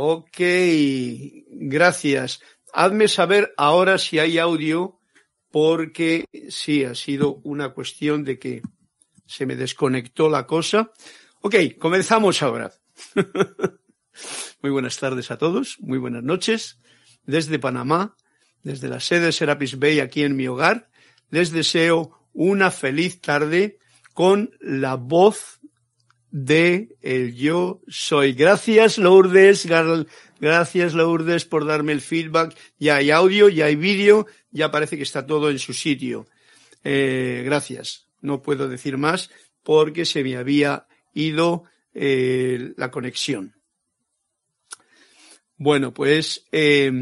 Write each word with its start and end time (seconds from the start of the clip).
Ok, 0.00 0.38
gracias. 1.50 2.40
Hazme 2.72 3.08
saber 3.08 3.52
ahora 3.56 3.98
si 3.98 4.20
hay 4.20 4.38
audio, 4.38 5.00
porque 5.50 6.24
sí, 6.50 6.84
ha 6.84 6.94
sido 6.94 7.40
una 7.42 7.70
cuestión 7.70 8.22
de 8.22 8.38
que 8.38 8.62
se 9.26 9.44
me 9.44 9.56
desconectó 9.56 10.28
la 10.28 10.46
cosa. 10.46 10.92
Ok, 11.40 11.56
comenzamos 11.80 12.44
ahora. 12.44 12.72
muy 14.62 14.70
buenas 14.70 14.96
tardes 14.98 15.32
a 15.32 15.36
todos, 15.36 15.78
muy 15.80 15.98
buenas 15.98 16.22
noches. 16.22 16.78
Desde 17.24 17.58
Panamá, 17.58 18.14
desde 18.62 18.86
la 18.86 19.00
sede 19.00 19.26
de 19.26 19.32
Serapis 19.32 19.80
Bay 19.80 19.98
aquí 19.98 20.22
en 20.22 20.36
mi 20.36 20.46
hogar, 20.46 20.90
les 21.28 21.50
deseo 21.50 22.28
una 22.32 22.70
feliz 22.70 23.20
tarde 23.20 23.80
con 24.14 24.52
la 24.60 24.94
voz 24.94 25.57
de 26.30 26.96
el 27.02 27.34
yo 27.34 27.80
soy. 27.88 28.32
Gracias 28.32 28.98
Lourdes, 28.98 29.66
gracias 30.40 30.94
Lourdes 30.94 31.44
por 31.44 31.66
darme 31.66 31.92
el 31.92 32.00
feedback. 32.00 32.56
Ya 32.78 32.96
hay 32.96 33.10
audio, 33.10 33.48
ya 33.48 33.66
hay 33.66 33.76
vídeo, 33.76 34.26
ya 34.50 34.70
parece 34.70 34.96
que 34.96 35.02
está 35.02 35.26
todo 35.26 35.50
en 35.50 35.58
su 35.58 35.72
sitio. 35.72 36.26
Eh, 36.84 37.42
gracias. 37.44 38.06
No 38.20 38.42
puedo 38.42 38.68
decir 38.68 38.98
más 38.98 39.30
porque 39.62 40.04
se 40.04 40.22
me 40.22 40.36
había 40.36 40.86
ido 41.14 41.64
eh, 41.94 42.72
la 42.76 42.90
conexión. 42.90 43.54
Bueno, 45.56 45.92
pues 45.92 46.46
eh, 46.52 46.92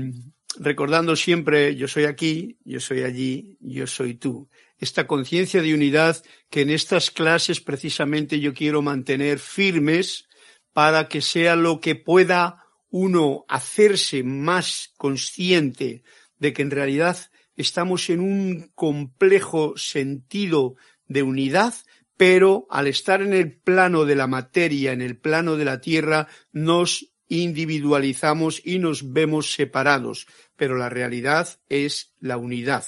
recordando 0.59 1.15
siempre, 1.17 1.77
yo 1.77 1.89
soy 1.89 2.05
aquí, 2.05 2.59
yo 2.65 2.81
soy 2.81 3.03
allí, 3.03 3.59
yo 3.61 3.87
soy 3.87 4.15
tú. 4.15 4.49
Esta 4.79 5.07
conciencia 5.07 5.63
de 5.63 5.75
unidad 5.75 6.23
que 6.51 6.61
en 6.63 6.71
estas 6.71 7.11
clases 7.11 7.61
precisamente 7.61 8.41
yo 8.41 8.53
quiero 8.53 8.83
mantener 8.83 9.39
firmes 9.39 10.29
para 10.73 11.09
que 11.09 11.23
sea 11.23 11.57
lo 11.57 11.81
que 11.81 11.95
pueda 11.95 12.67
uno 12.91 13.45
hacerse 13.49 14.23
más 14.23 14.93
consciente 14.97 16.03
de 16.39 16.53
que 16.53 16.63
en 16.63 16.71
realidad 16.71 17.17
estamos 17.57 18.11
en 18.11 18.21
un 18.21 18.71
complejo 18.75 19.75
sentido 19.77 20.77
de 21.09 21.23
unidad, 21.23 21.75
pero 22.17 22.67
al 22.71 22.87
estar 22.87 23.23
en 23.23 23.33
el 23.33 23.57
plano 23.57 24.05
de 24.05 24.17
la 24.17 24.27
materia, 24.27 24.93
en 24.93 25.01
el 25.01 25.17
plano 25.19 25.57
de 25.57 25.65
la 25.65 25.81
tierra, 25.81 26.29
nos 26.53 27.13
individualizamos 27.29 28.61
y 28.65 28.79
nos 28.79 29.13
vemos 29.13 29.53
separados, 29.53 30.27
pero 30.57 30.77
la 30.77 30.89
realidad 30.89 31.61
es 31.69 32.15
la 32.21 32.37
unidad, 32.37 32.85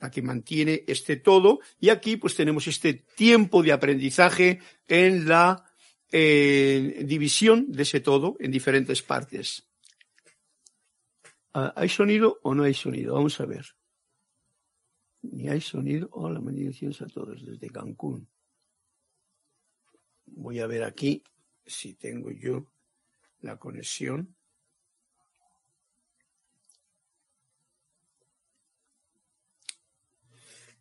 la 0.00 0.10
que 0.10 0.22
mantiene 0.22 0.84
este 0.86 1.16
todo, 1.16 1.60
y 1.80 1.88
aquí 1.88 2.16
pues 2.16 2.34
tenemos 2.34 2.66
este 2.66 2.94
tiempo 2.94 3.62
de 3.62 3.72
aprendizaje 3.72 4.60
en 4.86 5.28
la 5.28 5.64
eh, 6.12 7.02
división 7.04 7.72
de 7.72 7.82
ese 7.82 8.00
todo 8.00 8.36
en 8.38 8.50
diferentes 8.50 9.02
partes. 9.02 9.66
Ah, 11.54 11.72
¿Hay 11.76 11.88
sonido 11.88 12.38
o 12.42 12.54
no 12.54 12.64
hay 12.64 12.74
sonido? 12.74 13.14
Vamos 13.14 13.40
a 13.40 13.46
ver. 13.46 13.64
Ni 15.22 15.48
hay 15.48 15.60
sonido. 15.60 16.08
Hola, 16.12 16.38
bendiciones 16.40 17.00
a 17.00 17.06
todos 17.06 17.44
desde 17.44 17.70
Cancún. 17.70 18.28
Voy 20.26 20.60
a 20.60 20.66
ver 20.66 20.84
aquí 20.84 21.22
si 21.64 21.94
tengo 21.94 22.30
yo 22.30 22.66
la 23.40 23.56
conexión. 23.56 24.36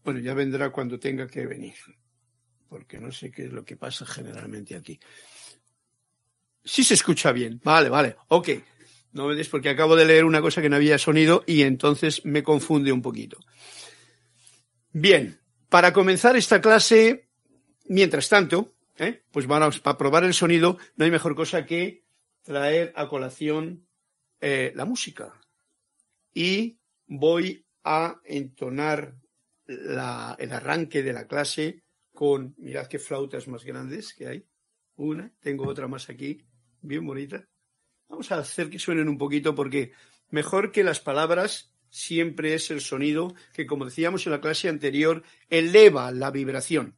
Bueno, 0.06 0.20
ya 0.20 0.36
vendrá 0.36 0.70
cuando 0.70 1.00
tenga 1.00 1.26
que 1.28 1.48
venir, 1.48 1.74
porque 2.70 3.00
no 3.00 3.12
sé 3.12 3.32
qué 3.32 3.46
es 3.46 3.52
lo 3.52 3.66
que 3.66 3.76
pasa 3.76 4.06
generalmente 4.06 4.76
aquí. 4.76 5.00
Sí 6.64 6.84
se 6.84 6.94
escucha 6.94 7.32
bien. 7.32 7.60
Vale, 7.64 7.90
vale. 7.90 8.16
Ok. 8.28 8.50
No 9.14 9.28
me 9.28 9.36
des 9.36 9.50
porque 9.50 9.70
acabo 9.70 9.96
de 9.96 10.06
leer 10.06 10.24
una 10.24 10.42
cosa 10.42 10.62
que 10.62 10.70
no 10.70 10.76
había 10.76 11.00
sonido 11.00 11.44
y 11.48 11.64
entonces 11.64 12.24
me 12.24 12.44
confunde 12.44 12.92
un 12.92 13.02
poquito. 13.02 13.40
Bien, 14.92 15.40
para 15.70 15.92
comenzar 15.92 16.36
esta 16.36 16.62
clase, 16.62 17.28
mientras 17.86 18.30
tanto, 18.30 18.76
¿eh? 18.98 19.24
pues 19.32 19.48
vamos 19.48 19.82
a 19.84 19.98
probar 19.98 20.24
el 20.24 20.36
sonido, 20.36 20.78
no 20.98 21.06
hay 21.06 21.12
mejor 21.12 21.34
cosa 21.36 21.66
que 21.66 22.04
traer 22.44 22.94
a 22.96 23.08
colación 23.08 23.88
eh, 24.40 24.72
la 24.76 24.86
música. 24.86 25.34
Y 26.32 26.78
voy 27.08 27.66
a 27.84 28.20
entonar 28.26 29.16
el 29.68 30.52
arranque 30.52 31.04
de 31.04 31.14
la 31.14 31.28
clase 31.28 31.84
con, 32.14 32.56
mirad 32.58 32.88
qué 32.88 33.00
flautas 33.00 33.48
más 33.48 33.64
grandes 33.64 34.14
que 34.14 34.28
hay. 34.28 34.48
Una, 34.96 35.32
tengo 35.40 35.68
otra 35.68 35.88
más 35.88 36.10
aquí, 36.10 36.46
bien 36.82 37.06
bonita. 37.06 37.48
Vamos 38.08 38.32
a 38.32 38.38
hacer 38.38 38.70
que 38.70 38.80
suenen 38.80 39.10
un 39.10 39.18
poquito 39.18 39.54
porque 39.56 39.92
mejor 40.30 40.72
que 40.72 40.84
las 40.84 41.00
palabras 41.00 41.74
siempre 41.90 42.54
es 42.54 42.72
el 42.72 42.82
sonido 42.82 43.34
que, 43.54 43.66
como 43.66 43.86
decíamos 43.86 44.26
en 44.26 44.32
la 44.32 44.42
clase 44.42 44.70
anterior, 44.70 45.24
eleva 45.50 46.12
la 46.12 46.32
vibración. 46.32 46.96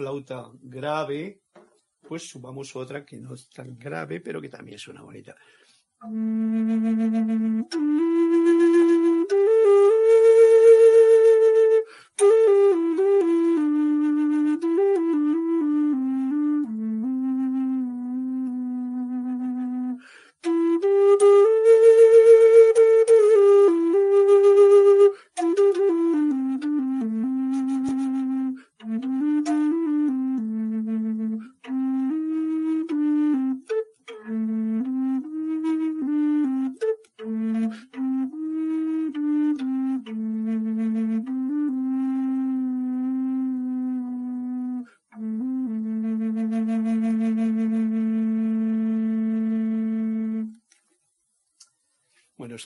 Flauta 0.00 0.50
grave, 0.62 1.42
pues 2.08 2.26
subamos 2.26 2.74
otra 2.74 3.04
que 3.04 3.18
no 3.18 3.34
es 3.34 3.50
tan 3.50 3.78
grave, 3.78 4.20
pero 4.20 4.40
que 4.40 4.48
también 4.48 4.78
suena 4.78 5.02
bonita. 5.02 5.36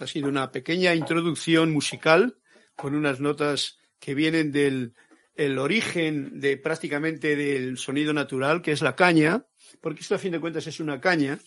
Ha 0.02 0.06
sido 0.06 0.29
una 0.29 0.50
pequeña 0.50 0.94
introducción 0.94 1.73
musical 1.73 2.37
con 2.76 2.94
unas 2.94 3.20
notas 3.20 3.79
que 3.99 4.14
vienen 4.14 4.52
del 4.52 4.94
el 5.37 5.58
origen 5.58 6.38
de 6.38 6.56
prácticamente 6.56 7.35
del 7.35 7.76
sonido 7.76 8.12
natural, 8.12 8.62
que 8.62 8.73
es 8.73 8.82
la 8.82 8.94
caña, 8.94 9.46
porque 9.81 10.00
esto 10.00 10.14
a 10.14 10.19
fin 10.19 10.32
de 10.32 10.41
cuentas 10.41 10.67
es 10.67 10.79
una 10.81 11.00
caña. 11.00 11.38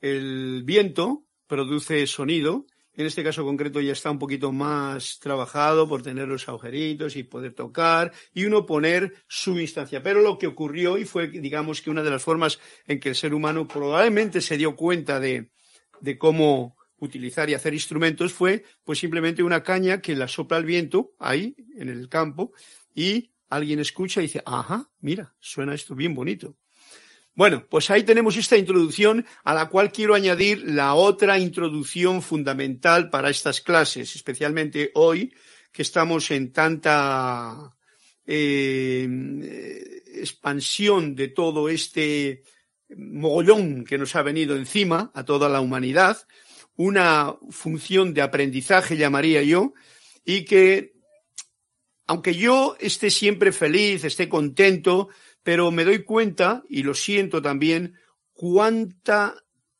El 0.00 0.62
viento 0.64 1.26
produce 1.46 2.06
sonido, 2.06 2.66
en 2.96 3.06
este 3.06 3.24
caso 3.24 3.44
concreto 3.44 3.80
ya 3.80 3.92
está 3.92 4.10
un 4.10 4.18
poquito 4.18 4.52
más 4.52 5.18
trabajado 5.18 5.88
por 5.88 6.02
tener 6.02 6.28
los 6.28 6.48
agujeritos 6.48 7.16
y 7.16 7.24
poder 7.24 7.52
tocar 7.52 8.12
y 8.32 8.44
uno 8.44 8.66
poner 8.66 9.12
su 9.26 9.58
instancia. 9.58 10.02
Pero 10.02 10.22
lo 10.22 10.38
que 10.38 10.46
ocurrió 10.46 10.96
y 10.96 11.04
fue, 11.04 11.28
digamos, 11.28 11.82
que 11.82 11.90
una 11.90 12.02
de 12.02 12.10
las 12.10 12.22
formas 12.22 12.60
en 12.86 13.00
que 13.00 13.10
el 13.10 13.14
ser 13.16 13.34
humano 13.34 13.66
probablemente 13.66 14.40
se 14.40 14.56
dio 14.56 14.76
cuenta 14.76 15.18
de, 15.18 15.50
de 16.00 16.18
cómo 16.18 16.76
utilizar 17.04 17.48
y 17.48 17.54
hacer 17.54 17.74
instrumentos 17.74 18.32
fue 18.32 18.64
pues 18.84 18.98
simplemente 18.98 19.42
una 19.42 19.62
caña 19.62 20.00
que 20.00 20.16
la 20.16 20.28
sopla 20.28 20.58
el 20.58 20.64
viento 20.64 21.14
ahí 21.18 21.56
en 21.76 21.88
el 21.88 22.08
campo 22.08 22.52
y 22.94 23.32
alguien 23.48 23.80
escucha 23.80 24.20
y 24.20 24.24
dice, 24.24 24.42
ajá, 24.44 24.90
mira, 25.00 25.34
suena 25.38 25.74
esto 25.74 25.94
bien 25.94 26.14
bonito. 26.14 26.56
Bueno, 27.36 27.66
pues 27.68 27.90
ahí 27.90 28.04
tenemos 28.04 28.36
esta 28.36 28.56
introducción 28.56 29.26
a 29.42 29.54
la 29.54 29.68
cual 29.68 29.90
quiero 29.90 30.14
añadir 30.14 30.62
la 30.70 30.94
otra 30.94 31.38
introducción 31.38 32.22
fundamental 32.22 33.10
para 33.10 33.28
estas 33.28 33.60
clases, 33.60 34.14
especialmente 34.14 34.92
hoy 34.94 35.34
que 35.72 35.82
estamos 35.82 36.30
en 36.30 36.52
tanta 36.52 37.74
eh, 38.24 39.08
expansión 40.14 41.16
de 41.16 41.28
todo 41.28 41.68
este 41.68 42.44
mogollón 42.96 43.84
que 43.84 43.98
nos 43.98 44.14
ha 44.14 44.22
venido 44.22 44.54
encima 44.56 45.10
a 45.14 45.24
toda 45.24 45.48
la 45.48 45.60
humanidad, 45.60 46.18
una 46.76 47.36
función 47.50 48.14
de 48.14 48.22
aprendizaje 48.22 48.96
llamaría 48.96 49.42
yo, 49.42 49.74
y 50.24 50.44
que 50.44 50.94
aunque 52.06 52.34
yo 52.34 52.76
esté 52.80 53.10
siempre 53.10 53.52
feliz, 53.52 54.04
esté 54.04 54.28
contento, 54.28 55.08
pero 55.42 55.70
me 55.70 55.84
doy 55.84 56.04
cuenta, 56.04 56.62
y 56.68 56.82
lo 56.82 56.94
siento 56.94 57.40
también, 57.40 57.94
cuánta 58.32 59.34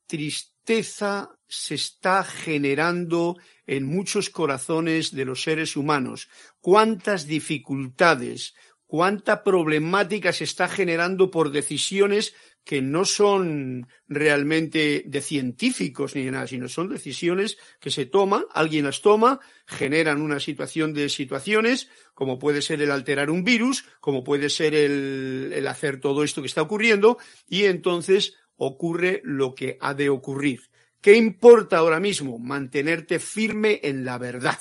tristeza 0.06 1.38
se 1.46 1.74
está 1.74 2.24
generando 2.24 3.36
en 3.66 3.84
muchos 3.84 4.30
corazones 4.30 5.12
de 5.14 5.24
los 5.24 5.42
seres 5.42 5.76
humanos, 5.76 6.28
cuántas 6.60 7.26
dificultades, 7.26 8.54
cuánta 8.94 9.42
problemática 9.42 10.32
se 10.32 10.44
está 10.44 10.68
generando 10.68 11.28
por 11.28 11.50
decisiones 11.50 12.32
que 12.62 12.80
no 12.80 13.04
son 13.04 13.88
realmente 14.06 15.02
de 15.04 15.20
científicos 15.20 16.14
ni 16.14 16.22
de 16.22 16.30
nada, 16.30 16.46
sino 16.46 16.68
son 16.68 16.90
decisiones 16.90 17.58
que 17.80 17.90
se 17.90 18.06
toman, 18.06 18.44
alguien 18.54 18.84
las 18.84 19.02
toma, 19.02 19.40
generan 19.66 20.22
una 20.22 20.38
situación 20.38 20.94
de 20.94 21.08
situaciones, 21.08 21.88
como 22.14 22.38
puede 22.38 22.62
ser 22.62 22.82
el 22.82 22.92
alterar 22.92 23.30
un 23.30 23.42
virus, 23.42 23.84
como 23.98 24.22
puede 24.22 24.48
ser 24.48 24.76
el, 24.76 25.50
el 25.52 25.66
hacer 25.66 25.98
todo 25.98 26.22
esto 26.22 26.40
que 26.40 26.46
está 26.46 26.62
ocurriendo, 26.62 27.18
y 27.48 27.64
entonces 27.64 28.36
ocurre 28.54 29.22
lo 29.24 29.56
que 29.56 29.76
ha 29.80 29.94
de 29.94 30.08
ocurrir. 30.08 30.70
¿Qué 31.00 31.16
importa 31.16 31.78
ahora 31.78 31.98
mismo? 31.98 32.38
Mantenerte 32.38 33.18
firme 33.18 33.80
en 33.82 34.04
la 34.04 34.18
verdad. 34.18 34.60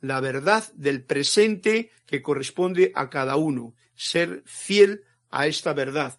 La 0.00 0.20
verdad 0.20 0.70
del 0.74 1.04
presente 1.04 1.90
que 2.06 2.22
corresponde 2.22 2.92
a 2.94 3.10
cada 3.10 3.36
uno. 3.36 3.74
Ser 3.94 4.42
fiel 4.46 5.04
a 5.30 5.46
esta 5.46 5.72
verdad. 5.72 6.18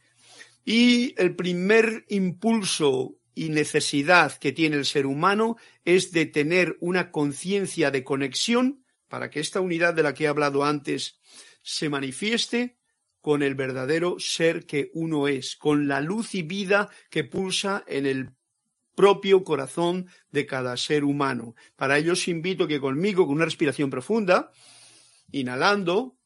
Y 0.63 1.15
el 1.17 1.35
primer 1.35 2.05
impulso 2.07 3.17
y 3.33 3.49
necesidad 3.49 4.37
que 4.37 4.51
tiene 4.51 4.75
el 4.75 4.85
ser 4.85 5.05
humano 5.05 5.57
es 5.85 6.11
de 6.11 6.25
tener 6.25 6.77
una 6.79 7.11
conciencia 7.11 7.91
de 7.91 8.03
conexión 8.03 8.83
para 9.07 9.29
que 9.29 9.39
esta 9.39 9.61
unidad 9.61 9.93
de 9.93 10.03
la 10.03 10.13
que 10.13 10.25
he 10.25 10.27
hablado 10.27 10.63
antes 10.63 11.19
se 11.63 11.89
manifieste 11.89 12.77
con 13.19 13.43
el 13.43 13.55
verdadero 13.55 14.17
ser 14.19 14.65
que 14.65 14.89
uno 14.93 15.27
es, 15.27 15.55
con 15.55 15.87
la 15.87 16.01
luz 16.01 16.33
y 16.35 16.41
vida 16.41 16.89
que 17.09 17.23
pulsa 17.23 17.83
en 17.87 18.05
el 18.05 18.31
propio 18.95 19.43
corazón 19.43 20.07
de 20.31 20.45
cada 20.45 20.77
ser 20.77 21.03
humano. 21.03 21.55
Para 21.75 21.97
ello 21.97 22.13
os 22.13 22.27
invito 22.27 22.67
que 22.67 22.79
conmigo, 22.79 23.25
con 23.25 23.35
una 23.35 23.45
respiración 23.45 23.89
profunda, 23.89 24.51
inhalando, 25.31 26.17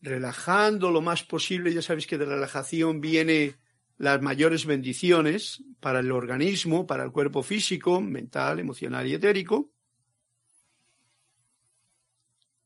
relajando 0.00 0.90
lo 0.90 1.00
más 1.00 1.22
posible, 1.22 1.72
ya 1.72 1.82
sabéis 1.82 2.06
que 2.06 2.18
de 2.18 2.24
relajación 2.24 3.00
viene 3.00 3.56
las 3.98 4.20
mayores 4.20 4.66
bendiciones 4.66 5.62
para 5.80 6.00
el 6.00 6.10
organismo, 6.10 6.86
para 6.86 7.04
el 7.04 7.12
cuerpo 7.12 7.42
físico, 7.42 8.00
mental, 8.00 8.58
emocional 8.58 9.06
y 9.06 9.14
etérico. 9.14 9.70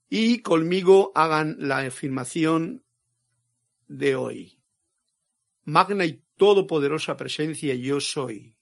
Y 0.09 0.39
conmigo 0.41 1.13
hagan 1.15 1.57
la 1.59 1.79
afirmación 1.79 2.85
de 3.89 4.17
hoy. 4.17 4.59
Magna 5.65 6.07
y 6.07 6.23
todopoderosa 6.37 7.17
presencia 7.17 7.75
yo 7.75 8.01
soy. 8.01 8.55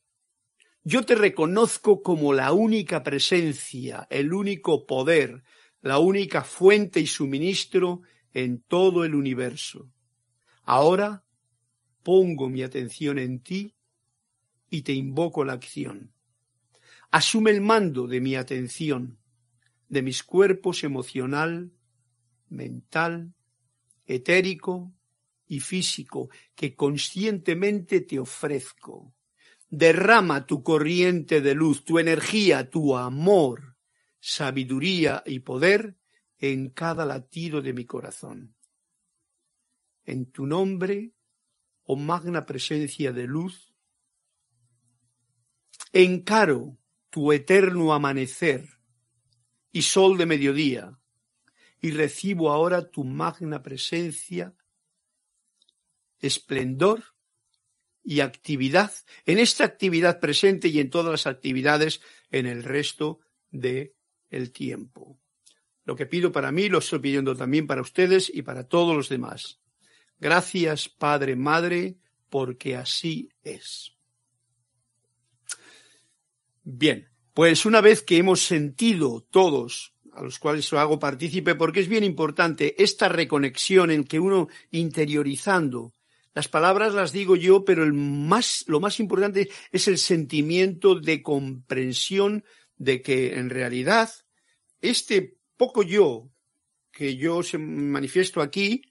Yo 0.83 1.05
te 1.05 1.15
reconozco 1.15 2.03
como 2.03 2.33
la 2.33 2.53
única 2.53 3.03
presencia, 3.03 4.07
el 4.11 4.33
único 4.33 4.87
poder, 4.87 5.43
la 5.81 5.99
única 5.99 6.45
fuente 6.45 7.01
y 7.01 7.07
suministro 7.07 8.03
en 8.33 8.61
todo 8.61 9.05
el 9.05 9.15
universo. 9.15 9.91
Ahora 10.63 11.25
pongo 12.03 12.49
mi 12.49 12.63
atención 12.63 13.19
en 13.19 13.41
ti 13.41 13.75
y 14.71 14.83
te 14.83 14.93
invoco 14.93 15.45
la 15.45 15.55
acción. 15.55 16.13
Asume 17.11 17.51
el 17.51 17.61
mando 17.61 18.07
de 18.07 18.21
mi 18.21 18.35
atención, 18.35 19.19
de 19.89 20.03
mis 20.03 20.23
cuerpos 20.23 20.85
emocional, 20.85 21.73
mental, 22.49 23.35
etérico, 24.07 24.93
y 25.47 25.61
físico 25.61 26.31
que 26.55 26.75
conscientemente 26.75 28.01
te 28.01 28.19
ofrezco. 28.19 29.15
Derrama 29.69 30.47
tu 30.47 30.63
corriente 30.63 31.41
de 31.41 31.55
luz, 31.55 31.85
tu 31.85 31.99
energía, 31.99 32.71
tu 32.71 32.97
amor, 32.97 33.77
sabiduría 34.21 35.23
y 35.27 35.41
poder 35.41 35.97
en 36.39 36.71
cada 36.71 37.05
latido 37.05 37.61
de 37.61 37.73
mi 37.73 37.85
corazón. 37.85 38.55
En 40.05 40.31
tu 40.31 40.47
nombre, 40.47 41.13
oh 41.83 41.97
magna 41.97 42.45
presencia 42.45 43.13
de 43.13 43.27
luz, 43.27 43.75
encaro 45.93 46.79
tu 47.11 47.33
eterno 47.33 47.95
amanecer 47.95 48.69
y 49.73 49.83
sol 49.83 50.19
de 50.19 50.27
mediodía, 50.27 50.99
y 51.81 51.91
recibo 51.91 52.51
ahora 52.51 52.91
tu 52.91 53.05
magna 53.05 53.63
presencia 53.63 54.55
esplendor 56.27 57.05
y 58.03 58.21
actividad 58.21 58.93
en 59.25 59.39
esta 59.39 59.65
actividad 59.65 60.21
presente 60.21 60.69
y 60.69 60.79
en 60.81 60.91
todas 60.91 61.11
las 61.11 61.27
actividades 61.27 62.01
en 62.31 62.47
el 62.47 62.63
resto 62.63 63.21
de 63.51 63.95
el 64.31 64.53
tiempo. 64.53 65.19
Lo 65.85 65.97
que 65.97 66.07
pido 66.07 66.33
para 66.33 66.53
mí 66.53 66.69
lo 66.69 66.79
estoy 66.79 66.99
pidiendo 66.99 67.37
también 67.37 67.67
para 67.67 67.83
ustedes 67.83 68.31
y 68.33 68.43
para 68.43 68.69
todos 68.69 68.97
los 68.97 69.09
demás. 69.09 69.61
Gracias, 70.19 70.89
Padre, 70.89 71.37
Madre, 71.37 71.97
porque 72.31 72.77
así 72.77 73.29
es. 73.43 73.93
Bien, 76.63 77.11
pues 77.35 77.67
una 77.67 77.81
vez 77.81 78.03
que 78.03 78.17
hemos 78.17 78.41
sentido 78.41 79.27
todos, 79.31 79.95
a 80.13 80.23
los 80.23 80.39
cuales 80.39 80.71
lo 80.73 80.81
hago 80.81 80.99
partícipe, 80.99 81.55
porque 81.55 81.81
es 81.81 81.89
bien 81.89 82.05
importante 82.05 82.83
esta 82.83 83.09
reconexión 83.09 83.91
en 83.91 84.05
que 84.05 84.19
uno 84.19 84.49
interiorizando 84.71 85.93
las 86.35 86.49
palabras 86.49 86.95
las 86.95 87.13
digo 87.13 87.37
yo, 87.37 87.65
pero 87.65 87.87
lo 87.87 88.81
más 88.81 89.01
importante 89.01 89.49
es 89.71 89.89
el 89.89 89.99
sentimiento 89.99 90.97
de 90.97 91.23
comprensión 91.23 92.45
de 92.77 93.03
que 93.03 93.39
en 93.39 93.51
realidad 93.51 94.11
este 94.81 95.39
poco 95.57 95.83
yo 95.83 96.31
que 96.95 97.17
yo 97.17 97.43
se 97.43 97.59
manifiesto 97.59 98.41
aquí, 98.41 98.83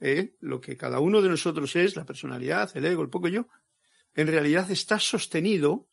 ¿eh? 0.00 0.34
lo 0.40 0.60
que 0.60 0.76
cada 0.76 1.00
uno 1.00 1.22
de 1.22 1.30
nosotros 1.30 1.74
es, 1.74 1.96
la 1.96 2.04
personalidad, 2.04 2.70
el 2.76 2.84
ego, 2.84 3.02
el 3.02 3.08
poco 3.08 3.28
yo, 3.28 3.48
en 4.14 4.28
realidad 4.28 4.70
está 4.70 4.98
sostenido 4.98 5.88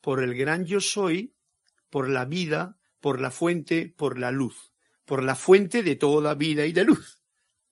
por 0.00 0.22
el 0.22 0.34
gran 0.34 0.66
yo 0.66 0.80
soy, 0.80 1.34
por 1.88 2.08
la 2.08 2.26
vida, 2.26 2.78
por 3.00 3.20
la 3.20 3.30
fuente, 3.30 3.92
por 3.96 4.18
la 4.18 4.30
luz, 4.30 4.72
por 5.06 5.22
la 5.22 5.34
fuente 5.34 5.82
de 5.82 5.96
toda 5.96 6.34
vida 6.34 6.66
y 6.66 6.72
de 6.72 6.84
luz. 6.84 7.22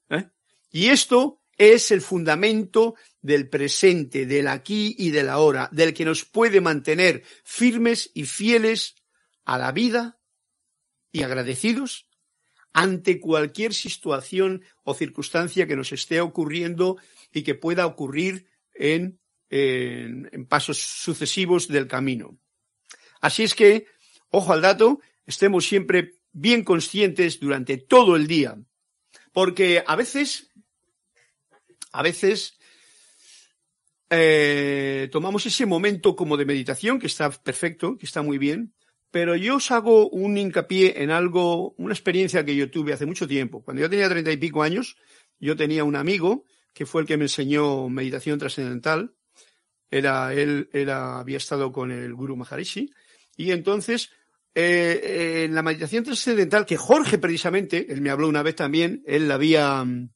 ¿eh? 0.09 0.31
Y 0.71 0.87
esto 0.87 1.43
es 1.57 1.91
el 1.91 2.01
fundamento 2.01 2.95
del 3.23 3.49
presente, 3.49 4.27
del 4.27 4.49
aquí 4.49 4.95
y 4.99 5.11
del 5.11 5.29
ahora, 5.29 5.69
del 5.73 5.95
que 5.95 6.05
nos 6.05 6.25
puede 6.25 6.61
mantener 6.61 7.23
firmes 7.45 8.11
y 8.15 8.25
fieles 8.25 8.97
a 9.45 9.59
la 9.59 9.73
vida 9.73 10.19
y 11.13 11.23
agradecidos 11.23 12.09
ante 12.73 13.21
cualquier 13.21 13.73
situación 13.73 14.63
o 14.83 14.93
circunstancia 14.93 15.67
que 15.67 15.77
nos 15.77 15.93
esté 15.93 16.21
ocurriendo 16.21 16.99
y 17.33 17.43
que 17.43 17.55
pueda 17.55 17.87
ocurrir 17.87 18.49
en, 18.75 19.19
en, 19.49 20.47
pasos 20.47 20.79
sucesivos 20.79 21.69
del 21.69 21.87
camino. 21.87 22.39
Así 23.23 23.45
es 23.45 23.55
que, 23.55 23.87
ojo 24.29 24.53
al 24.53 24.61
dato, 24.61 25.01
estemos 25.25 25.67
siempre 25.67 26.19
bien 26.33 26.65
conscientes 26.65 27.41
durante 27.41 27.79
todo 27.79 28.15
el 28.15 28.27
día, 28.27 28.59
porque 29.33 29.83
a 29.87 29.97
veces 29.97 30.53
a 31.97 32.03
veces 32.03 32.59
eh, 34.11 35.09
tomamos 35.11 35.47
ese 35.47 35.65
momento 35.65 36.15
como 36.15 36.37
de 36.37 36.45
meditación, 36.45 36.99
que 36.99 37.07
está 37.07 37.31
perfecto, 37.31 37.97
que 37.97 38.07
está 38.07 38.23
muy 38.23 38.39
bien, 38.39 38.75
pero 39.11 39.35
yo 39.35 39.57
os 39.57 39.71
hago 39.71 40.11
un 40.11 40.37
hincapié 40.37 41.03
en 41.03 41.11
algo, 41.11 41.75
una 41.79 41.95
experiencia 41.95 42.45
que 42.45 42.55
yo 42.55 42.71
tuve 42.71 42.93
hace 42.93 43.07
mucho 43.07 43.27
tiempo. 43.27 43.63
Cuando 43.65 43.81
yo 43.83 43.91
tenía 43.91 44.09
treinta 44.11 44.31
y 44.31 44.37
pico 44.37 44.63
años, 44.63 44.97
yo 45.41 45.57
tenía 45.57 45.85
un 45.85 45.97
amigo 45.97 46.45
que 46.75 46.85
fue 46.85 47.01
el 47.01 47.09
que 47.09 47.17
me 47.17 47.25
enseñó 47.25 47.89
meditación 47.89 48.39
trascendental, 48.39 49.15
él 49.91 50.91
había 50.91 51.39
estado 51.39 51.73
con 51.73 51.91
el 51.91 52.13
Guru 52.13 52.37
Maharishi. 52.37 52.93
Y 53.39 53.53
entonces, 53.53 54.11
eh, 54.55 55.45
en 55.45 55.55
la 55.55 55.63
meditación 55.63 56.05
trascendental, 56.05 56.67
que 56.67 56.77
Jorge 56.77 57.17
precisamente, 57.17 57.91
él 57.91 58.03
me 58.03 58.11
habló 58.11 58.29
una 58.29 58.43
vez 58.43 58.57
también, 58.57 59.03
él 59.07 59.29
la 59.29 59.35
había 59.35 59.83
mm, 59.83 60.11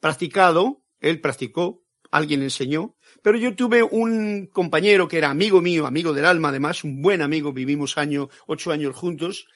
practicado, 0.00 0.83
él 1.08 1.20
practicó, 1.20 1.84
alguien 2.10 2.42
enseñó, 2.42 2.96
pero 3.22 3.36
yo 3.38 3.54
tuve 3.54 3.82
un 3.82 4.46
compañero 4.46 5.08
que 5.08 5.18
era 5.18 5.30
amigo 5.30 5.60
mío, 5.60 5.86
amigo 5.86 6.12
del 6.12 6.24
alma 6.24 6.48
además, 6.48 6.84
un 6.84 7.02
buen 7.02 7.22
amigo, 7.22 7.52
vivimos 7.52 7.98
año, 7.98 8.28
ocho 8.46 8.72
años 8.72 8.94
juntos, 8.94 9.46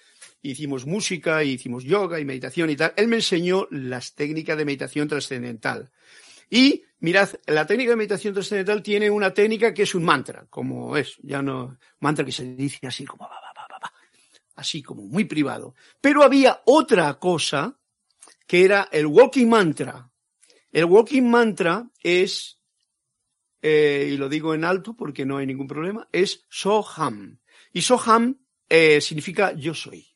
hicimos 0.43 0.87
música, 0.87 1.43
hicimos 1.45 1.85
yoga 1.85 2.21
y 2.21 2.25
meditación 2.25 2.71
y 2.71 2.77
tal. 2.77 2.93
Él 2.97 3.09
me 3.09 3.17
enseñó 3.17 3.67
las 3.71 4.15
técnicas 4.15 4.57
de 4.57 4.65
meditación 4.65 5.09
trascendental. 5.09 5.91
Y 6.51 6.85
mirad, 7.01 7.29
la 7.47 7.67
técnica 7.67 7.91
de 7.91 7.97
meditación 7.97 8.35
trascendental 8.35 8.83
tiene 8.83 9.11
una 9.11 9.33
técnica 9.33 9.73
que 9.73 9.83
es 9.83 9.95
un 9.95 10.05
mantra, 10.05 10.47
como 10.51 10.97
es, 10.97 11.17
ya 11.23 11.43
no, 11.43 11.79
mantra 12.01 12.25
que 12.25 12.33
se 12.33 12.55
dice 12.55 12.87
así 12.87 13.05
como, 13.05 13.29
así 14.57 14.83
como 14.83 15.03
muy 15.03 15.25
privado. 15.25 15.75
Pero 16.01 16.23
había 16.23 16.63
otra 16.65 17.15
cosa 17.19 17.79
que 18.47 18.65
era 18.65 18.89
el 18.91 19.07
walking 19.07 19.47
mantra. 19.47 20.11
El 20.71 20.85
walking 20.85 21.23
mantra 21.23 21.91
es, 22.03 22.61
eh, 23.63 24.11
y 24.13 24.17
lo 24.17 24.29
digo 24.29 24.55
en 24.55 24.65
alto 24.65 24.95
porque 24.95 25.25
no 25.25 25.39
hay 25.39 25.47
ningún 25.47 25.67
problema, 25.67 26.09
es 26.13 26.47
Soham. 26.49 27.39
Y 27.73 27.83
Soham 27.83 28.39
eh, 28.69 29.01
significa 29.01 29.53
yo 29.55 29.75
soy. 29.75 30.07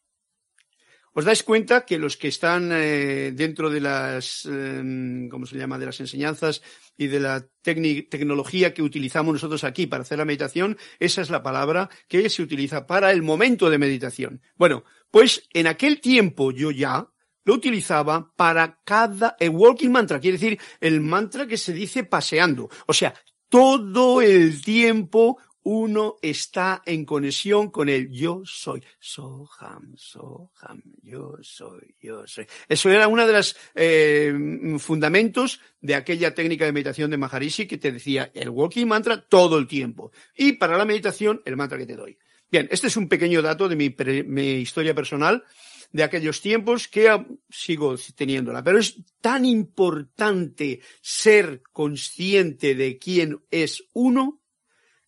Os 1.14 1.26
dais 1.26 1.42
cuenta 1.42 1.84
que 1.84 1.98
los 1.98 2.16
que 2.16 2.28
están 2.28 2.72
eh, 2.72 3.32
dentro 3.34 3.68
de 3.68 3.80
las, 3.80 4.46
em, 4.46 5.28
¿cómo 5.28 5.44
se 5.44 5.58
llama?, 5.58 5.78
de 5.78 5.84
las 5.84 6.00
enseñanzas 6.00 6.62
y 6.96 7.06
de 7.08 7.20
la 7.20 7.46
tecnología 7.60 8.72
que 8.72 8.82
utilizamos 8.82 9.34
nosotros 9.34 9.62
aquí 9.64 9.86
para 9.86 10.02
hacer 10.02 10.16
la 10.16 10.24
meditación, 10.24 10.78
esa 10.98 11.20
es 11.20 11.28
la 11.28 11.42
palabra 11.42 11.90
que 12.08 12.30
se 12.30 12.42
utiliza 12.42 12.86
para 12.86 13.10
el 13.10 13.22
momento 13.22 13.68
de 13.68 13.76
meditación. 13.76 14.40
Bueno, 14.56 14.84
pues 15.10 15.48
en 15.52 15.66
aquel 15.66 16.00
tiempo 16.00 16.50
yo 16.50 16.70
ya 16.70 17.11
lo 17.44 17.54
utilizaba 17.54 18.32
para 18.36 18.80
cada, 18.84 19.36
el 19.38 19.50
walking 19.50 19.90
mantra, 19.90 20.20
quiere 20.20 20.38
decir 20.38 20.58
el 20.80 21.00
mantra 21.00 21.46
que 21.46 21.56
se 21.56 21.72
dice 21.72 22.04
paseando. 22.04 22.68
O 22.86 22.92
sea, 22.92 23.14
todo 23.48 24.22
el 24.22 24.62
tiempo 24.62 25.38
uno 25.64 26.16
está 26.22 26.82
en 26.86 27.04
conexión 27.04 27.70
con 27.70 27.88
el 27.88 28.10
yo 28.10 28.42
soy. 28.44 28.82
Soham, 28.98 29.94
Soham, 29.96 30.82
yo 31.02 31.36
soy, 31.42 31.94
yo 32.00 32.26
soy. 32.26 32.46
Eso 32.68 32.90
era 32.90 33.08
uno 33.08 33.26
de 33.26 33.32
los 33.32 33.56
eh, 33.74 34.76
fundamentos 34.78 35.60
de 35.80 35.94
aquella 35.94 36.34
técnica 36.34 36.64
de 36.64 36.72
meditación 36.72 37.10
de 37.10 37.16
Maharishi 37.16 37.66
que 37.66 37.78
te 37.78 37.92
decía 37.92 38.30
el 38.34 38.50
walking 38.50 38.86
mantra 38.86 39.20
todo 39.20 39.58
el 39.58 39.66
tiempo. 39.66 40.12
Y 40.36 40.52
para 40.52 40.76
la 40.76 40.84
meditación, 40.84 41.42
el 41.44 41.56
mantra 41.56 41.78
que 41.78 41.86
te 41.86 41.96
doy. 41.96 42.18
Bien, 42.50 42.68
este 42.70 42.88
es 42.88 42.96
un 42.96 43.08
pequeño 43.08 43.40
dato 43.40 43.68
de 43.68 43.76
mi, 43.76 43.94
mi 44.26 44.52
historia 44.54 44.94
personal 44.94 45.44
de 45.92 46.02
aquellos 46.02 46.40
tiempos 46.40 46.88
que 46.88 47.08
sigo 47.50 47.96
teniéndola. 48.16 48.64
Pero 48.64 48.78
es 48.78 48.96
tan 49.20 49.44
importante 49.44 50.80
ser 51.00 51.62
consciente 51.72 52.74
de 52.74 52.98
quién 52.98 53.40
es 53.50 53.84
uno 53.92 54.40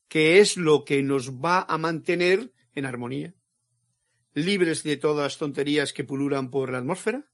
que 0.08 0.38
es 0.38 0.56
lo 0.56 0.84
que 0.84 1.02
nos 1.02 1.32
va 1.32 1.66
a 1.68 1.78
mantener 1.78 2.52
en 2.74 2.86
armonía, 2.86 3.34
libres 4.34 4.82
de 4.82 4.96
todas 4.96 5.24
las 5.24 5.38
tonterías 5.38 5.92
que 5.92 6.04
pululan 6.04 6.50
por 6.50 6.70
la 6.70 6.78
atmósfera, 6.78 7.26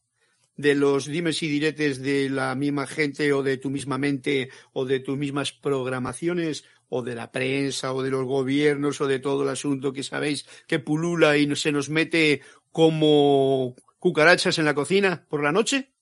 de 0.57 0.75
los 0.75 1.07
dimes 1.07 1.43
y 1.43 1.49
diretes 1.49 2.01
de 2.03 2.29
la 2.29 2.55
misma 2.55 2.87
gente 2.87 3.33
o 3.33 3.43
de 3.43 3.57
tu 3.57 3.71
misma 3.71 3.99
mente 3.99 4.51
o 4.73 4.85
de 4.85 5.01
tus 5.01 5.17
mismas 5.17 5.53
programaciones 5.53 6.65
o 6.91 7.03
de 7.03 7.15
la 7.15 7.31
prensa 7.33 7.95
o 7.95 8.03
de 8.03 8.11
los 8.11 8.25
gobiernos 8.27 9.01
o 9.01 9.07
de 9.07 9.21
todo 9.21 9.45
el 9.45 9.49
asunto 9.49 9.93
que 9.93 10.03
sabéis 10.03 10.45
que 10.67 10.79
pulula 10.79 11.39
y 11.39 11.55
se 11.57 11.73
nos 11.73 11.89
mete 11.89 12.43
como 12.73 13.75
cucarachas 13.99 14.59
en 14.59 14.65
la 14.65 14.75
cocina 14.75 15.27
por 15.29 15.43
la 15.43 15.53
noche. 15.53 15.93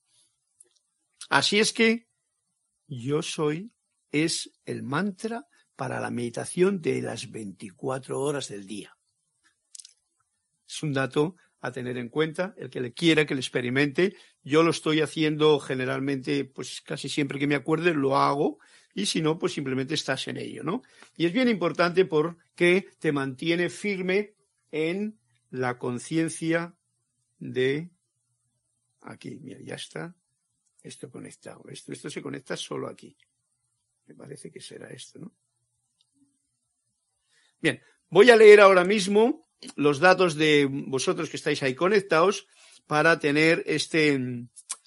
Así 1.29 1.59
es 1.59 1.73
que 1.73 2.07
yo 2.87 3.21
soy 3.21 3.71
es 4.11 4.51
el 4.65 4.83
mantra 4.83 5.47
para 5.75 5.99
la 5.99 6.09
meditación 6.09 6.81
de 6.81 7.01
las 7.01 7.31
24 7.31 8.19
horas 8.19 8.49
del 8.49 8.65
día. 8.65 8.97
Es 10.67 10.83
un 10.83 10.93
dato 10.93 11.35
a 11.61 11.71
tener 11.71 11.97
en 11.97 12.09
cuenta, 12.09 12.53
el 12.57 12.69
que 12.69 12.81
le 12.81 12.93
quiera 12.93 13.25
que 13.25 13.35
le 13.35 13.41
experimente. 13.41 14.15
Yo 14.43 14.63
lo 14.63 14.71
estoy 14.71 15.01
haciendo 15.01 15.59
generalmente, 15.59 16.45
pues 16.45 16.81
casi 16.81 17.09
siempre 17.09 17.39
que 17.39 17.47
me 17.47 17.55
acuerde 17.55 17.93
lo 17.93 18.17
hago 18.17 18.59
y 18.93 19.05
si 19.05 19.21
no, 19.21 19.37
pues 19.37 19.53
simplemente 19.53 19.93
estás 19.93 20.27
en 20.27 20.37
ello, 20.37 20.63
¿no? 20.63 20.81
Y 21.15 21.25
es 21.25 21.33
bien 21.33 21.47
importante 21.47 22.05
porque 22.05 22.87
te 22.99 23.11
mantiene 23.11 23.69
firme 23.69 24.35
en 24.71 25.19
la 25.49 25.77
conciencia 25.77 26.75
de 27.39 27.89
aquí, 29.01 29.39
mira, 29.41 29.59
ya 29.61 29.75
está 29.75 30.15
esto 30.83 31.09
conectado. 31.09 31.63
Esto, 31.69 31.91
esto 31.91 32.09
se 32.09 32.21
conecta 32.21 32.55
solo 32.55 32.87
aquí. 32.87 33.17
Me 34.07 34.15
parece 34.15 34.51
que 34.51 34.61
será 34.61 34.89
esto, 34.89 35.19
¿no? 35.19 35.33
Bien, 37.61 37.81
voy 38.09 38.29
a 38.29 38.35
leer 38.35 38.61
ahora 38.61 38.83
mismo 38.85 39.47
los 39.75 39.99
datos 39.99 40.35
de 40.35 40.67
vosotros 40.69 41.29
que 41.29 41.37
estáis 41.37 41.61
ahí 41.63 41.75
conectados 41.75 42.47
para 42.87 43.19
tener 43.19 43.63
este, 43.65 44.19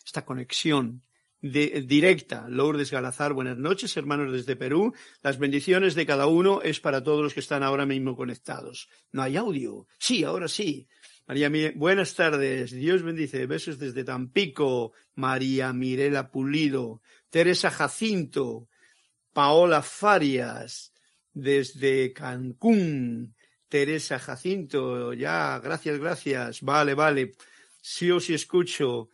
esta 0.05 0.25
conexión 0.25 1.03
de, 1.43 1.83
directa. 1.83 2.47
Lourdes 2.49 2.91
Galazar, 2.91 3.35
buenas 3.35 3.59
noches, 3.59 3.95
hermanos 3.97 4.33
desde 4.33 4.57
Perú. 4.57 4.95
Las 5.23 5.39
bendiciones 5.39 5.95
de 5.95 6.07
cada 6.07 6.27
uno 6.27 6.63
es 6.63 6.81
para 6.81 7.03
todos 7.03 7.23
los 7.23 7.35
que 7.35 7.41
están 7.41 7.63
ahora 7.63 7.85
mismo 7.85 8.17
conectados. 8.17 8.89
No 9.11 9.23
hay 9.23 9.37
audio. 9.37 9.87
Sí, 9.99 10.25
ahora 10.25 10.49
sí. 10.49 10.89
María, 11.27 11.51
buenas 11.75 12.15
tardes. 12.15 12.71
Dios 12.71 13.03
bendice. 13.03 13.47
Besos 13.47 13.79
desde 13.79 14.05
Tampico. 14.05 14.93
María 15.17 15.73
Mirela 15.75 16.31
Pulido. 16.31 17.03
Teresa 17.29 17.71
Jacinto. 17.71 18.69
Paola 19.33 19.83
Farias 19.83 20.93
desde 21.33 22.13
Cancún. 22.13 23.35
Teresa 23.69 24.19
Jacinto, 24.19 25.15
ya, 25.15 25.59
gracias, 25.59 25.99
gracias. 25.99 26.61
Vale, 26.61 26.93
vale. 26.93 27.33
Sí 27.81 28.11
o 28.11 28.21
sí 28.21 28.35
escucho. 28.35 29.09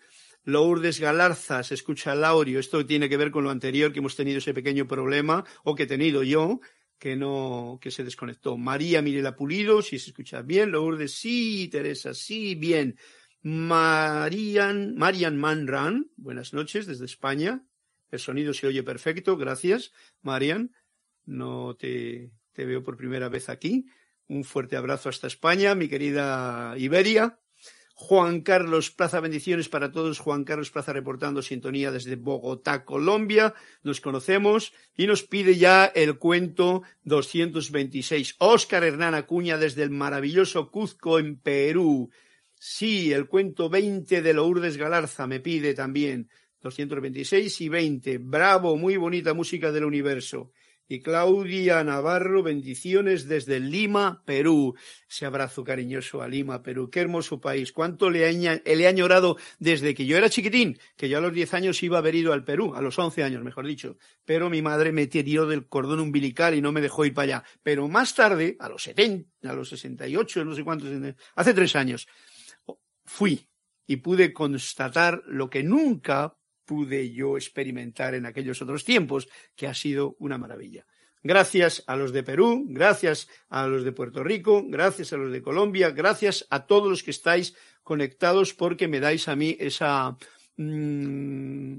Lourdes 0.45 1.00
Galarza, 1.00 1.62
se 1.62 1.75
escucha 1.75 2.14
Laurio. 2.14 2.59
Esto 2.59 2.85
tiene 2.87 3.09
que 3.09 3.16
ver 3.16 3.30
con 3.30 3.45
lo 3.45 3.50
anterior, 3.50 3.92
que 3.92 3.99
hemos 3.99 4.16
tenido 4.16 4.38
ese 4.38 4.54
pequeño 4.54 4.87
problema, 4.87 5.45
o 5.64 5.75
que 5.75 5.83
he 5.83 5.87
tenido 5.87 6.23
yo, 6.23 6.61
que 6.99 7.16
no, 7.16 7.78
que 7.80 7.90
se 7.90 8.04
desconectó. 8.04 8.57
María 8.57 9.02
Mirela 9.02 9.37
Pulido, 9.37 9.83
si 9.83 9.99
se 9.99 10.11
escucha 10.11 10.42
bien. 10.42 10.71
Lourdes, 10.71 11.12
sí. 11.12 11.68
Teresa, 11.71 12.14
sí, 12.14 12.54
bien. 12.54 12.97
Marian, 13.42 14.95
Marian 14.97 15.37
Manran, 15.37 16.11
buenas 16.16 16.52
noches 16.52 16.87
desde 16.87 17.04
España. 17.04 17.64
El 18.11 18.18
sonido 18.18 18.52
se 18.52 18.66
oye 18.66 18.83
perfecto, 18.83 19.37
gracias. 19.37 19.92
Marian, 20.23 20.73
no 21.25 21.76
te, 21.76 22.33
te 22.52 22.64
veo 22.64 22.83
por 22.83 22.97
primera 22.97 23.28
vez 23.28 23.49
aquí. 23.49 23.87
Un 24.26 24.45
fuerte 24.45 24.76
abrazo 24.76 25.09
hasta 25.09 25.26
España, 25.26 25.75
mi 25.75 25.88
querida 25.88 26.75
Iberia. 26.76 27.38
Juan 28.00 28.42
Carlos 28.42 28.92
Plaza, 28.92 29.18
bendiciones 29.18 29.68
para 29.68 29.90
todos. 29.90 30.20
Juan 30.20 30.44
Carlos 30.44 30.70
Plaza 30.70 30.92
reportando 30.92 31.42
sintonía 31.42 31.90
desde 31.90 32.14
Bogotá, 32.14 32.84
Colombia. 32.84 33.54
Nos 33.82 34.00
conocemos 34.00 34.72
y 34.96 35.08
nos 35.08 35.24
pide 35.24 35.56
ya 35.56 35.86
el 35.86 36.16
cuento 36.16 36.82
226. 37.02 38.36
Óscar 38.38 38.84
Hernán 38.84 39.16
Acuña 39.16 39.58
desde 39.58 39.82
el 39.82 39.90
maravilloso 39.90 40.70
Cuzco 40.70 41.18
en 41.18 41.40
Perú. 41.40 42.08
Sí, 42.54 43.12
el 43.12 43.26
cuento 43.26 43.68
20 43.68 44.22
de 44.22 44.32
Lourdes 44.32 44.76
Galarza 44.76 45.26
me 45.26 45.40
pide 45.40 45.74
también. 45.74 46.30
226 46.62 47.60
y 47.62 47.68
20. 47.68 48.18
Bravo, 48.18 48.76
muy 48.76 48.96
bonita 48.96 49.34
música 49.34 49.72
del 49.72 49.84
universo 49.84 50.52
y 50.88 51.00
Claudia 51.00 51.85
Navarro, 51.85 52.42
bendiciones 52.42 53.28
desde 53.28 53.61
Lima, 53.61 54.23
Perú. 54.25 54.75
Ese 55.09 55.26
abrazo 55.26 55.62
cariñoso 55.62 56.23
a 56.23 56.28
Lima, 56.28 56.62
Perú. 56.62 56.88
Qué 56.90 57.00
hermoso 57.00 57.40
país. 57.40 57.73
Cuánto 57.73 58.09
le, 58.09 58.26
he 58.30 58.87
añorado 58.87 59.37
desde 59.59 59.95
que 59.95 60.07
yo 60.07 60.16
era 60.16 60.30
chiquitín, 60.30 60.78
que 60.97 61.11
yo 61.11 61.18
a 61.18 61.21
los 61.21 61.35
10 61.35 61.52
años 61.52 61.83
iba 61.83 61.99
a 61.99 62.00
haber 62.00 62.14
ido 62.14 62.33
al 62.33 62.42
Perú, 62.42 62.75
a 62.75 62.80
los 62.80 62.99
11 62.99 63.23
años, 63.23 63.45
mejor 63.45 63.66
dicho. 63.66 63.99
Pero 64.25 64.49
mi 64.49 64.62
madre 64.62 64.90
me 64.92 65.07
tiró 65.07 65.47
del 65.47 65.68
cordón 65.68 66.00
umbilical 66.00 66.54
y 66.54 66.62
no 66.62 66.73
me 66.73 66.80
dejó 66.80 67.04
ir 67.04 67.12
para 67.12 67.25
allá. 67.25 67.45
Pero 67.62 67.87
más 67.88 68.14
tarde, 68.14 68.57
a 68.59 68.71
los 68.71 68.83
70, 68.83 69.50
a 69.50 69.52
los 69.52 69.68
68, 69.68 70.45
no 70.47 70.54
sé 70.54 70.64
cuántos, 70.64 70.88
hace 71.35 71.52
tres 71.52 71.76
años, 71.76 72.09
fui 73.04 73.47
y 73.87 73.97
pude 73.97 74.33
constatar 74.33 75.23
lo 75.26 75.50
que 75.50 75.62
nunca 75.62 76.38
pude 76.68 77.10
yo 77.10 77.38
experimentar 77.38 78.14
en 78.14 78.26
aquellos 78.26 78.60
otros 78.60 78.84
tiempos, 78.84 79.26
que 79.56 79.66
ha 79.66 79.72
sido 79.72 80.16
una 80.18 80.37
maravilla. 80.37 80.84
Gracias 81.22 81.82
a 81.87 81.96
los 81.96 82.12
de 82.12 82.22
Perú, 82.22 82.66
gracias 82.68 83.26
a 83.48 83.66
los 83.66 83.84
de 83.84 83.92
Puerto 83.92 84.22
Rico, 84.22 84.62
gracias 84.66 85.14
a 85.14 85.16
los 85.16 85.32
de 85.32 85.40
Colombia, 85.40 85.90
gracias 85.90 86.46
a 86.50 86.66
todos 86.66 86.90
los 86.90 87.02
que 87.02 87.10
estáis 87.10 87.56
conectados 87.82 88.52
porque 88.52 88.87
me 88.87 89.00
dais 89.00 89.28
a 89.28 89.34
mí 89.34 89.56
esa, 89.58 90.18
mm, 90.58 91.78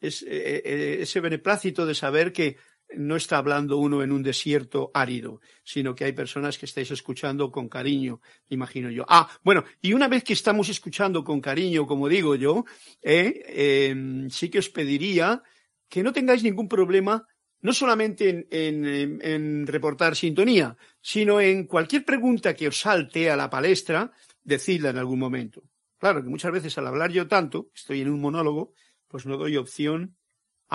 eh, 0.00 0.62
eh, 0.64 0.96
ese 1.00 1.20
beneplácito 1.20 1.84
de 1.84 1.94
saber 1.94 2.32
que 2.32 2.56
no 2.96 3.16
está 3.16 3.38
hablando 3.38 3.78
uno 3.78 4.02
en 4.02 4.12
un 4.12 4.22
desierto 4.22 4.90
árido, 4.94 5.40
sino 5.62 5.94
que 5.94 6.04
hay 6.04 6.12
personas 6.12 6.58
que 6.58 6.66
estáis 6.66 6.90
escuchando 6.90 7.50
con 7.50 7.68
cariño, 7.68 8.20
imagino 8.48 8.90
yo. 8.90 9.04
Ah, 9.08 9.28
bueno, 9.42 9.64
y 9.80 9.92
una 9.92 10.08
vez 10.08 10.24
que 10.24 10.32
estamos 10.32 10.68
escuchando 10.68 11.24
con 11.24 11.40
cariño, 11.40 11.86
como 11.86 12.08
digo 12.08 12.34
yo, 12.34 12.64
eh, 13.02 13.88
em, 13.88 14.28
sí 14.30 14.48
que 14.48 14.58
os 14.58 14.68
pediría 14.68 15.42
que 15.88 16.02
no 16.02 16.12
tengáis 16.12 16.42
ningún 16.42 16.68
problema 16.68 17.26
no 17.60 17.72
solamente 17.72 18.46
en, 18.50 19.66
reportar 19.66 20.14
sintonía, 20.16 20.76
sino 21.00 21.40
en 21.40 21.66
cualquier 21.66 22.04
pregunta 22.04 22.54
que 22.54 22.68
os 22.68 22.78
salte 22.78 23.30
a 23.30 23.36
la 23.36 23.48
palestra, 23.48 24.12
decidla 24.42 24.90
en 24.90 24.98
algún 24.98 25.18
momento. 25.18 25.62
Claro 25.96 26.22
que 26.22 26.28
muchas 26.28 26.52
veces 26.52 26.76
al 26.76 26.86
hablar 26.86 27.10
yo 27.10 27.26
tanto, 27.26 27.70
estoy 27.74 28.02
en 28.02 28.10
un 28.10 28.20
monólogo, 28.20 28.74
pues 29.08 29.24
no 29.24 29.38
doy 29.38 29.56
opción 29.56 30.14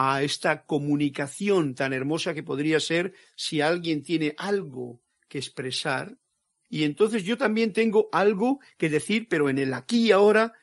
a 0.01 0.23
esta 0.23 0.65
comunicación 0.65 1.75
tan 1.75 1.91
hermosa 1.91 2.33
que 2.33 2.41
podría 2.41 2.79
ser 2.79 3.13
si 3.35 3.59
alguien 3.59 4.01
tiene 4.01 4.33
algo 4.37 5.01
que 5.27 5.39
expresar 5.39 6.17
y 6.69 6.83
entonces 6.83 7.23
yo 7.23 7.37
también 7.37 7.73
tengo 7.73 8.07
algo 8.13 8.59
que 8.77 8.89
decir, 8.89 9.27
pero 9.27 9.49
en 9.49 9.57
el 9.57 9.73
aquí 9.73 10.07
y 10.07 10.11
ahora 10.11 10.53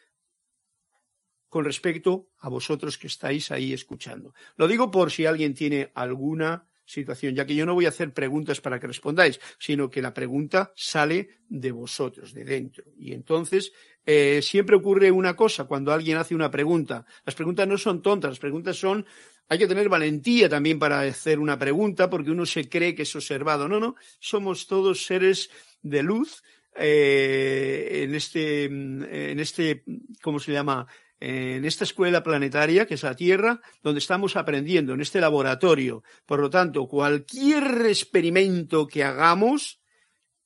con 1.51 1.67
respecto 1.67 2.31
a 2.39 2.49
vosotros 2.49 2.97
que 2.97 3.09
estáis 3.09 3.51
ahí 3.51 3.75
escuchando. 3.75 4.33
Lo 4.57 4.69
digo 4.69 4.91
por 4.91 5.11
si 5.11 5.27
alguien 5.27 5.53
tiene 5.53 5.91
alguna 5.95 6.67
situación, 6.87 7.35
ya 7.35 7.45
que 7.45 7.55
yo 7.55 7.67
no 7.67 7.75
voy 7.75 7.85
a 7.85 7.91
hacer 7.91 8.15
preguntas 8.15 8.61
para 8.63 8.81
que 8.81 8.87
respondáis, 8.87 9.39
sino 9.59 9.91
que 9.91 10.01
la 10.01 10.15
pregunta 10.15 10.73
sale 10.77 11.41
de 11.49 11.73
vosotros, 11.73 12.33
de 12.33 12.45
dentro. 12.45 12.85
Y 12.97 13.13
entonces 13.13 13.73
eh, 14.07 14.41
siempre 14.41 14.77
ocurre 14.77 15.11
una 15.11 15.35
cosa 15.35 15.65
cuando 15.65 15.93
alguien 15.93 16.17
hace 16.17 16.35
una 16.35 16.51
pregunta. 16.51 17.05
Las 17.25 17.35
preguntas 17.35 17.67
no 17.67 17.77
son 17.77 18.01
tontas, 18.01 18.31
las 18.31 18.39
preguntas 18.39 18.77
son 18.77 19.05
hay 19.49 19.59
que 19.59 19.67
tener 19.67 19.89
valentía 19.89 20.49
también 20.49 20.79
para 20.79 21.01
hacer 21.01 21.39
una 21.39 21.59
pregunta 21.59 22.11
porque 22.11 22.31
uno 22.31 22.47
se 22.47 22.69
cree 22.69 22.95
que 22.95 23.03
es 23.03 23.15
observado. 23.15 23.69
No, 23.69 23.79
no, 23.79 23.95
somos 24.19 24.67
todos 24.67 25.05
seres 25.05 25.51
de 25.83 26.03
luz 26.03 26.43
eh, 26.75 28.03
en 28.03 28.15
este, 28.15 28.65
en 28.65 29.41
este, 29.41 29.85
¿cómo 30.23 30.41
se 30.41 30.53
llama? 30.53 30.87
En 31.19 31.65
esta 31.65 31.85
escuela 31.85 32.23
planetaria, 32.23 32.87
que 32.87 32.95
es 32.95 33.03
la 33.03 33.17
Tierra, 33.17 33.61
donde 33.83 34.01
estamos 34.01 34.37
aprendiendo, 34.37 34.93
en 34.93 35.01
este 35.01 35.21
laboratorio. 35.21 36.03
Por 36.27 36.41
lo 36.41 36.51
tanto, 36.51 36.87
cualquier 36.87 37.87
experimento 37.87 38.87
que 38.87 39.03
hagamos, 39.03 39.81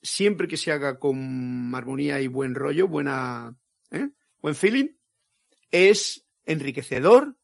siempre 0.03 0.49
que 0.49 0.57
se 0.57 0.73
haga 0.73 0.99
con 0.99 1.73
armonía 1.75 2.21
y 2.21 2.27
buen 2.27 2.55
rollo, 2.55 2.89
buena, 2.89 3.57
¿eh? 3.91 4.09
buen 4.41 4.55
feeling, 4.55 4.89
es 5.71 6.27
enriquecedor 6.45 7.37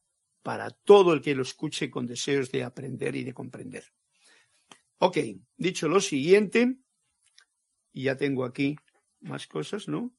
para 0.42 0.70
todo 0.70 1.12
el 1.12 1.20
que 1.20 1.34
lo 1.34 1.42
escuche 1.42 1.90
con 1.90 2.06
deseos 2.06 2.50
de 2.52 2.64
aprender 2.64 3.16
y 3.16 3.24
de 3.24 3.34
comprender. 3.34 3.84
Ok, 4.98 5.18
dicho 5.56 5.88
lo 5.88 6.00
siguiente, 6.00 6.76
y 7.92 8.04
ya 8.04 8.16
tengo 8.16 8.44
aquí 8.44 8.76
más 9.20 9.46
cosas, 9.46 9.88
¿no? 9.88 10.14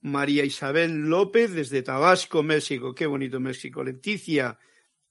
María 0.00 0.44
Isabel 0.44 1.08
López 1.08 1.52
desde 1.52 1.82
Tabasco, 1.82 2.42
México. 2.42 2.94
Qué 2.94 3.06
bonito 3.06 3.40
México. 3.40 3.82
Leticia 3.82 4.58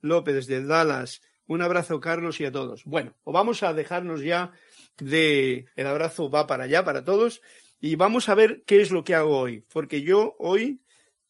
López 0.02 0.36
desde 0.36 0.64
Dallas. 0.64 1.22
Un 1.48 1.62
abrazo, 1.62 2.00
Carlos, 2.00 2.40
y 2.40 2.46
a 2.46 2.52
todos. 2.52 2.86
Bueno, 2.86 3.16
pues 3.24 3.34
vamos 3.34 3.64
a 3.64 3.74
dejarnos 3.74 4.22
ya 4.22 4.52
de. 4.98 5.66
El 5.76 5.88
abrazo 5.88 6.30
va 6.30 6.48
para 6.48 6.66
allá, 6.66 6.84
para 6.84 7.04
todos. 7.04 7.42
Y 7.80 7.96
vamos 7.96 8.30
a 8.30 8.36
ver 8.36 8.64
qué 8.66 8.82
es 8.82 8.92
lo 8.92 9.04
que 9.04 9.16
hago 9.16 9.38
hoy. 9.38 9.66
Porque 9.72 10.02
yo 10.02 10.36
hoy 10.40 10.82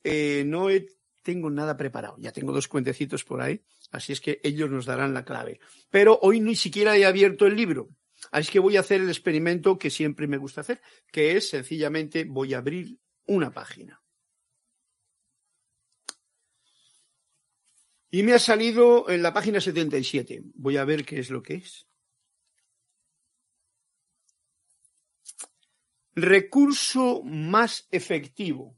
eh, 0.04 0.44
no 0.46 0.70
tengo 1.26 1.50
nada 1.50 1.76
preparado. 1.76 2.16
Ya 2.20 2.32
tengo 2.32 2.54
dos 2.54 2.68
cuentecitos 2.68 3.24
por 3.24 3.42
ahí, 3.42 3.62
así 3.92 4.14
es 4.14 4.22
que 4.22 4.40
ellos 4.44 4.70
nos 4.70 4.86
darán 4.86 5.14
la 5.14 5.26
clave. 5.26 5.60
Pero 5.90 6.20
hoy 6.22 6.40
ni 6.40 6.56
siquiera 6.56 6.96
he 6.96 7.04
abierto 7.04 7.48
el 7.48 7.56
libro. 7.56 7.90
Así 8.32 8.52
que 8.52 8.60
voy 8.60 8.78
a 8.78 8.82
hacer 8.82 9.02
el 9.02 9.10
experimento 9.10 9.78
que 9.78 9.90
siempre 9.90 10.28
me 10.28 10.38
gusta 10.38 10.62
hacer, 10.62 10.82
que 11.12 11.36
es 11.36 11.50
sencillamente 11.50 12.26
voy 12.26 12.54
a 12.54 12.60
abrir 12.60 12.98
una 13.26 13.52
página. 13.52 14.02
Y 18.12 18.24
me 18.24 18.34
ha 18.34 18.40
salido 18.40 19.10
en 19.10 19.24
la 19.24 19.34
página 19.34 19.60
77. 19.60 20.44
Voy 20.54 20.78
a 20.78 20.86
ver 20.86 21.04
qué 21.04 21.20
es 21.20 21.32
lo 21.32 21.42
que 21.42 21.56
es. 21.56 21.88
Recurso 26.16 27.22
más 27.24 27.88
efectivo 27.92 28.76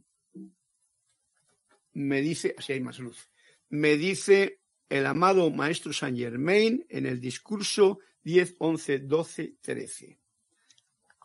me 1.93 2.21
dice, 2.21 2.53
así 2.57 2.73
hay 2.73 2.81
más 2.81 2.99
luz, 2.99 3.29
me 3.69 3.97
dice 3.97 4.61
el 4.89 5.05
amado 5.05 5.49
maestro 5.49 5.91
Saint 5.93 6.17
Germain 6.17 6.85
en 6.89 7.05
el 7.05 7.19
discurso 7.19 7.99
10, 8.23 8.55
11, 8.59 8.99
12, 8.99 9.55
13. 9.61 10.19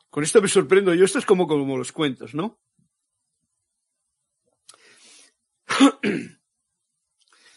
Con 0.09 0.25
esto 0.25 0.43
me 0.43 0.49
sorprendo 0.49 0.95
yo, 0.95 1.05
esto 1.05 1.19
es 1.19 1.27
como, 1.27 1.47
como 1.47 1.77
los 1.77 1.93
cuentos, 1.93 2.35
¿no? 2.35 2.61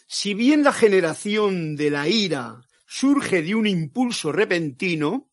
si 0.07 0.33
bien 0.33 0.63
la 0.63 0.71
generación 0.73 1.75
de 1.75 1.89
la 1.89 2.07
ira 2.07 2.61
surge 2.85 3.41
de 3.41 3.55
un 3.55 3.67
impulso 3.67 4.31
repentino, 4.31 5.31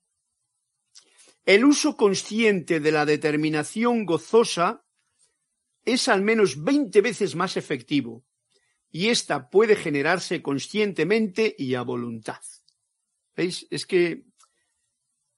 el 1.44 1.64
uso 1.64 1.96
consciente 1.96 2.80
de 2.80 2.92
la 2.92 3.04
determinación 3.04 4.04
gozosa 4.04 4.84
es 5.84 6.08
al 6.08 6.22
menos 6.22 6.62
20 6.62 7.00
veces 7.00 7.34
más 7.34 7.56
efectivo 7.56 8.24
y 8.90 9.08
ésta 9.08 9.50
puede 9.50 9.74
generarse 9.74 10.42
conscientemente 10.42 11.54
y 11.58 11.74
a 11.74 11.82
voluntad. 11.82 12.40
¿Veis? 13.34 13.66
Es 13.70 13.86
que 13.86 14.24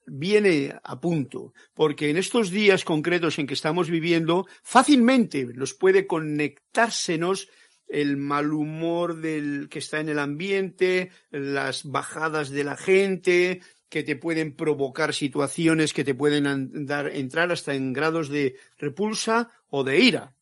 viene 0.07 0.75
a 0.83 1.01
punto, 1.01 1.55
porque 1.73 2.11
en 2.11 2.19
estos 2.19 2.51
días 2.51 2.85
concretos 2.85 3.39
en 3.39 3.47
que 3.47 3.55
estamos 3.55 3.89
viviendo, 3.89 4.47
fácilmente 4.63 5.47
nos 5.47 5.73
puede 5.73 6.07
conectársenos 6.07 7.49
el 7.87 8.17
mal 8.17 8.53
humor 8.53 9.21
del 9.21 9.69
que 9.71 9.79
está 9.79 10.01
en 10.01 10.09
el 10.09 10.19
ambiente, 10.19 11.11
las 11.31 11.85
bajadas 11.85 12.51
de 12.51 12.65
la 12.65 12.77
gente, 12.77 13.61
que 13.89 14.03
te 14.03 14.17
pueden 14.17 14.55
provocar 14.57 15.15
situaciones 15.15 15.93
que 15.93 16.05
te 16.05 16.15
pueden 16.15 16.87
dar, 16.87 17.09
entrar 17.09 17.53
hasta 17.53 17.75
en 17.75 17.93
grados 17.93 18.29
de 18.29 18.57
repulsa 18.79 19.51
o 19.69 19.85
de 19.85 20.01
ira. 20.01 20.35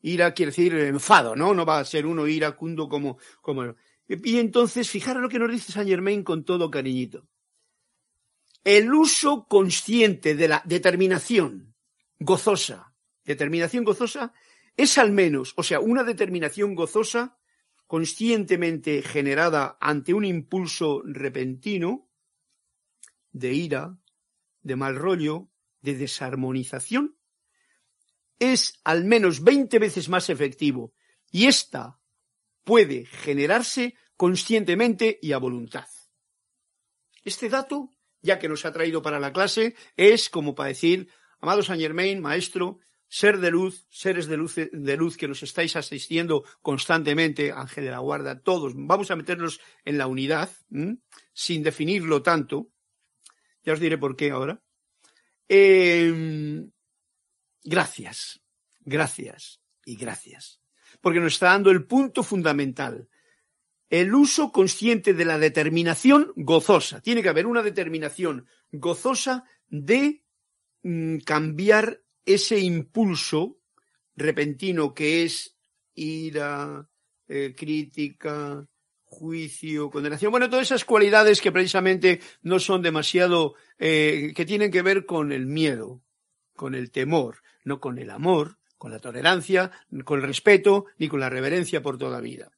Ira 0.00 0.34
quiere 0.34 0.50
decir 0.50 0.74
enfado, 0.74 1.36
¿no? 1.36 1.54
No 1.54 1.66
va 1.66 1.78
a 1.80 1.84
ser 1.84 2.06
uno 2.06 2.26
iracundo 2.26 2.88
como, 2.88 3.18
como. 3.40 3.74
Y 4.08 4.38
entonces, 4.38 4.88
fijaros 4.88 5.22
lo 5.22 5.28
que 5.28 5.38
nos 5.38 5.50
dice 5.50 5.72
Saint 5.72 5.88
Germain 5.88 6.22
con 6.22 6.44
todo 6.44 6.70
cariñito. 6.70 7.26
El 8.64 8.92
uso 8.92 9.46
consciente 9.48 10.34
de 10.34 10.48
la 10.48 10.62
determinación 10.64 11.74
gozosa, 12.18 12.94
determinación 13.24 13.84
gozosa, 13.84 14.32
es 14.76 14.98
al 14.98 15.12
menos, 15.12 15.54
o 15.56 15.62
sea, 15.62 15.80
una 15.80 16.04
determinación 16.04 16.74
gozosa 16.74 17.38
conscientemente 17.86 19.02
generada 19.02 19.76
ante 19.80 20.14
un 20.14 20.24
impulso 20.24 21.02
repentino 21.04 22.07
de 23.32 23.52
ira, 23.52 23.98
de 24.62 24.76
mal 24.76 24.96
rollo, 24.96 25.48
de 25.80 25.94
desarmonización, 25.94 27.16
es 28.38 28.80
al 28.84 29.04
menos 29.04 29.42
20 29.42 29.78
veces 29.78 30.08
más 30.08 30.30
efectivo 30.30 30.94
y 31.30 31.46
ésta 31.46 32.00
puede 32.64 33.06
generarse 33.06 33.94
conscientemente 34.16 35.18
y 35.22 35.32
a 35.32 35.38
voluntad. 35.38 35.86
Este 37.24 37.48
dato, 37.48 37.90
ya 38.20 38.38
que 38.38 38.48
nos 38.48 38.64
ha 38.64 38.72
traído 38.72 39.02
para 39.02 39.20
la 39.20 39.32
clase, 39.32 39.74
es 39.96 40.28
como 40.28 40.54
para 40.54 40.68
decir, 40.68 41.08
amado 41.40 41.62
Saint 41.62 41.80
Germain, 41.80 42.20
maestro, 42.20 42.78
ser 43.08 43.38
de 43.38 43.50
luz, 43.50 43.86
seres 43.88 44.26
de 44.26 44.36
luz, 44.36 44.54
de 44.56 44.96
luz 44.96 45.16
que 45.16 45.28
nos 45.28 45.42
estáis 45.42 45.76
asistiendo 45.76 46.44
constantemente, 46.60 47.52
Ángel 47.52 47.84
de 47.84 47.90
la 47.90 47.98
Guarda, 47.98 48.40
todos, 48.40 48.74
vamos 48.76 49.10
a 49.10 49.16
meternos 49.16 49.60
en 49.84 49.98
la 49.98 50.06
unidad, 50.06 50.50
sin 51.32 51.62
definirlo 51.62 52.22
tanto. 52.22 52.70
Ya 53.64 53.72
os 53.72 53.80
diré 53.80 53.98
por 53.98 54.16
qué 54.16 54.30
ahora. 54.30 54.62
Eh, 55.48 56.68
Gracias, 57.70 58.40
gracias 58.80 59.60
y 59.84 59.96
gracias. 59.96 60.62
Porque 61.02 61.20
nos 61.20 61.34
está 61.34 61.48
dando 61.48 61.70
el 61.70 61.84
punto 61.84 62.22
fundamental. 62.22 63.10
El 63.90 64.14
uso 64.14 64.52
consciente 64.52 65.12
de 65.12 65.26
la 65.26 65.38
determinación 65.38 66.32
gozosa. 66.34 67.02
Tiene 67.02 67.22
que 67.22 67.28
haber 67.28 67.46
una 67.46 67.62
determinación 67.62 68.46
gozosa 68.72 69.44
de 69.66 70.24
mm, 70.82 71.18
cambiar 71.18 72.02
ese 72.24 72.58
impulso 72.58 73.58
repentino 74.16 74.94
que 74.94 75.24
es 75.24 75.58
ira, 75.94 76.88
eh, 77.28 77.54
crítica, 77.54 78.66
juicio, 79.08 79.90
condenación. 79.90 80.30
Bueno, 80.30 80.50
todas 80.50 80.66
esas 80.66 80.84
cualidades 80.84 81.40
que 81.40 81.52
precisamente 81.52 82.20
no 82.42 82.58
son 82.58 82.82
demasiado, 82.82 83.54
eh, 83.78 84.32
que 84.36 84.46
tienen 84.46 84.70
que 84.70 84.82
ver 84.82 85.06
con 85.06 85.32
el 85.32 85.46
miedo, 85.46 86.02
con 86.54 86.74
el 86.74 86.90
temor, 86.90 87.42
no 87.64 87.80
con 87.80 87.98
el 87.98 88.10
amor, 88.10 88.58
con 88.76 88.92
la 88.92 89.00
tolerancia, 89.00 89.72
con 90.04 90.20
el 90.20 90.26
respeto, 90.26 90.86
ni 90.98 91.08
con 91.08 91.20
la 91.20 91.30
reverencia 91.30 91.82
por 91.82 91.98
toda 91.98 92.20
vida. 92.20 92.52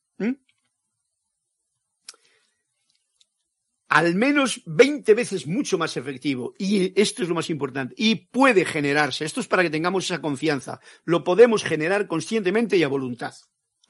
al 3.91 4.15
menos 4.15 4.63
20 4.67 5.15
veces 5.15 5.49
mucho 5.49 5.77
más 5.77 5.97
efectivo. 5.97 6.55
Y 6.59 6.99
esto 6.99 7.25
es 7.25 7.29
lo 7.29 7.35
más 7.35 7.51
importante. 7.51 7.93
Y 7.99 8.15
puede 8.15 8.65
generarse. 8.65 9.25
Esto 9.25 9.41
es 9.41 9.49
para 9.49 9.65
que 9.65 9.71
tengamos 9.71 10.05
esa 10.05 10.21
confianza. 10.21 10.81
Lo 11.05 11.25
podemos 11.25 11.65
generar 11.65 12.07
conscientemente 12.07 12.77
y 12.77 12.85
a 12.85 12.89
voluntad. 12.89 13.35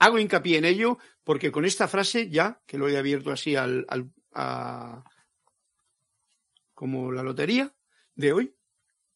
Hago 0.01 0.19
hincapié 0.19 0.57
en 0.57 0.65
ello 0.65 0.99
porque 1.25 1.53
con 1.53 1.65
esta 1.65 1.87
frase 1.87 2.31
ya, 2.31 2.63
que 2.67 2.79
lo 2.79 2.89
he 2.89 2.97
abierto 2.97 3.31
así 3.31 3.55
al, 3.55 3.87
a, 4.33 5.05
como 6.73 7.13
la 7.13 7.23
lotería 7.23 7.77
de 8.15 8.33
hoy, 8.33 8.57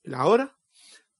la 0.03 0.27
hora, 0.27 0.59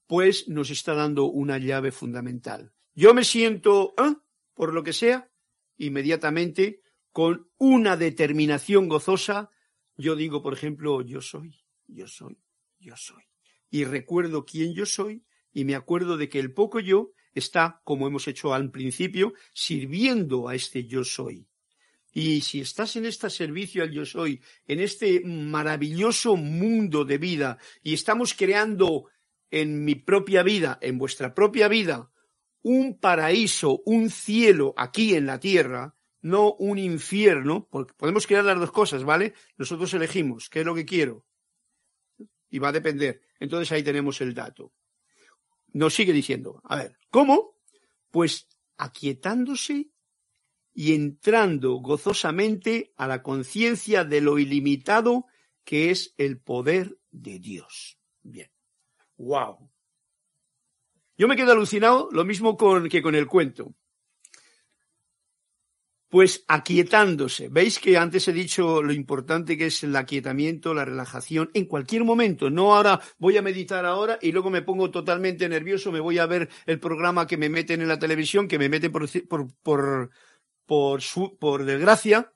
pues 0.05 0.47
nos 0.47 0.69
está 0.69 0.93
dando 0.93 1.25
una 1.25 1.57
llave 1.57 1.91
fundamental. 1.91 2.73
Yo 2.93 3.15
me 3.15 3.23
siento, 3.23 3.95
¿eh? 3.97 4.15
por 4.53 4.71
lo 4.71 4.83
que 4.83 4.93
sea, 4.93 5.31
inmediatamente, 5.77 6.81
con 7.11 7.49
una 7.57 7.97
determinación 7.97 8.87
gozosa, 8.87 9.49
yo 9.97 10.15
digo, 10.15 10.43
por 10.43 10.53
ejemplo, 10.53 11.01
yo 11.01 11.21
soy, 11.21 11.65
yo 11.87 12.07
soy, 12.07 12.37
yo 12.77 12.95
soy. 12.95 13.23
Y 13.71 13.85
recuerdo 13.85 14.45
quién 14.45 14.75
yo 14.75 14.85
soy 14.85 15.25
y 15.51 15.65
me 15.65 15.73
acuerdo 15.73 16.17
de 16.17 16.29
que 16.29 16.39
el 16.39 16.53
poco 16.53 16.79
yo 16.79 17.13
está, 17.35 17.81
como 17.83 18.07
hemos 18.07 18.27
hecho 18.27 18.53
al 18.53 18.71
principio, 18.71 19.33
sirviendo 19.53 20.47
a 20.47 20.55
este 20.55 20.85
yo 20.85 21.03
soy. 21.03 21.47
Y 22.11 22.41
si 22.41 22.61
estás 22.61 22.95
en 22.95 23.05
este 23.05 23.29
servicio 23.29 23.83
al 23.83 23.91
yo 23.91 24.05
soy, 24.05 24.41
en 24.65 24.79
este 24.79 25.21
maravilloso 25.25 26.37
mundo 26.37 27.03
de 27.03 27.17
vida, 27.17 27.57
y 27.83 27.93
estamos 27.93 28.33
creando 28.33 29.09
en 29.51 29.83
mi 29.83 29.95
propia 29.95 30.41
vida, 30.41 30.79
en 30.81 30.97
vuestra 30.97 31.35
propia 31.35 31.67
vida, 31.67 32.09
un 32.61 32.97
paraíso, 32.97 33.81
un 33.85 34.09
cielo 34.09 34.73
aquí 34.77 35.13
en 35.13 35.25
la 35.25 35.39
tierra, 35.39 35.95
no 36.21 36.53
un 36.53 36.79
infierno, 36.79 37.67
porque 37.69 37.93
podemos 37.93 38.25
crear 38.25 38.45
las 38.45 38.59
dos 38.59 38.71
cosas, 38.71 39.03
¿vale? 39.03 39.33
Nosotros 39.57 39.93
elegimos 39.93 40.49
qué 40.49 40.61
es 40.61 40.65
lo 40.65 40.73
que 40.73 40.85
quiero. 40.85 41.25
Y 42.49 42.59
va 42.59 42.69
a 42.69 42.71
depender. 42.71 43.21
Entonces 43.39 43.71
ahí 43.73 43.83
tenemos 43.83 44.21
el 44.21 44.33
dato 44.33 44.71
nos 45.75 45.93
sigue 45.93 46.13
diciendo, 46.13 46.61
a 46.63 46.77
ver, 46.77 46.97
¿cómo? 47.09 47.57
Pues 48.09 48.47
aquietándose 48.77 49.91
y 50.73 50.93
entrando 50.93 51.73
gozosamente 51.75 52.93
a 52.95 53.07
la 53.07 53.21
conciencia 53.21 54.05
de 54.05 54.21
lo 54.21 54.39
ilimitado 54.39 55.25
que 55.65 55.91
es 55.91 56.13
el 56.17 56.39
poder 56.39 56.97
de 57.11 57.39
Dios. 57.39 57.97
Bien. 58.23 58.49
Wow. 59.17 59.69
Yo 61.17 61.27
me 61.27 61.35
quedo 61.35 61.51
alucinado, 61.51 62.07
lo 62.09 62.23
mismo 62.23 62.55
con, 62.55 62.87
que 62.87 63.01
con 63.01 63.15
el 63.15 63.27
cuento 63.27 63.75
pues 66.15 66.45
aquietándose. 66.47 67.49
¿Veis 67.49 67.77
que 67.77 67.97
antes 67.97 68.25
he 68.29 68.31
dicho 68.31 68.81
lo 68.81 68.93
importante 68.93 69.57
que 69.57 69.65
es 69.65 69.83
el 69.83 69.93
aquietamiento, 69.97 70.73
la 70.73 70.85
relajación, 70.85 71.51
en 71.53 71.65
cualquier 71.65 72.05
momento? 72.05 72.49
No 72.49 72.73
ahora 72.73 73.01
voy 73.17 73.35
a 73.35 73.41
meditar 73.41 73.85
ahora 73.85 74.17
y 74.21 74.31
luego 74.31 74.49
me 74.49 74.61
pongo 74.61 74.89
totalmente 74.91 75.49
nervioso, 75.49 75.91
me 75.91 75.99
voy 75.99 76.17
a 76.19 76.25
ver 76.25 76.47
el 76.67 76.79
programa 76.79 77.27
que 77.27 77.35
me 77.35 77.49
meten 77.49 77.81
en 77.81 77.89
la 77.89 77.99
televisión, 77.99 78.47
que 78.47 78.57
me 78.57 78.69
meten 78.69 78.93
por, 78.93 79.09
por, 79.27 79.53
por, 79.61 80.09
por, 80.65 81.01
por 81.37 81.65
desgracia 81.65 82.31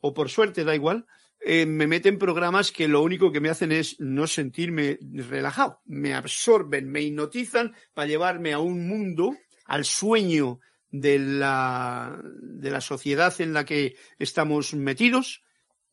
o 0.00 0.12
por 0.12 0.28
suerte, 0.28 0.64
da 0.64 0.74
igual. 0.74 1.06
Eh, 1.38 1.64
me 1.64 1.86
meten 1.86 2.18
programas 2.18 2.72
que 2.72 2.88
lo 2.88 3.02
único 3.02 3.30
que 3.30 3.40
me 3.40 3.50
hacen 3.50 3.70
es 3.70 4.00
no 4.00 4.26
sentirme 4.26 4.98
relajado. 5.00 5.80
Me 5.84 6.12
absorben, 6.14 6.90
me 6.90 7.02
hipnotizan 7.02 7.72
para 7.94 8.08
llevarme 8.08 8.52
a 8.52 8.58
un 8.58 8.88
mundo, 8.88 9.36
al 9.64 9.84
sueño 9.84 10.58
de 10.92 11.18
la, 11.18 12.22
de 12.40 12.70
la 12.70 12.80
sociedad 12.80 13.34
en 13.40 13.52
la 13.52 13.64
que 13.64 13.96
estamos 14.18 14.74
metidos, 14.74 15.42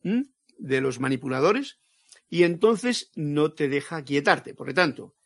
de 0.02 0.80
los 0.80 1.00
manipuladores, 1.00 1.80
y 2.28 2.44
entonces 2.44 3.10
no 3.16 3.52
te 3.52 3.68
deja 3.68 3.96
aquietarte. 3.96 4.54
Por 4.54 4.68
lo 4.68 4.74
tanto, 4.74 5.16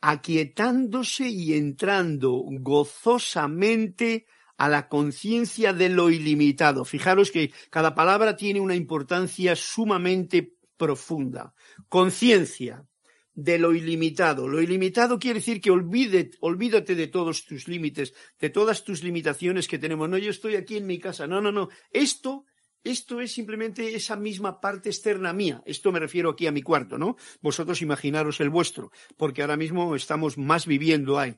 aquietándose 0.00 1.28
y 1.28 1.54
entrando 1.54 2.42
gozosamente 2.44 4.26
a 4.58 4.68
la 4.68 4.88
conciencia 4.88 5.72
de 5.72 5.88
lo 5.88 6.10
ilimitado. 6.10 6.84
Fijaros 6.84 7.30
que 7.30 7.52
cada 7.70 7.94
palabra 7.94 8.36
tiene 8.36 8.60
una 8.60 8.74
importancia 8.74 9.54
sumamente 9.54 10.54
profunda. 10.76 11.54
Conciencia, 11.88 12.86
de 13.36 13.58
lo 13.58 13.74
ilimitado. 13.74 14.48
Lo 14.48 14.62
ilimitado 14.62 15.18
quiere 15.18 15.40
decir 15.40 15.60
que 15.60 15.70
olvide, 15.70 16.30
olvídate 16.40 16.94
de 16.94 17.06
todos 17.06 17.44
tus 17.44 17.68
límites, 17.68 18.14
de 18.40 18.48
todas 18.48 18.82
tus 18.82 19.04
limitaciones 19.04 19.68
que 19.68 19.78
tenemos. 19.78 20.08
No, 20.08 20.16
yo 20.16 20.30
estoy 20.30 20.56
aquí 20.56 20.78
en 20.78 20.86
mi 20.86 20.98
casa. 20.98 21.26
No, 21.26 21.42
no, 21.42 21.52
no. 21.52 21.68
Esto, 21.90 22.46
esto 22.82 23.20
es 23.20 23.32
simplemente 23.32 23.94
esa 23.94 24.16
misma 24.16 24.58
parte 24.58 24.88
externa 24.88 25.34
mía. 25.34 25.62
Esto 25.66 25.92
me 25.92 26.00
refiero 26.00 26.30
aquí 26.30 26.46
a 26.46 26.52
mi 26.52 26.62
cuarto, 26.62 26.96
¿no? 26.96 27.16
Vosotros 27.42 27.82
imaginaros 27.82 28.40
el 28.40 28.48
vuestro, 28.48 28.90
porque 29.18 29.42
ahora 29.42 29.58
mismo 29.58 29.94
estamos 29.94 30.38
más 30.38 30.66
viviendo 30.66 31.18
ahí. 31.18 31.36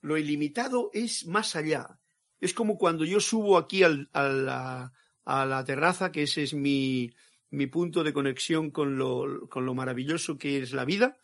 Lo 0.00 0.16
ilimitado 0.16 0.88
es 0.94 1.26
más 1.26 1.56
allá. 1.56 2.00
Es 2.40 2.54
como 2.54 2.78
cuando 2.78 3.04
yo 3.04 3.20
subo 3.20 3.58
aquí 3.58 3.82
al, 3.82 4.08
a, 4.14 4.28
la, 4.28 4.92
a 5.26 5.44
la 5.44 5.62
terraza, 5.62 6.10
que 6.10 6.22
ese 6.22 6.42
es 6.42 6.54
mi, 6.54 7.12
mi 7.54 7.66
punto 7.66 8.04
de 8.04 8.12
conexión 8.12 8.70
con 8.70 8.98
lo, 8.98 9.48
con 9.48 9.64
lo 9.64 9.74
maravilloso 9.74 10.38
que 10.38 10.58
es 10.58 10.72
la 10.72 10.84
vida. 10.84 11.18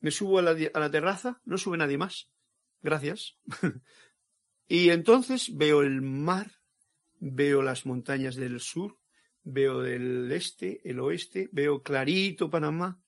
Me 0.00 0.10
subo 0.10 0.38
a 0.38 0.42
la, 0.42 0.50
a 0.50 0.80
la 0.80 0.90
terraza, 0.90 1.40
no 1.44 1.58
sube 1.58 1.76
nadie 1.76 1.98
más. 1.98 2.30
Gracias. 2.82 3.36
y 4.68 4.90
entonces 4.90 5.56
veo 5.56 5.82
el 5.82 6.02
mar, 6.02 6.52
veo 7.18 7.62
las 7.62 7.84
montañas 7.84 8.36
del 8.36 8.60
sur, 8.60 8.98
veo 9.42 9.80
del 9.80 10.30
este, 10.32 10.80
el 10.88 11.00
oeste, 11.00 11.48
veo 11.52 11.82
clarito 11.82 12.48
Panamá. 12.48 13.02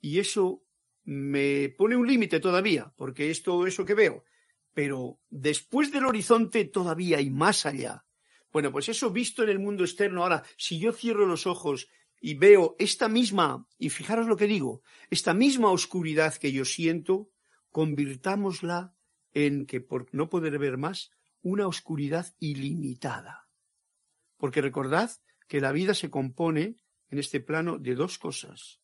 Y 0.00 0.18
eso 0.18 0.64
me 1.04 1.68
pone 1.76 1.96
un 1.96 2.06
límite 2.06 2.40
todavía, 2.40 2.92
porque 2.96 3.30
es 3.30 3.42
todo 3.42 3.66
eso 3.66 3.84
que 3.84 3.94
veo. 3.94 4.24
Pero 4.72 5.20
después 5.28 5.90
del 5.92 6.06
horizonte 6.06 6.64
todavía 6.64 7.18
hay 7.18 7.28
más 7.30 7.66
allá. 7.66 8.06
Bueno, 8.52 8.72
pues 8.72 8.88
eso 8.88 9.10
visto 9.10 9.42
en 9.42 9.50
el 9.50 9.58
mundo 9.58 9.84
externo. 9.84 10.22
Ahora, 10.22 10.42
si 10.56 10.78
yo 10.78 10.92
cierro 10.92 11.26
los 11.26 11.46
ojos 11.46 11.88
y 12.20 12.34
veo 12.34 12.76
esta 12.78 13.08
misma, 13.08 13.66
y 13.78 13.90
fijaros 13.90 14.26
lo 14.26 14.36
que 14.36 14.46
digo, 14.46 14.82
esta 15.08 15.34
misma 15.34 15.70
oscuridad 15.70 16.34
que 16.34 16.52
yo 16.52 16.64
siento, 16.64 17.30
convirtámosla 17.70 18.94
en 19.32 19.66
que 19.66 19.80
por 19.80 20.12
no 20.12 20.28
poder 20.28 20.58
ver 20.58 20.76
más, 20.76 21.12
una 21.42 21.66
oscuridad 21.66 22.34
ilimitada. 22.40 23.48
Porque 24.36 24.60
recordad 24.60 25.10
que 25.48 25.60
la 25.60 25.72
vida 25.72 25.94
se 25.94 26.10
compone 26.10 26.76
en 27.08 27.18
este 27.18 27.40
plano 27.40 27.78
de 27.78 27.94
dos 27.94 28.18
cosas, 28.18 28.80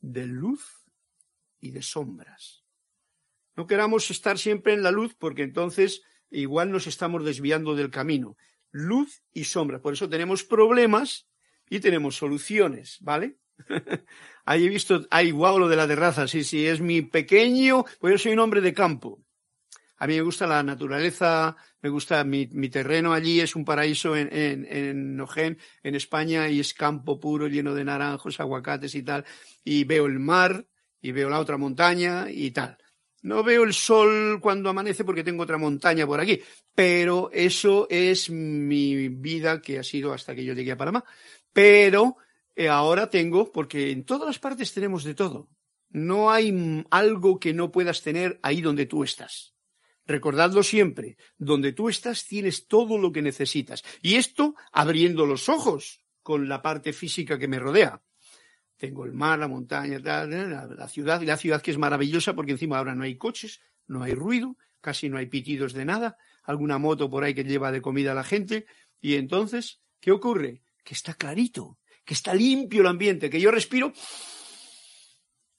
de 0.00 0.26
luz 0.26 0.84
y 1.60 1.70
de 1.70 1.82
sombras. 1.82 2.64
No 3.56 3.66
queramos 3.66 4.10
estar 4.10 4.38
siempre 4.38 4.74
en 4.74 4.82
la 4.82 4.90
luz 4.90 5.14
porque 5.14 5.42
entonces 5.42 6.02
igual 6.30 6.70
nos 6.70 6.86
estamos 6.86 7.24
desviando 7.24 7.74
del 7.74 7.90
camino. 7.90 8.36
Luz 8.70 9.22
y 9.32 9.44
sombra. 9.44 9.80
Por 9.80 9.94
eso 9.94 10.08
tenemos 10.08 10.44
problemas 10.44 11.28
y 11.68 11.80
tenemos 11.80 12.16
soluciones, 12.16 12.98
¿vale? 13.00 13.38
Ahí 14.44 14.66
he 14.66 14.68
visto, 14.68 15.06
ay, 15.10 15.30
guau, 15.30 15.58
lo 15.58 15.68
de 15.68 15.76
la 15.76 15.88
terraza, 15.88 16.28
sí, 16.28 16.44
sí, 16.44 16.66
es 16.66 16.80
mi 16.80 17.02
pequeño, 17.02 17.84
pues 17.98 18.12
yo 18.12 18.18
soy 18.18 18.32
un 18.32 18.40
hombre 18.40 18.60
de 18.60 18.74
campo. 18.74 19.22
A 19.98 20.06
mí 20.06 20.14
me 20.14 20.22
gusta 20.22 20.46
la 20.46 20.62
naturaleza, 20.62 21.56
me 21.80 21.88
gusta 21.88 22.22
mi, 22.22 22.48
mi 22.52 22.68
terreno 22.68 23.14
allí, 23.14 23.40
es 23.40 23.56
un 23.56 23.64
paraíso 23.64 24.14
en, 24.14 24.28
en, 24.30 24.66
en 24.66 25.16
Nogén, 25.16 25.58
en 25.82 25.94
España, 25.94 26.48
y 26.50 26.60
es 26.60 26.74
campo 26.74 27.18
puro, 27.18 27.48
lleno 27.48 27.74
de 27.74 27.84
naranjos, 27.84 28.38
aguacates 28.38 28.94
y 28.94 29.02
tal. 29.02 29.24
Y 29.64 29.84
veo 29.84 30.04
el 30.04 30.18
mar, 30.18 30.66
y 31.00 31.12
veo 31.12 31.30
la 31.30 31.40
otra 31.40 31.56
montaña 31.56 32.30
y 32.30 32.50
tal. 32.50 32.76
No 33.26 33.42
veo 33.42 33.64
el 33.64 33.74
sol 33.74 34.38
cuando 34.40 34.70
amanece 34.70 35.02
porque 35.04 35.24
tengo 35.24 35.42
otra 35.42 35.58
montaña 35.58 36.06
por 36.06 36.20
aquí, 36.20 36.40
pero 36.76 37.28
eso 37.32 37.88
es 37.90 38.30
mi 38.30 39.08
vida 39.08 39.60
que 39.60 39.80
ha 39.80 39.82
sido 39.82 40.12
hasta 40.12 40.32
que 40.32 40.44
yo 40.44 40.54
llegué 40.54 40.70
a 40.70 40.76
Panamá. 40.76 41.04
Pero 41.52 42.18
eh, 42.54 42.68
ahora 42.68 43.10
tengo, 43.10 43.50
porque 43.50 43.90
en 43.90 44.04
todas 44.04 44.28
las 44.28 44.38
partes 44.38 44.72
tenemos 44.72 45.02
de 45.02 45.14
todo. 45.14 45.48
No 45.90 46.30
hay 46.30 46.84
algo 46.92 47.40
que 47.40 47.52
no 47.52 47.72
puedas 47.72 48.00
tener 48.00 48.38
ahí 48.44 48.60
donde 48.60 48.86
tú 48.86 49.02
estás. 49.02 49.56
Recordadlo 50.04 50.62
siempre, 50.62 51.16
donde 51.36 51.72
tú 51.72 51.88
estás 51.88 52.26
tienes 52.26 52.68
todo 52.68 52.96
lo 52.96 53.10
que 53.10 53.22
necesitas. 53.22 53.82
Y 54.02 54.14
esto 54.14 54.54
abriendo 54.70 55.26
los 55.26 55.48
ojos 55.48 56.00
con 56.22 56.48
la 56.48 56.62
parte 56.62 56.92
física 56.92 57.40
que 57.40 57.48
me 57.48 57.58
rodea. 57.58 58.00
Tengo 58.76 59.04
el 59.04 59.12
mar, 59.12 59.38
la 59.38 59.48
montaña, 59.48 59.98
la, 59.98 60.88
ciudad, 60.88 61.20
y 61.20 61.26
la 61.26 61.36
ciudad 61.36 61.62
que 61.62 61.70
es 61.70 61.78
maravillosa 61.78 62.34
porque 62.34 62.52
encima 62.52 62.78
ahora 62.78 62.94
no 62.94 63.04
hay 63.04 63.16
coches, 63.16 63.60
no 63.86 64.02
hay 64.02 64.14
ruido, 64.14 64.56
casi 64.80 65.08
no 65.08 65.16
hay 65.18 65.26
pitidos 65.26 65.72
de 65.72 65.84
nada, 65.84 66.16
alguna 66.44 66.78
moto 66.78 67.08
por 67.08 67.24
ahí 67.24 67.34
que 67.34 67.44
lleva 67.44 67.72
de 67.72 67.80
comida 67.80 68.12
a 68.12 68.14
la 68.14 68.24
gente, 68.24 68.66
y 69.00 69.14
entonces, 69.14 69.80
¿qué 70.00 70.12
ocurre? 70.12 70.62
Que 70.84 70.94
está 70.94 71.14
clarito, 71.14 71.78
que 72.04 72.14
está 72.14 72.34
limpio 72.34 72.82
el 72.82 72.88
ambiente, 72.88 73.30
que 73.30 73.40
yo 73.40 73.50
respiro. 73.50 73.92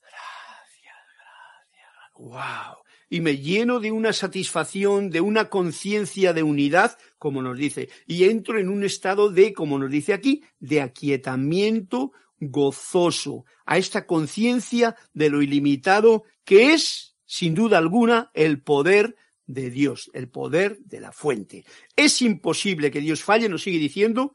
Gracias, 0.00 0.94
gracias. 1.16 1.92
¡Wow! 2.14 2.84
y 3.10 3.20
me 3.20 3.38
lleno 3.38 3.80
de 3.80 3.90
una 3.90 4.12
satisfacción, 4.12 5.10
de 5.10 5.20
una 5.20 5.48
conciencia 5.48 6.32
de 6.32 6.42
unidad, 6.42 6.98
como 7.18 7.42
nos 7.42 7.56
dice, 7.56 7.88
y 8.06 8.24
entro 8.24 8.58
en 8.58 8.68
un 8.68 8.84
estado 8.84 9.30
de, 9.30 9.52
como 9.52 9.78
nos 9.78 9.90
dice 9.90 10.12
aquí, 10.12 10.42
de 10.58 10.82
aquietamiento 10.82 12.12
gozoso, 12.40 13.44
a 13.66 13.78
esta 13.78 14.06
conciencia 14.06 14.96
de 15.12 15.30
lo 15.30 15.42
ilimitado 15.42 16.24
que 16.44 16.72
es, 16.72 17.16
sin 17.26 17.54
duda 17.54 17.78
alguna, 17.78 18.30
el 18.34 18.62
poder 18.62 19.16
de 19.46 19.70
Dios, 19.70 20.10
el 20.14 20.28
poder 20.28 20.78
de 20.80 21.00
la 21.00 21.12
fuente. 21.12 21.64
Es 21.96 22.22
imposible 22.22 22.90
que 22.90 23.00
Dios 23.00 23.24
falle, 23.24 23.48
nos 23.48 23.62
sigue 23.62 23.78
diciendo, 23.78 24.34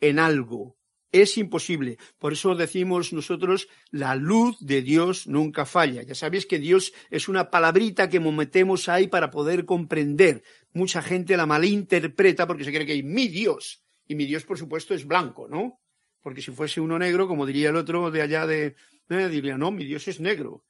en 0.00 0.18
algo. 0.18 0.76
Es 1.12 1.38
imposible. 1.38 1.98
Por 2.18 2.32
eso 2.32 2.56
decimos 2.56 3.12
nosotros, 3.12 3.68
la 3.90 4.16
luz 4.16 4.56
de 4.58 4.82
Dios 4.82 5.28
nunca 5.28 5.64
falla. 5.64 6.02
Ya 6.02 6.16
sabéis 6.16 6.44
que 6.44 6.58
Dios 6.58 6.92
es 7.08 7.28
una 7.28 7.50
palabrita 7.50 8.08
que 8.08 8.18
metemos 8.18 8.88
ahí 8.88 9.06
para 9.06 9.30
poder 9.30 9.64
comprender. 9.64 10.42
Mucha 10.72 11.02
gente 11.02 11.36
la 11.36 11.46
malinterpreta 11.46 12.48
porque 12.48 12.64
se 12.64 12.72
cree 12.72 12.84
que 12.84 12.92
hay 12.92 13.04
mi 13.04 13.28
Dios. 13.28 13.84
Y 14.08 14.16
mi 14.16 14.26
Dios, 14.26 14.44
por 14.44 14.58
supuesto, 14.58 14.92
es 14.92 15.06
blanco, 15.06 15.46
¿no? 15.48 15.80
Porque 16.24 16.42
si 16.42 16.50
fuese 16.50 16.80
uno 16.80 16.98
negro, 16.98 17.28
como 17.28 17.46
diría 17.46 17.68
el 17.68 17.76
otro 17.76 18.10
de 18.10 18.22
allá 18.22 18.48
de, 18.48 18.74
diría, 19.08 19.56
no, 19.56 19.70
mi 19.70 19.84
Dios 19.84 20.08
es 20.08 20.18
negro. 20.18 20.64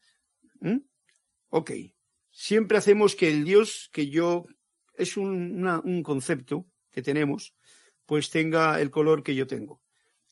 ¿Mm? 0.61 0.81
Ok. 1.49 1.71
Siempre 2.31 2.77
hacemos 2.77 3.17
que 3.17 3.31
el 3.31 3.45
Dios 3.45 3.88
que 3.90 4.11
yo, 4.11 4.45
es 4.99 5.17
un 5.17 6.03
concepto 6.05 6.67
que 6.90 7.01
tenemos, 7.01 7.55
pues 8.05 8.29
tenga 8.29 8.79
el 8.83 8.90
color 8.90 9.23
que 9.23 9.35
yo 9.35 9.47
tengo 9.47 9.81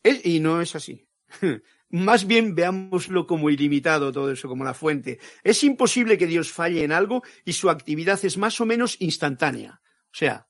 y 0.02 0.40
no 0.40 0.60
es 0.60 0.74
así. 0.74 1.06
Más 1.88 2.26
bien 2.26 2.54
veámoslo 2.54 3.26
como 3.26 3.50
ilimitado 3.50 4.12
todo 4.12 4.32
eso, 4.32 4.48
como 4.48 4.64
la 4.64 4.74
fuente. 4.74 5.18
Es 5.42 5.62
imposible 5.62 6.16
que 6.16 6.26
Dios 6.26 6.50
falle 6.50 6.84
en 6.84 6.92
algo 6.92 7.22
y 7.44 7.52
su 7.52 7.68
actividad 7.68 8.18
es 8.24 8.38
más 8.38 8.60
o 8.60 8.66
menos 8.66 8.96
instantánea. 9.00 9.82
O 10.06 10.14
sea, 10.14 10.48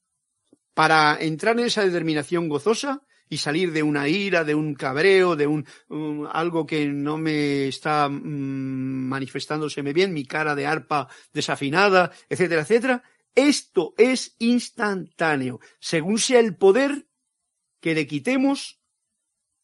para 0.75 1.21
entrar 1.21 1.59
en 1.59 1.67
esa 1.67 1.85
determinación 1.85 2.49
gozosa 2.49 3.03
y 3.29 3.39
salir 3.39 3.73
de 3.73 3.83
una 3.83 4.09
ira, 4.09 4.45
de 4.45 4.55
un 4.55 4.75
cabreo, 4.75 5.37
de 5.37 5.47
un, 5.47 5.67
algo 6.33 6.67
que 6.67 6.87
no 6.87 7.19
me 7.19 7.69
está 7.69 8.09
mm, 8.09 9.09
manifestándoseme 9.09 9.93
bien, 9.93 10.13
mi 10.13 10.25
cara 10.25 10.55
de 10.55 10.67
arpa 10.67 11.09
desafinada, 11.33 12.13
etcétera, 12.29 12.63
etcétera, 12.63 13.03
esto 13.35 13.95
es 13.97 14.37
instantáneo. 14.39 15.61
Según 15.81 16.19
sea 16.19 16.41
el 16.41 16.57
poder 16.57 17.07
que 17.81 17.95
le 17.95 18.07
quitemos 18.07 18.83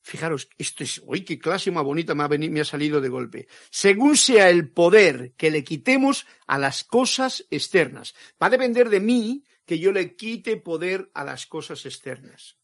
Fijaros, 0.09 0.49
esto 0.57 0.85
es, 0.85 1.03
uy, 1.05 1.21
qué 1.21 1.38
clase 1.38 1.71
más 1.71 1.85
bonita 1.85 2.14
me 2.14 2.23
ha, 2.23 2.29
venido, 2.29 2.51
me 2.51 2.62
ha 2.62 2.64
salido 2.64 3.03
de 3.03 3.11
golpe. 3.11 3.47
Según 3.68 4.16
sea 4.16 4.49
el 4.49 4.71
poder 4.71 5.35
que 5.37 5.51
le 5.51 5.64
quitemos 5.64 6.27
a 6.47 6.59
las 6.59 6.83
cosas 6.83 7.44
externas. 7.51 8.14
Va 8.42 8.47
a 8.47 8.51
depender 8.51 8.88
de 8.88 9.01
mí 9.01 9.44
que 9.66 9.79
yo 9.79 9.92
le 9.92 10.16
quite 10.16 10.57
poder 10.57 11.11
a 11.12 11.25
las 11.25 11.47
cosas 11.47 11.85
externas. 11.85 12.58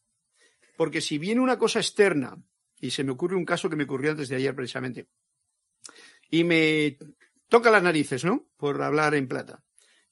Porque 0.77 1.01
si 1.01 1.17
viene 1.17 1.41
una 1.41 1.57
cosa 1.57 1.79
externa, 1.79 2.37
y 2.79 2.91
se 2.91 3.03
me 3.03 3.11
ocurre 3.11 3.35
un 3.35 3.45
caso 3.45 3.69
que 3.69 3.75
me 3.75 3.85
ocurrió 3.85 4.11
antes 4.11 4.29
de 4.29 4.35
ayer 4.35 4.55
precisamente, 4.55 5.07
y 6.29 6.43
me 6.43 6.97
toca 7.47 7.71
las 7.71 7.83
narices, 7.83 8.25
¿no? 8.25 8.47
Por 8.57 8.81
hablar 8.81 9.15
en 9.15 9.27
plata. 9.27 9.63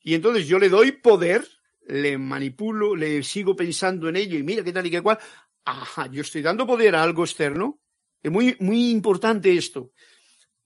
Y 0.02 0.14
entonces 0.14 0.48
yo 0.48 0.60
le 0.60 0.70
doy 0.70 0.92
poder, 0.92 1.48
le 1.88 2.18
manipulo, 2.18 2.96
le 2.96 3.24
sigo 3.24 3.56
pensando 3.56 4.10
en 4.10 4.16
ello 4.16 4.38
y 4.38 4.44
mira 4.44 4.64
qué 4.64 4.72
tal 4.72 4.86
y 4.86 4.92
qué 4.92 5.02
cual, 5.02 5.20
Ajá, 5.66 6.08
yo 6.08 6.22
estoy 6.22 6.42
dando 6.42 6.68
poder 6.68 6.96
a 6.96 7.04
algo 7.04 7.24
externo. 7.24 7.80
Es 8.22 8.32
muy, 8.32 8.56
muy 8.60 8.92
importante 8.92 9.56
esto. 9.56 9.92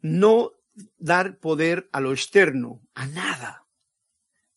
No 0.01 0.53
dar 0.97 1.39
poder 1.39 1.89
a 1.91 2.01
lo 2.01 2.11
externo, 2.11 2.81
a 2.93 3.05
nada. 3.07 3.67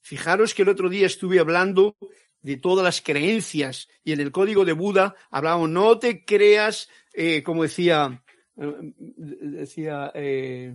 Fijaros 0.00 0.55
que 0.55 0.62
el 0.62 0.70
otro 0.70 0.88
día 0.88 1.07
estuve 1.07 1.38
hablando 1.38 1.96
de 2.42 2.57
todas 2.57 2.85
las 2.85 3.00
creencias 3.00 3.88
y 4.05 4.12
en 4.12 4.20
el 4.20 4.33
código 4.33 4.64
de 4.64 4.72
Buda 4.72 5.14
hablábamos, 5.31 5.70
no 5.70 5.98
te 5.98 6.24
creas, 6.24 6.88
eh, 7.12 7.42
como 7.42 7.62
decía, 7.62 8.22
eh, 8.57 8.92
decía, 8.96 10.12
eh, 10.14 10.74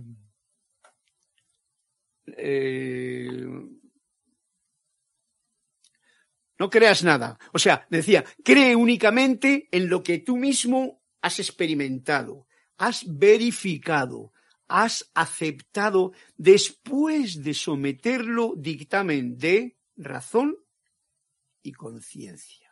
no 6.58 6.70
creas 6.70 7.04
nada. 7.04 7.38
O 7.52 7.58
sea, 7.58 7.86
decía, 7.90 8.24
cree 8.44 8.74
únicamente 8.74 9.68
en 9.70 9.88
lo 9.88 10.02
que 10.02 10.18
tú 10.18 10.36
mismo 10.36 11.02
has 11.20 11.38
experimentado, 11.38 12.46
has 12.78 13.04
verificado, 13.06 14.32
has 14.68 15.10
aceptado 15.14 16.12
después 16.36 17.42
de 17.42 17.54
someterlo 17.54 18.54
dictamen 18.56 19.36
de 19.36 19.76
razón 19.96 20.56
y 21.66 21.72
conciencia. 21.72 22.70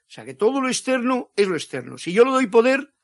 O 0.00 0.10
sea, 0.10 0.24
que 0.24 0.34
todo 0.34 0.60
lo 0.60 0.68
externo 0.68 1.32
es 1.36 1.48
lo 1.48 1.54
externo. 1.54 1.98
Si 1.98 2.12
yo 2.12 2.24
le 2.24 2.30
doy 2.30 2.46
poder, 2.46 2.94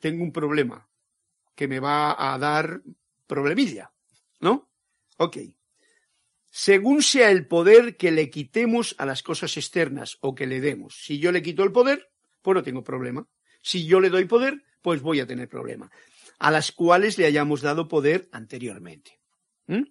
tengo 0.00 0.22
un 0.22 0.32
problema 0.32 0.88
que 1.54 1.68
me 1.68 1.80
va 1.80 2.32
a 2.32 2.38
dar 2.38 2.82
problemilla, 3.26 3.92
¿no? 4.40 4.70
Ok 5.16 5.38
según 6.54 7.02
sea 7.02 7.30
el 7.30 7.46
poder 7.46 7.96
que 7.96 8.10
le 8.10 8.28
quitemos 8.28 8.94
a 8.98 9.06
las 9.06 9.22
cosas 9.22 9.56
externas 9.56 10.18
o 10.20 10.34
que 10.34 10.46
le 10.46 10.60
demos. 10.60 11.02
Si 11.02 11.18
yo 11.18 11.32
le 11.32 11.42
quito 11.42 11.64
el 11.64 11.72
poder, 11.72 12.10
pues 12.42 12.54
no 12.54 12.62
tengo 12.62 12.84
problema. 12.84 13.26
Si 13.62 13.86
yo 13.86 14.00
le 14.00 14.10
doy 14.10 14.26
poder, 14.26 14.62
pues 14.82 15.00
voy 15.00 15.20
a 15.20 15.26
tener 15.26 15.48
problema. 15.48 15.90
A 16.38 16.50
las 16.50 16.70
cuales 16.70 17.16
le 17.16 17.24
hayamos 17.24 17.62
dado 17.62 17.88
poder 17.88 18.28
anteriormente. 18.32 19.18
¿Mm? 19.66 19.84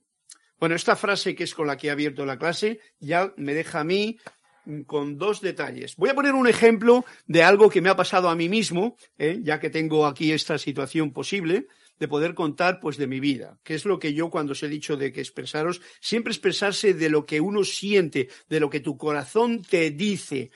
Bueno, 0.62 0.76
esta 0.76 0.96
frase 0.96 1.34
que 1.34 1.44
es 1.44 1.56
con 1.56 1.66
la 1.66 1.76
que 1.76 1.88
he 1.88 1.90
abierto 1.90 2.24
la 2.24 2.38
clase 2.38 2.80
ya 3.00 3.34
me 3.36 3.56
deja 3.56 3.80
a 3.80 3.84
mí 3.84 4.20
con 4.86 5.18
dos 5.18 5.42
detalles. 5.42 5.96
Voy 5.96 6.12
a 6.12 6.14
poner 6.14 6.36
un 6.36 6.48
ejemplo 6.48 7.04
de 7.26 7.42
algo 7.42 7.68
que 7.68 7.82
me 7.82 7.90
ha 7.90 7.96
pasado 7.96 8.30
a 8.30 8.36
mí 8.36 8.48
mismo, 8.48 8.96
¿eh? 9.18 9.40
ya 9.42 9.60
que 9.60 9.72
tengo 9.72 10.06
aquí 10.06 10.32
esta 10.32 10.60
situación 10.60 11.14
posible 11.14 11.66
de 11.98 12.08
poder 12.08 12.36
contar 12.36 12.80
pues 12.80 12.98
de 12.98 13.08
mi 13.08 13.20
vida, 13.20 13.58
que 13.64 13.74
es 13.74 13.86
lo 13.86 13.98
que 13.98 14.14
yo 14.14 14.30
cuando 14.30 14.52
os 14.52 14.62
he 14.62 14.68
dicho 14.68 14.98
de 14.98 15.12
que 15.12 15.22
expresaros, 15.22 15.82
siempre 16.00 16.32
expresarse 16.32 16.94
de 16.94 17.10
lo 17.10 17.26
que 17.26 17.42
uno 17.42 17.64
siente, 17.64 18.30
de 18.48 18.60
lo 18.60 18.70
que 18.70 18.82
tu 18.82 18.98
corazón 19.00 19.64
te 19.64 19.90
dice, 19.90 20.52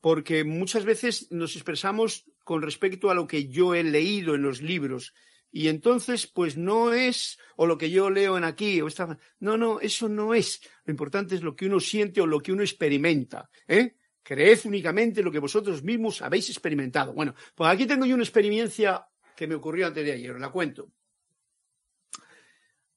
porque 0.00 0.42
muchas 0.42 0.86
veces 0.86 1.30
nos 1.30 1.54
expresamos 1.54 2.24
con 2.44 2.62
respecto 2.62 3.10
a 3.10 3.14
lo 3.14 3.26
que 3.26 3.48
yo 3.48 3.74
he 3.74 3.84
leído 3.84 4.34
en 4.34 4.40
los 4.40 4.62
libros 4.62 5.12
y 5.52 5.68
entonces 5.68 6.26
pues 6.26 6.56
no 6.56 6.92
es 6.92 7.38
o 7.56 7.66
lo 7.66 7.76
que 7.76 7.90
yo 7.90 8.10
leo 8.10 8.36
en 8.38 8.44
aquí 8.44 8.80
o 8.80 8.88
esta 8.88 9.18
no 9.40 9.56
no 9.56 9.80
eso 9.80 10.08
no 10.08 10.34
es 10.34 10.60
lo 10.84 10.90
importante 10.90 11.34
es 11.34 11.42
lo 11.42 11.56
que 11.56 11.66
uno 11.66 11.80
siente 11.80 12.20
o 12.20 12.26
lo 12.26 12.40
que 12.40 12.52
uno 12.52 12.62
experimenta 12.62 13.50
¿eh? 13.66 13.96
creed 14.22 14.60
únicamente 14.64 15.22
lo 15.22 15.32
que 15.32 15.38
vosotros 15.38 15.82
mismos 15.82 16.22
habéis 16.22 16.48
experimentado 16.50 17.12
bueno 17.12 17.34
pues 17.54 17.70
aquí 17.70 17.86
tengo 17.86 18.06
yo 18.06 18.14
una 18.14 18.24
experiencia 18.24 19.04
que 19.40 19.46
me 19.46 19.54
ocurrió 19.54 19.86
antes 19.86 20.04
de 20.04 20.12
ayer, 20.12 20.38
la 20.38 20.50
cuento. 20.50 20.92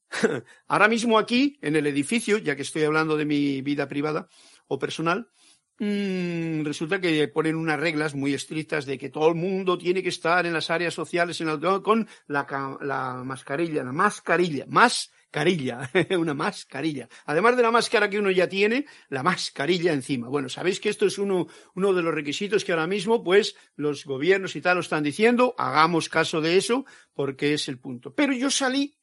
Ahora 0.67 0.89
mismo 0.89 1.17
aquí, 1.17 1.57
en 1.61 1.77
el 1.77 1.87
edificio, 1.87 2.37
ya 2.37 2.57
que 2.57 2.63
estoy 2.63 2.83
hablando 2.83 3.15
de 3.15 3.23
mi 3.23 3.61
vida 3.61 3.87
privada 3.87 4.27
o 4.67 4.77
personal, 4.77 5.29
mm, 5.83 6.65
resulta 6.65 6.99
que 6.99 7.27
ponen 7.27 7.55
unas 7.55 7.79
reglas 7.79 8.15
muy 8.15 8.33
estrictas 8.33 8.85
de 8.85 8.97
que 8.97 9.09
todo 9.09 9.29
el 9.29 9.35
mundo 9.35 9.77
tiene 9.77 10.01
que 10.01 10.09
estar 10.09 10.45
en 10.45 10.53
las 10.53 10.69
áreas 10.69 10.93
sociales 10.93 11.39
en 11.41 11.49
el, 11.49 11.59
con 11.81 12.07
la, 12.27 12.77
la 12.81 13.23
mascarilla, 13.23 13.83
la 13.83 13.91
mascarilla, 13.91 14.65
más 14.67 15.11
carilla, 15.33 15.89
una 16.17 16.35
mascarilla. 16.35 17.09
Además 17.25 17.57
de 17.57 17.63
la 17.63 17.71
máscara 17.71 18.09
que 18.09 18.19
uno 18.19 18.29
ya 18.29 18.47
tiene, 18.47 18.85
la 19.09 19.23
mascarilla 19.23 19.91
encima. 19.91 20.29
Bueno, 20.29 20.47
sabéis 20.47 20.79
que 20.79 20.89
esto 20.89 21.07
es 21.07 21.17
uno, 21.17 21.47
uno 21.73 21.93
de 21.93 22.03
los 22.03 22.13
requisitos 22.13 22.63
que 22.63 22.71
ahora 22.71 22.85
mismo, 22.85 23.23
pues, 23.23 23.55
los 23.75 24.05
gobiernos 24.05 24.55
y 24.55 24.61
tal 24.61 24.75
lo 24.75 24.81
están 24.81 25.03
diciendo, 25.03 25.55
hagamos 25.57 26.07
caso 26.07 26.39
de 26.39 26.57
eso, 26.57 26.85
porque 27.15 27.55
es 27.55 27.67
el 27.67 27.79
punto. 27.79 28.13
Pero 28.13 28.33
yo 28.33 28.51
salí 28.51 28.95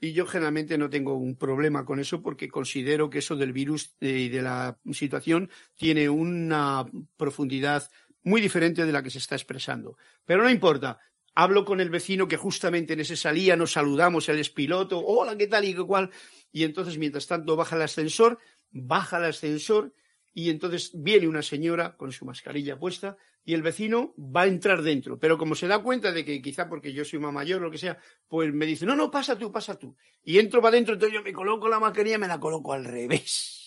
y 0.00 0.12
yo 0.12 0.26
generalmente 0.26 0.78
no 0.78 0.88
tengo 0.88 1.14
un 1.14 1.36
problema 1.36 1.84
con 1.84 1.98
eso 2.00 2.22
porque 2.22 2.48
considero 2.48 3.10
que 3.10 3.18
eso 3.18 3.36
del 3.36 3.52
virus 3.52 3.96
y 4.00 4.28
de 4.28 4.42
la 4.42 4.78
situación 4.92 5.50
tiene 5.76 6.08
una 6.08 6.86
profundidad 7.16 7.90
muy 8.22 8.40
diferente 8.40 8.84
de 8.84 8.92
la 8.92 9.02
que 9.02 9.10
se 9.10 9.18
está 9.18 9.34
expresando. 9.34 9.96
Pero 10.24 10.42
no 10.42 10.50
importa 10.50 10.98
hablo 11.38 11.64
con 11.64 11.80
el 11.80 11.88
vecino 11.88 12.26
que 12.26 12.36
justamente 12.36 12.94
en 12.94 13.00
ese 13.00 13.16
salía, 13.16 13.54
nos 13.54 13.70
saludamos, 13.70 14.28
él 14.28 14.40
es 14.40 14.50
piloto, 14.50 14.98
hola, 14.98 15.36
¿qué 15.36 15.46
tal? 15.46 15.64
y 15.64 15.72
qué 15.72 15.84
cual. 15.84 16.10
Y 16.50 16.64
entonces, 16.64 16.98
mientras 16.98 17.28
tanto, 17.28 17.54
baja 17.54 17.76
el 17.76 17.82
ascensor, 17.82 18.40
baja 18.72 19.18
el 19.18 19.26
ascensor 19.26 19.94
y 20.34 20.50
entonces 20.50 20.90
viene 20.94 21.28
una 21.28 21.42
señora 21.42 21.96
con 21.96 22.10
su 22.10 22.24
mascarilla 22.24 22.76
puesta 22.76 23.16
y 23.44 23.54
el 23.54 23.62
vecino 23.62 24.14
va 24.18 24.42
a 24.42 24.46
entrar 24.46 24.82
dentro. 24.82 25.18
Pero 25.18 25.38
como 25.38 25.54
se 25.54 25.66
da 25.66 25.82
cuenta 25.82 26.12
de 26.12 26.24
que 26.24 26.42
quizá 26.42 26.68
porque 26.68 26.92
yo 26.92 27.04
soy 27.04 27.18
más 27.18 27.32
mayor 27.32 27.60
o 27.60 27.64
lo 27.64 27.70
que 27.70 27.78
sea, 27.78 27.98
pues 28.28 28.52
me 28.52 28.66
dice, 28.66 28.84
no, 28.84 28.94
no, 28.94 29.10
pasa 29.10 29.38
tú, 29.38 29.50
pasa 29.50 29.78
tú. 29.78 29.96
Y 30.22 30.38
entro 30.38 30.60
para 30.60 30.74
adentro, 30.74 30.94
entonces 30.94 31.14
yo 31.14 31.22
me 31.22 31.32
coloco 31.32 31.68
la 31.68 31.80
mascarilla 31.80 32.16
y 32.16 32.20
me 32.20 32.28
la 32.28 32.38
coloco 32.38 32.72
al 32.72 32.84
revés. 32.84 33.58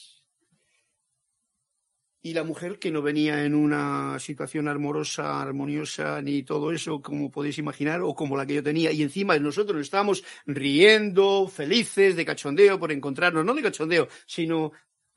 y 2.24 2.34
la 2.34 2.44
mujer 2.44 2.78
que 2.78 2.92
no 2.92 3.02
venía 3.02 3.44
en 3.46 3.56
una 3.56 4.20
situación 4.20 4.68
amorosa, 4.68 5.42
armoniosa, 5.42 6.22
ni 6.22 6.44
todo 6.44 6.72
eso, 6.72 7.02
como 7.02 7.32
podéis 7.32 7.58
imaginar, 7.58 8.02
o 8.02 8.14
como 8.14 8.38
la 8.38 8.46
que 8.46 8.56
yo 8.56 8.64
tenía. 8.64 8.92
Y 8.92 9.02
encima 9.02 9.38
nosotros 9.40 9.82
estábamos 9.82 10.24
riendo, 10.46 11.48
felices, 11.48 12.16
de 12.16 12.26
cachondeo 12.26 12.80
por 12.80 12.92
encontrarnos, 12.92 13.44
no 13.44 13.56
de 13.56 13.64
cachondeo, 13.64 14.08
sino 14.28 14.72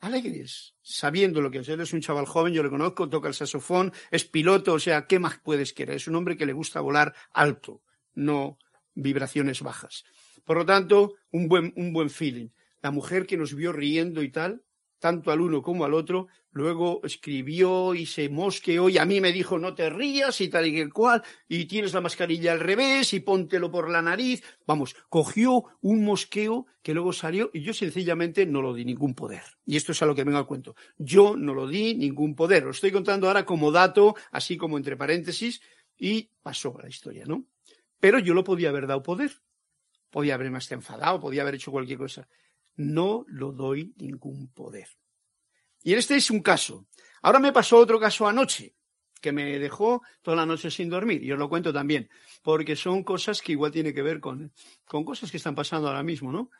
alegres, 0.04 0.74
sabiendo 0.82 1.40
lo 1.40 1.50
que 1.50 1.58
es. 1.58 1.68
Él 1.68 1.80
es 1.80 1.92
un 1.92 2.00
chaval 2.00 2.26
joven, 2.26 2.52
yo 2.52 2.62
lo 2.62 2.70
conozco, 2.70 3.08
toca 3.08 3.28
el 3.28 3.34
saxofón, 3.34 3.92
es 4.10 4.24
piloto, 4.24 4.74
o 4.74 4.78
sea, 4.78 5.06
¿qué 5.06 5.18
más 5.18 5.38
puedes 5.38 5.72
querer? 5.72 5.96
Es 5.96 6.08
un 6.08 6.16
hombre 6.16 6.36
que 6.36 6.46
le 6.46 6.52
gusta 6.52 6.80
volar 6.80 7.14
alto, 7.32 7.82
no 8.14 8.58
vibraciones 8.94 9.62
bajas. 9.62 10.04
Por 10.44 10.58
lo 10.58 10.66
tanto, 10.66 11.14
un 11.30 11.48
buen, 11.48 11.72
un 11.76 11.92
buen 11.92 12.10
feeling. 12.10 12.48
La 12.82 12.90
mujer 12.90 13.26
que 13.26 13.36
nos 13.36 13.54
vio 13.54 13.72
riendo 13.72 14.22
y 14.22 14.30
tal, 14.30 14.63
tanto 15.04 15.30
al 15.30 15.42
uno 15.42 15.60
como 15.60 15.84
al 15.84 15.92
otro, 15.92 16.28
luego 16.50 17.02
escribió 17.04 17.94
y 17.94 18.06
se 18.06 18.30
mosqueó 18.30 18.88
y 18.88 18.96
a 18.96 19.04
mí 19.04 19.20
me 19.20 19.32
dijo 19.32 19.58
no 19.58 19.74
te 19.74 19.90
rías 19.90 20.40
y 20.40 20.48
tal 20.48 20.66
y 20.66 20.80
el 20.80 20.94
cual, 20.94 21.22
y 21.46 21.66
tienes 21.66 21.92
la 21.92 22.00
mascarilla 22.00 22.52
al 22.52 22.60
revés 22.60 23.12
y 23.12 23.20
póntelo 23.20 23.70
por 23.70 23.90
la 23.90 24.00
nariz. 24.00 24.42
Vamos, 24.66 24.96
cogió 25.10 25.64
un 25.82 26.06
mosqueo 26.06 26.64
que 26.82 26.94
luego 26.94 27.12
salió 27.12 27.50
y 27.52 27.60
yo 27.60 27.74
sencillamente 27.74 28.46
no 28.46 28.62
lo 28.62 28.72
di 28.72 28.86
ningún 28.86 29.14
poder. 29.14 29.42
Y 29.66 29.76
esto 29.76 29.92
es 29.92 30.00
a 30.00 30.06
lo 30.06 30.14
que 30.14 30.24
vengo 30.24 30.38
al 30.38 30.46
cuento. 30.46 30.74
Yo 30.96 31.36
no 31.36 31.52
lo 31.52 31.68
di 31.68 31.94
ningún 31.94 32.34
poder. 32.34 32.62
Lo 32.62 32.70
estoy 32.70 32.90
contando 32.90 33.26
ahora 33.26 33.44
como 33.44 33.70
dato, 33.70 34.16
así 34.32 34.56
como 34.56 34.78
entre 34.78 34.96
paréntesis, 34.96 35.60
y 35.98 36.30
pasó 36.42 36.74
la 36.82 36.88
historia, 36.88 37.26
¿no? 37.26 37.44
Pero 38.00 38.18
yo 38.20 38.32
lo 38.32 38.42
podía 38.42 38.70
haber 38.70 38.86
dado 38.86 39.02
poder. 39.02 39.32
Podía 40.08 40.36
haberme 40.36 40.56
hasta 40.56 40.74
enfadado, 40.74 41.20
podía 41.20 41.42
haber 41.42 41.56
hecho 41.56 41.72
cualquier 41.72 41.98
cosa 41.98 42.26
no 42.76 43.24
lo 43.28 43.52
doy 43.52 43.94
ningún 43.96 44.48
poder. 44.48 44.88
Y 45.82 45.94
este 45.94 46.16
es 46.16 46.30
un 46.30 46.40
caso. 46.40 46.86
Ahora 47.22 47.38
me 47.38 47.52
pasó 47.52 47.78
otro 47.78 48.00
caso 48.00 48.26
anoche, 48.26 48.74
que 49.20 49.32
me 49.32 49.58
dejó 49.58 50.02
toda 50.22 50.36
la 50.36 50.46
noche 50.46 50.70
sin 50.70 50.90
dormir, 50.90 51.22
y 51.22 51.32
os 51.32 51.38
lo 51.38 51.48
cuento 51.48 51.72
también, 51.72 52.10
porque 52.42 52.76
son 52.76 53.04
cosas 53.04 53.40
que 53.40 53.52
igual 53.52 53.72
tienen 53.72 53.94
que 53.94 54.02
ver 54.02 54.20
con, 54.20 54.52
con 54.84 55.04
cosas 55.04 55.30
que 55.30 55.36
están 55.38 55.54
pasando 55.54 55.88
ahora 55.88 56.02
mismo, 56.02 56.32
¿no? 56.32 56.50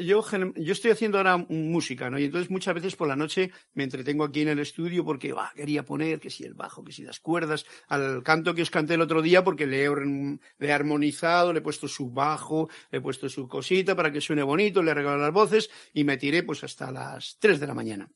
Yo, 0.00 0.24
yo, 0.56 0.72
estoy 0.72 0.92
haciendo 0.92 1.18
ahora 1.18 1.36
música, 1.36 2.08
¿no? 2.08 2.18
Y 2.18 2.24
entonces 2.24 2.50
muchas 2.50 2.74
veces 2.74 2.96
por 2.96 3.06
la 3.06 3.16
noche 3.16 3.50
me 3.74 3.84
entretengo 3.84 4.24
aquí 4.24 4.40
en 4.40 4.48
el 4.48 4.60
estudio 4.60 5.04
porque 5.04 5.34
quería 5.54 5.84
poner 5.84 6.20
que 6.20 6.30
si 6.30 6.44
el 6.44 6.54
bajo, 6.54 6.82
que 6.82 6.90
si 6.90 7.02
las 7.02 7.20
cuerdas, 7.20 7.66
al 7.88 8.22
canto 8.22 8.54
que 8.54 8.62
os 8.62 8.70
canté 8.70 8.94
el 8.94 9.02
otro 9.02 9.20
día 9.20 9.44
porque 9.44 9.66
le 9.66 9.84
he, 9.84 9.90
le 9.90 10.68
he 10.68 10.72
armonizado, 10.72 11.52
le 11.52 11.58
he 11.58 11.62
puesto 11.62 11.86
su 11.86 12.10
bajo, 12.10 12.70
le 12.90 12.98
he 12.98 13.00
puesto 13.02 13.28
su 13.28 13.46
cosita 13.46 13.94
para 13.94 14.10
que 14.10 14.22
suene 14.22 14.42
bonito, 14.42 14.82
le 14.82 14.92
he 14.92 14.94
regalado 14.94 15.20
las 15.20 15.34
voces 15.34 15.70
y 15.92 16.02
me 16.02 16.16
tiré 16.16 16.44
pues 16.44 16.64
hasta 16.64 16.90
las 16.90 17.36
3 17.38 17.60
de 17.60 17.66
la 17.66 17.74
mañana. 17.74 18.10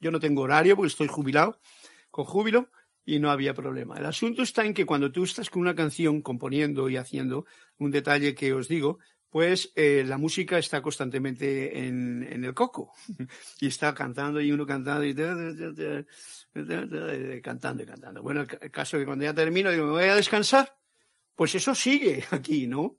Yo 0.00 0.10
no 0.10 0.20
tengo 0.20 0.42
horario 0.42 0.76
porque 0.76 0.88
estoy 0.88 1.08
jubilado, 1.08 1.58
con 2.10 2.26
júbilo, 2.26 2.68
y 3.06 3.18
no 3.20 3.30
había 3.30 3.54
problema. 3.54 3.96
El 3.96 4.04
asunto 4.04 4.42
está 4.42 4.66
en 4.66 4.74
que 4.74 4.84
cuando 4.84 5.10
tú 5.10 5.24
estás 5.24 5.48
con 5.48 5.62
una 5.62 5.74
canción 5.74 6.20
componiendo 6.20 6.90
y 6.90 6.96
haciendo, 6.96 7.46
un 7.78 7.90
detalle 7.90 8.34
que 8.34 8.52
os 8.52 8.68
digo, 8.68 8.98
pues 9.30 9.72
eh, 9.76 10.04
la 10.06 10.18
música 10.18 10.58
está 10.58 10.82
constantemente 10.82 11.86
en, 11.86 12.26
en, 12.30 12.44
el 12.44 12.52
coco 12.52 12.92
y 13.60 13.68
está 13.68 13.94
cantando 13.94 14.40
y 14.40 14.50
uno 14.50 14.66
cantando 14.66 15.04
y 15.04 15.14
cantando 17.40 17.82
y 17.82 17.86
cantando. 17.86 18.22
Bueno, 18.22 18.40
el 18.60 18.70
caso 18.70 18.96
es 18.96 19.02
que 19.02 19.06
cuando 19.06 19.24
ya 19.24 19.32
termino 19.32 19.70
digo, 19.70 19.86
me 19.86 19.92
voy 19.92 20.04
a 20.04 20.16
descansar, 20.16 20.76
pues 21.36 21.54
eso 21.54 21.74
sigue 21.74 22.24
aquí, 22.30 22.66
¿no? 22.66 22.98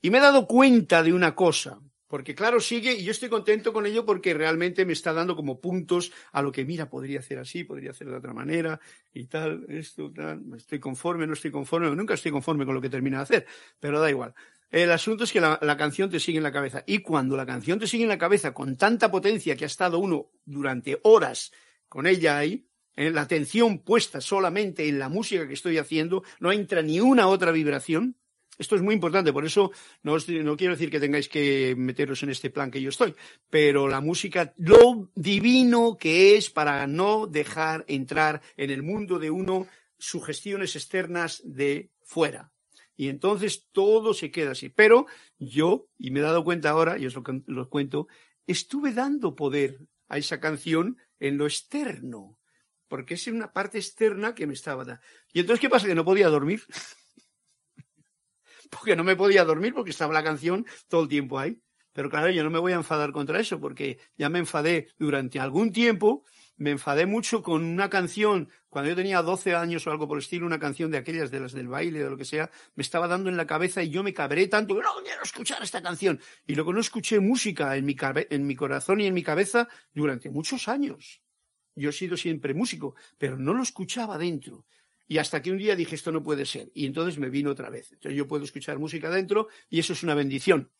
Y 0.00 0.10
me 0.10 0.16
he 0.18 0.22
dado 0.22 0.46
cuenta 0.46 1.02
de 1.02 1.12
una 1.12 1.34
cosa, 1.34 1.78
porque 2.08 2.34
claro, 2.34 2.58
sigue 2.58 2.94
y 2.94 3.04
yo 3.04 3.10
estoy 3.10 3.28
contento 3.28 3.74
con 3.74 3.84
ello 3.84 4.06
porque 4.06 4.32
realmente 4.32 4.86
me 4.86 4.94
está 4.94 5.12
dando 5.12 5.36
como 5.36 5.60
puntos 5.60 6.10
a 6.32 6.40
lo 6.40 6.50
que, 6.50 6.64
mira, 6.64 6.88
podría 6.88 7.20
hacer 7.20 7.38
así, 7.38 7.64
podría 7.64 7.90
hacer 7.90 8.08
de 8.08 8.16
otra 8.16 8.32
manera 8.32 8.80
y 9.12 9.26
tal, 9.26 9.66
esto, 9.68 10.10
tal, 10.10 10.42
estoy 10.56 10.80
conforme, 10.80 11.26
no 11.26 11.34
estoy 11.34 11.50
conforme, 11.50 11.94
nunca 11.94 12.14
estoy 12.14 12.32
conforme 12.32 12.64
con 12.64 12.74
lo 12.74 12.80
que 12.80 12.88
termina 12.88 13.18
de 13.18 13.22
hacer, 13.24 13.46
pero 13.78 14.00
da 14.00 14.08
igual. 14.08 14.34
El 14.70 14.92
asunto 14.92 15.24
es 15.24 15.32
que 15.32 15.40
la, 15.40 15.76
canción 15.76 16.10
te 16.10 16.20
sigue 16.20 16.38
en 16.38 16.44
la 16.44 16.52
cabeza. 16.52 16.84
Y 16.86 17.00
cuando 17.00 17.36
la 17.36 17.44
canción 17.44 17.80
te 17.80 17.88
sigue 17.88 18.04
en 18.04 18.08
la 18.08 18.18
cabeza 18.18 18.54
con 18.54 18.76
tanta 18.76 19.10
potencia 19.10 19.56
que 19.56 19.64
ha 19.64 19.66
estado 19.66 19.98
uno 19.98 20.30
durante 20.44 21.00
horas 21.02 21.50
con 21.88 22.06
ella 22.06 22.38
ahí, 22.38 22.68
en 22.94 23.08
eh, 23.08 23.10
la 23.10 23.22
atención 23.22 23.80
puesta 23.80 24.20
solamente 24.20 24.88
en 24.88 25.00
la 25.00 25.08
música 25.08 25.48
que 25.48 25.54
estoy 25.54 25.78
haciendo, 25.78 26.22
no 26.38 26.52
entra 26.52 26.82
ni 26.82 27.00
una 27.00 27.26
otra 27.26 27.50
vibración. 27.50 28.16
Esto 28.58 28.76
es 28.76 28.82
muy 28.82 28.94
importante, 28.94 29.32
por 29.32 29.44
eso 29.44 29.72
no, 30.02 30.16
no 30.18 30.56
quiero 30.56 30.74
decir 30.74 30.90
que 30.90 31.00
tengáis 31.00 31.28
que 31.28 31.74
meteros 31.76 32.22
en 32.22 32.30
este 32.30 32.50
plan 32.50 32.70
que 32.70 32.82
yo 32.82 32.90
estoy, 32.90 33.14
pero 33.48 33.88
la 33.88 34.02
música, 34.02 34.52
lo 34.58 35.10
divino 35.14 35.96
que 35.98 36.36
es 36.36 36.50
para 36.50 36.86
no 36.86 37.26
dejar 37.26 37.86
entrar 37.88 38.42
en 38.58 38.70
el 38.70 38.82
mundo 38.82 39.18
de 39.18 39.30
uno 39.30 39.66
sugestiones 39.98 40.76
externas 40.76 41.40
de 41.44 41.90
fuera. 42.02 42.52
Y 42.96 43.08
entonces 43.08 43.68
todo 43.72 44.14
se 44.14 44.30
queda 44.30 44.52
así. 44.52 44.68
Pero 44.68 45.06
yo, 45.38 45.88
y 45.98 46.10
me 46.10 46.20
he 46.20 46.22
dado 46.22 46.44
cuenta 46.44 46.70
ahora, 46.70 46.98
y 46.98 47.06
os 47.06 47.14
lo, 47.14 47.22
lo 47.46 47.68
cuento, 47.68 48.08
estuve 48.46 48.92
dando 48.92 49.34
poder 49.34 49.78
a 50.08 50.18
esa 50.18 50.40
canción 50.40 50.98
en 51.18 51.38
lo 51.38 51.46
externo, 51.46 52.38
porque 52.88 53.14
es 53.14 53.26
una 53.28 53.52
parte 53.52 53.78
externa 53.78 54.34
que 54.34 54.46
me 54.46 54.54
estaba 54.54 54.84
dando. 54.84 55.02
Y 55.32 55.40
entonces, 55.40 55.60
¿qué 55.60 55.70
pasa? 55.70 55.86
Que 55.86 55.94
no 55.94 56.04
podía 56.04 56.28
dormir. 56.28 56.62
porque 58.70 58.96
no 58.96 59.04
me 59.04 59.16
podía 59.16 59.44
dormir 59.44 59.74
porque 59.74 59.90
estaba 59.90 60.14
la 60.14 60.24
canción 60.24 60.66
todo 60.88 61.02
el 61.02 61.08
tiempo 61.08 61.38
ahí. 61.38 61.60
Pero 61.92 62.08
claro, 62.08 62.30
yo 62.30 62.44
no 62.44 62.50
me 62.50 62.58
voy 62.58 62.72
a 62.72 62.76
enfadar 62.76 63.12
contra 63.12 63.40
eso, 63.40 63.60
porque 63.60 63.98
ya 64.16 64.28
me 64.28 64.38
enfadé 64.38 64.88
durante 64.98 65.40
algún 65.40 65.72
tiempo 65.72 66.24
me 66.60 66.72
enfadé 66.72 67.06
mucho 67.06 67.42
con 67.42 67.64
una 67.64 67.88
canción, 67.88 68.50
cuando 68.68 68.90
yo 68.90 68.96
tenía 68.96 69.22
12 69.22 69.54
años 69.54 69.86
o 69.86 69.90
algo 69.90 70.06
por 70.06 70.18
el 70.18 70.22
estilo, 70.22 70.44
una 70.44 70.58
canción 70.58 70.90
de 70.90 70.98
aquellas, 70.98 71.30
de 71.30 71.40
las 71.40 71.52
del 71.52 71.68
baile, 71.68 72.00
de 72.00 72.10
lo 72.10 72.18
que 72.18 72.26
sea, 72.26 72.50
me 72.74 72.82
estaba 72.82 73.08
dando 73.08 73.30
en 73.30 73.38
la 73.38 73.46
cabeza 73.46 73.82
y 73.82 73.88
yo 73.88 74.02
me 74.02 74.12
cabré 74.12 74.46
tanto 74.46 74.74
no 74.74 74.82
quiero 75.02 75.22
escuchar 75.22 75.62
esta 75.62 75.80
canción. 75.80 76.20
Y 76.46 76.54
luego 76.54 76.74
no 76.74 76.80
escuché 76.80 77.18
música 77.18 77.74
en 77.78 77.86
mi, 77.86 77.96
en 78.28 78.46
mi 78.46 78.54
corazón 78.56 79.00
y 79.00 79.06
en 79.06 79.14
mi 79.14 79.22
cabeza 79.22 79.68
durante 79.94 80.28
muchos 80.28 80.68
años. 80.68 81.22
Yo 81.74 81.88
he 81.88 81.92
sido 81.94 82.18
siempre 82.18 82.52
músico, 82.52 82.94
pero 83.16 83.38
no 83.38 83.54
lo 83.54 83.62
escuchaba 83.62 84.18
dentro. 84.18 84.66
Y 85.08 85.16
hasta 85.16 85.40
que 85.40 85.50
un 85.50 85.56
día 85.56 85.74
dije, 85.74 85.94
esto 85.94 86.12
no 86.12 86.22
puede 86.22 86.44
ser. 86.44 86.70
Y 86.74 86.84
entonces 86.84 87.18
me 87.18 87.30
vino 87.30 87.50
otra 87.50 87.70
vez. 87.70 87.90
Entonces 87.92 88.18
yo 88.18 88.28
puedo 88.28 88.44
escuchar 88.44 88.78
música 88.78 89.08
dentro 89.08 89.48
y 89.70 89.80
eso 89.80 89.94
es 89.94 90.02
una 90.02 90.14
bendición. 90.14 90.70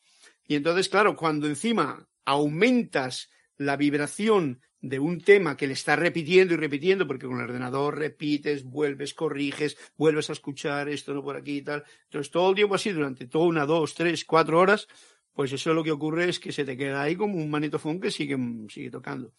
Y 0.47 0.57
entonces, 0.57 0.91
claro, 0.91 1.17
cuando 1.17 1.47
encima 1.47 2.07
aumentas 2.27 3.31
la 3.61 3.77
vibración 3.77 4.63
de 4.81 4.99
un 4.99 5.21
tema 5.21 5.55
que 5.55 5.67
le 5.67 5.75
estás 5.75 5.99
repitiendo 5.99 6.55
y 6.55 6.57
repitiendo, 6.57 7.07
porque 7.07 7.27
con 7.27 7.37
el 7.37 7.45
ordenador 7.45 7.99
repites, 7.99 8.65
vuelves, 8.65 9.13
corriges, 9.13 9.77
vuelves 9.99 10.31
a 10.31 10.33
escuchar 10.33 10.89
esto, 10.89 11.13
no 11.13 11.23
por 11.23 11.37
aquí 11.37 11.59
y 11.59 11.63
tal. 11.63 11.85
Entonces, 12.05 12.31
todo 12.31 12.49
el 12.49 12.57
tiempo 12.57 12.75
así, 12.75 12.91
durante 12.91 13.27
toda 13.27 13.45
una, 13.45 13.67
dos, 13.67 13.95
tres, 13.95 14.25
cuatro 14.25 14.59
horas, 14.59 14.89
pues 15.35 15.53
eso 15.53 15.75
lo 15.75 15.85
que 15.85 15.93
ocurre 15.93 16.31
es 16.31 16.41
que 16.41 16.53
se 16.53 16.65
te 16.65 16.75
queda 16.75 17.03
ahí 17.03 17.17
como 17.17 17.37
un 17.37 17.51
manetofón 17.51 18.01
que 18.01 18.11
sigue, 18.11 18.39
sigue 18.71 18.91
tocando. 18.91 19.35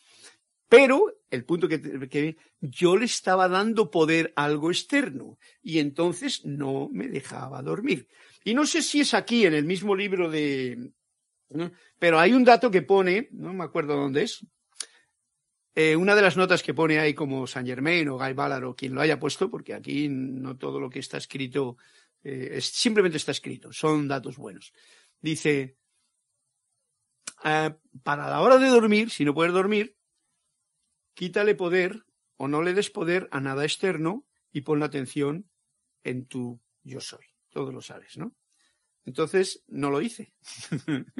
Pero 0.69 1.23
el 1.31 1.43
punto 1.43 1.67
que, 1.67 1.81
que, 2.07 2.37
yo 2.59 2.95
le 2.95 3.05
estaba 3.05 3.49
dando 3.49 3.89
poder 3.89 4.31
a 4.35 4.45
algo 4.45 4.69
externo 4.69 5.39
y 5.63 5.79
entonces 5.79 6.45
no 6.45 6.89
me 6.91 7.07
dejaba 7.07 7.63
dormir. 7.63 8.07
Y 8.43 8.53
no 8.53 8.67
sé 8.67 8.83
si 8.83 9.01
es 9.01 9.15
aquí 9.15 9.47
en 9.47 9.55
el 9.55 9.65
mismo 9.65 9.95
libro 9.95 10.29
de... 10.29 10.91
Pero 11.99 12.19
hay 12.19 12.33
un 12.33 12.43
dato 12.43 12.71
que 12.71 12.81
pone, 12.81 13.29
no 13.31 13.53
me 13.53 13.63
acuerdo 13.63 13.95
dónde 13.95 14.23
es, 14.23 14.45
eh, 15.73 15.95
una 15.95 16.15
de 16.15 16.21
las 16.21 16.35
notas 16.35 16.63
que 16.63 16.73
pone 16.73 16.99
ahí 16.99 17.13
como 17.13 17.47
Saint 17.47 17.67
Germain 17.67 18.07
o 18.09 18.17
Guy 18.17 18.33
Ballard 18.33 18.65
o 18.65 18.75
quien 18.75 18.93
lo 18.93 19.01
haya 19.01 19.19
puesto, 19.19 19.49
porque 19.49 19.73
aquí 19.73 20.09
no 20.09 20.57
todo 20.57 20.79
lo 20.79 20.89
que 20.89 20.99
está 20.99 21.17
escrito 21.17 21.77
eh, 22.23 22.49
es, 22.53 22.65
simplemente 22.65 23.17
está 23.17 23.31
escrito, 23.31 23.71
son 23.71 24.07
datos 24.07 24.37
buenos. 24.37 24.73
Dice, 25.21 25.77
eh, 27.43 27.75
para 28.03 28.29
la 28.29 28.41
hora 28.41 28.57
de 28.57 28.67
dormir, 28.67 29.09
si 29.11 29.23
no 29.23 29.33
puedes 29.33 29.53
dormir, 29.53 29.95
quítale 31.13 31.55
poder 31.55 32.03
o 32.35 32.47
no 32.47 32.61
le 32.61 32.73
des 32.73 32.89
poder 32.89 33.29
a 33.31 33.39
nada 33.39 33.63
externo 33.63 34.25
y 34.51 34.61
pon 34.61 34.79
la 34.79 34.87
atención 34.87 35.49
en 36.03 36.25
tu 36.25 36.59
yo 36.83 36.99
soy. 36.99 37.25
Todo 37.49 37.71
lo 37.71 37.81
sabes, 37.81 38.17
¿no? 38.17 38.35
Entonces 39.05 39.63
no 39.67 39.89
lo 39.89 40.01
hice. 40.01 40.33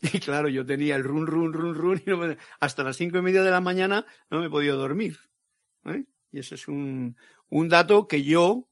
y 0.00 0.20
claro, 0.20 0.48
yo 0.48 0.64
tenía 0.64 0.96
el 0.96 1.04
run, 1.04 1.26
run, 1.26 1.52
run, 1.52 1.74
run, 1.74 2.02
y 2.06 2.10
hasta 2.60 2.84
las 2.84 2.96
cinco 2.96 3.18
y 3.18 3.22
media 3.22 3.42
de 3.42 3.50
la 3.50 3.60
mañana 3.60 4.06
no 4.30 4.40
me 4.40 4.46
he 4.46 4.50
podido 4.50 4.76
dormir. 4.76 5.18
¿eh? 5.84 6.04
Y 6.30 6.38
eso 6.38 6.54
es 6.54 6.68
un, 6.68 7.16
un 7.48 7.68
dato 7.68 8.06
que 8.06 8.22
yo 8.22 8.68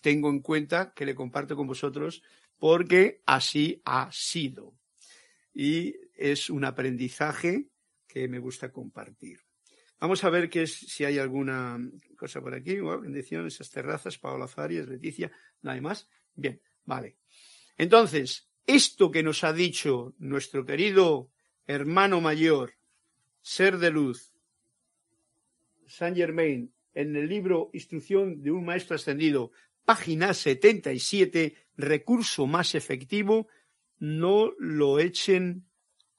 tengo 0.00 0.30
en 0.30 0.40
cuenta, 0.40 0.92
que 0.92 1.06
le 1.06 1.14
comparto 1.14 1.56
con 1.56 1.66
vosotros, 1.66 2.22
porque 2.58 3.22
así 3.26 3.80
ha 3.84 4.08
sido. 4.12 4.74
Y 5.52 5.94
es 6.14 6.50
un 6.50 6.64
aprendizaje 6.64 7.68
que 8.06 8.28
me 8.28 8.38
gusta 8.38 8.72
compartir. 8.72 9.40
Vamos 10.00 10.24
a 10.24 10.30
ver 10.30 10.48
qué 10.48 10.62
es, 10.62 10.74
si 10.74 11.04
hay 11.04 11.18
alguna 11.18 11.78
cosa 12.16 12.40
por 12.40 12.54
aquí. 12.54 12.80
bendiciones, 12.80 13.54
esas 13.54 13.70
terrazas, 13.70 14.18
Paola 14.18 14.48
Farias, 14.48 14.88
Leticia, 14.88 15.30
no 15.62 15.70
hay 15.70 15.80
más. 15.80 16.08
Bien, 16.34 16.60
vale. 16.84 17.19
Entonces, 17.80 18.46
esto 18.66 19.10
que 19.10 19.22
nos 19.22 19.42
ha 19.42 19.54
dicho 19.54 20.14
nuestro 20.18 20.66
querido 20.66 21.30
hermano 21.66 22.20
mayor, 22.20 22.74
ser 23.40 23.78
de 23.78 23.90
luz, 23.90 24.34
Saint 25.86 26.14
Germain 26.14 26.74
en 26.92 27.16
el 27.16 27.26
libro 27.26 27.70
Instrucción 27.72 28.42
de 28.42 28.50
un 28.50 28.66
Maestro 28.66 28.96
Ascendido, 28.96 29.50
página 29.86 30.34
77, 30.34 31.54
recurso 31.78 32.46
más 32.46 32.74
efectivo, 32.74 33.48
no 33.98 34.52
lo 34.58 34.98
echen 34.98 35.64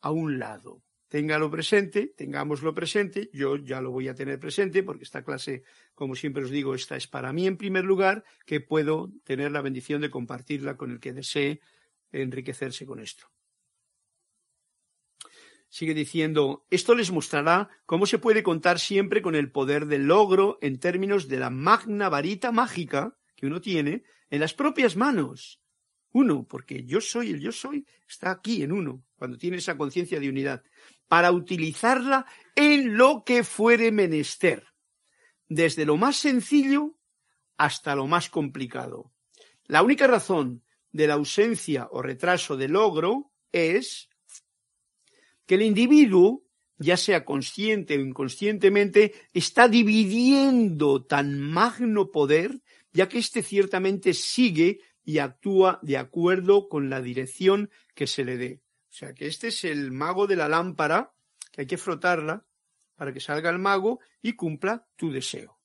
a 0.01 0.09
un 0.09 0.39
lado. 0.39 0.81
Téngalo 1.11 1.51
presente, 1.51 2.07
tengámoslo 2.07 2.73
presente, 2.73 3.29
yo 3.33 3.57
ya 3.57 3.81
lo 3.81 3.91
voy 3.91 4.07
a 4.07 4.15
tener 4.15 4.39
presente 4.39 4.81
porque 4.81 5.03
esta 5.03 5.25
clase, 5.25 5.63
como 5.93 6.15
siempre 6.15 6.45
os 6.45 6.49
digo, 6.49 6.73
esta 6.73 6.95
es 6.95 7.05
para 7.05 7.33
mí 7.33 7.47
en 7.47 7.57
primer 7.57 7.83
lugar, 7.83 8.23
que 8.45 8.61
puedo 8.61 9.11
tener 9.25 9.51
la 9.51 9.61
bendición 9.61 9.99
de 9.99 10.09
compartirla 10.09 10.77
con 10.77 10.89
el 10.89 11.01
que 11.01 11.11
desee 11.11 11.59
enriquecerse 12.13 12.85
con 12.85 13.01
esto. 13.01 13.27
Sigue 15.67 15.93
diciendo, 15.93 16.65
esto 16.69 16.95
les 16.95 17.11
mostrará 17.11 17.67
cómo 17.85 18.05
se 18.05 18.17
puede 18.17 18.41
contar 18.41 18.79
siempre 18.79 19.21
con 19.21 19.35
el 19.35 19.51
poder 19.51 19.87
del 19.87 20.07
logro 20.07 20.59
en 20.61 20.79
términos 20.79 21.27
de 21.27 21.39
la 21.39 21.49
magna 21.49 22.07
varita 22.07 22.53
mágica 22.53 23.17
que 23.35 23.47
uno 23.47 23.59
tiene 23.59 24.03
en 24.29 24.39
las 24.39 24.53
propias 24.53 24.95
manos. 24.95 25.61
Uno, 26.13 26.47
porque 26.47 26.85
yo 26.85 27.01
soy, 27.01 27.31
el 27.31 27.41
yo 27.41 27.51
soy, 27.51 27.85
está 28.07 28.31
aquí 28.31 28.63
en 28.63 28.71
uno, 28.71 29.03
cuando 29.15 29.37
tiene 29.37 29.57
esa 29.57 29.77
conciencia 29.77 30.19
de 30.19 30.29
unidad, 30.29 30.63
para 31.11 31.33
utilizarla 31.33 32.25
en 32.55 32.95
lo 32.95 33.25
que 33.25 33.43
fuere 33.43 33.91
menester, 33.91 34.67
desde 35.49 35.83
lo 35.83 35.97
más 35.97 36.15
sencillo 36.15 36.95
hasta 37.57 37.97
lo 37.97 38.07
más 38.07 38.29
complicado. 38.29 39.11
La 39.65 39.83
única 39.83 40.07
razón 40.07 40.63
de 40.93 41.07
la 41.07 41.15
ausencia 41.15 41.89
o 41.91 42.01
retraso 42.01 42.55
de 42.55 42.69
logro 42.69 43.33
es 43.51 44.07
que 45.45 45.55
el 45.55 45.63
individuo, 45.63 46.45
ya 46.77 46.95
sea 46.95 47.25
consciente 47.25 47.97
o 47.97 47.99
inconscientemente, 47.99 49.13
está 49.33 49.67
dividiendo 49.67 51.03
tan 51.03 51.41
magno 51.41 52.09
poder, 52.09 52.61
ya 52.93 53.09
que 53.09 53.19
éste 53.19 53.43
ciertamente 53.43 54.13
sigue 54.13 54.79
y 55.03 55.17
actúa 55.17 55.81
de 55.81 55.97
acuerdo 55.97 56.69
con 56.69 56.89
la 56.89 57.01
dirección 57.01 57.69
que 57.95 58.07
se 58.07 58.23
le 58.23 58.37
dé. 58.37 58.61
O 58.91 58.93
sea 58.93 59.13
que 59.13 59.27
este 59.27 59.47
es 59.47 59.63
el 59.63 59.91
mago 59.91 60.27
de 60.27 60.35
la 60.35 60.49
lámpara, 60.49 61.13
que 61.51 61.61
hay 61.61 61.67
que 61.67 61.77
frotarla 61.77 62.45
para 62.95 63.13
que 63.13 63.21
salga 63.21 63.49
el 63.49 63.57
mago 63.57 64.01
y 64.21 64.33
cumpla 64.33 64.85
tu 64.97 65.11
deseo. 65.11 65.57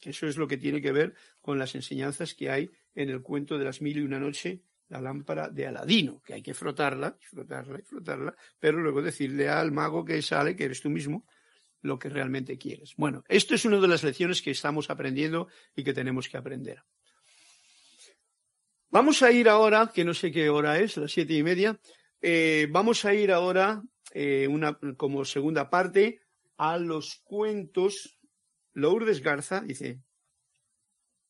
Eso 0.00 0.28
es 0.28 0.36
lo 0.36 0.46
que 0.46 0.56
tiene 0.56 0.80
que 0.80 0.92
ver 0.92 1.14
con 1.40 1.58
las 1.58 1.74
enseñanzas 1.74 2.34
que 2.34 2.48
hay 2.48 2.70
en 2.94 3.10
el 3.10 3.22
cuento 3.22 3.58
de 3.58 3.64
las 3.64 3.82
mil 3.82 3.98
y 3.98 4.02
una 4.02 4.20
noche, 4.20 4.62
la 4.88 5.00
lámpara 5.00 5.48
de 5.48 5.66
Aladino, 5.66 6.22
que 6.22 6.34
hay 6.34 6.42
que 6.42 6.54
frotarla, 6.54 7.18
frotarla 7.20 7.80
y 7.80 7.82
frotarla, 7.82 8.36
pero 8.60 8.78
luego 8.78 9.02
decirle 9.02 9.48
al 9.48 9.72
mago 9.72 10.04
que 10.04 10.22
sale, 10.22 10.54
que 10.54 10.66
eres 10.66 10.80
tú 10.80 10.90
mismo, 10.90 11.26
lo 11.82 11.98
que 11.98 12.08
realmente 12.08 12.56
quieres. 12.56 12.94
Bueno, 12.96 13.24
esto 13.28 13.56
es 13.56 13.64
una 13.64 13.80
de 13.80 13.88
las 13.88 14.04
lecciones 14.04 14.42
que 14.42 14.52
estamos 14.52 14.90
aprendiendo 14.90 15.48
y 15.74 15.82
que 15.82 15.92
tenemos 15.92 16.28
que 16.28 16.36
aprender. 16.36 16.84
Vamos 18.90 19.22
a 19.22 19.32
ir 19.32 19.48
ahora, 19.48 19.90
que 19.92 20.04
no 20.04 20.14
sé 20.14 20.30
qué 20.30 20.48
hora 20.48 20.78
es, 20.78 20.96
las 20.96 21.10
siete 21.10 21.34
y 21.34 21.42
media, 21.42 21.80
eh, 22.26 22.68
vamos 22.70 23.04
a 23.04 23.12
ir 23.12 23.30
ahora, 23.30 23.82
eh, 24.12 24.48
como 24.96 25.26
segunda 25.26 25.68
parte, 25.68 26.22
a 26.56 26.78
los 26.78 27.16
cuentos. 27.16 28.18
Lourdes 28.72 29.20
Garza 29.20 29.60
dice, 29.60 30.00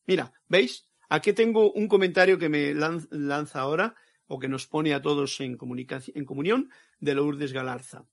mira, 0.07 0.33
¿veis? 0.47 0.89
Aquí 1.09 1.33
tengo 1.33 1.73
un 1.73 1.89
comentario 1.89 2.39
que 2.39 2.49
me 2.49 2.73
lanza 2.75 3.61
ahora, 3.61 3.97
o 4.29 4.39
que 4.39 4.47
nos 4.47 4.69
pone 4.69 4.95
a 4.95 5.03
todos 5.03 5.41
en, 5.41 5.59
en 5.59 6.25
comunión, 6.25 6.71
de 7.01 7.15
Lourdes 7.15 7.53
Galarza. 7.53 8.07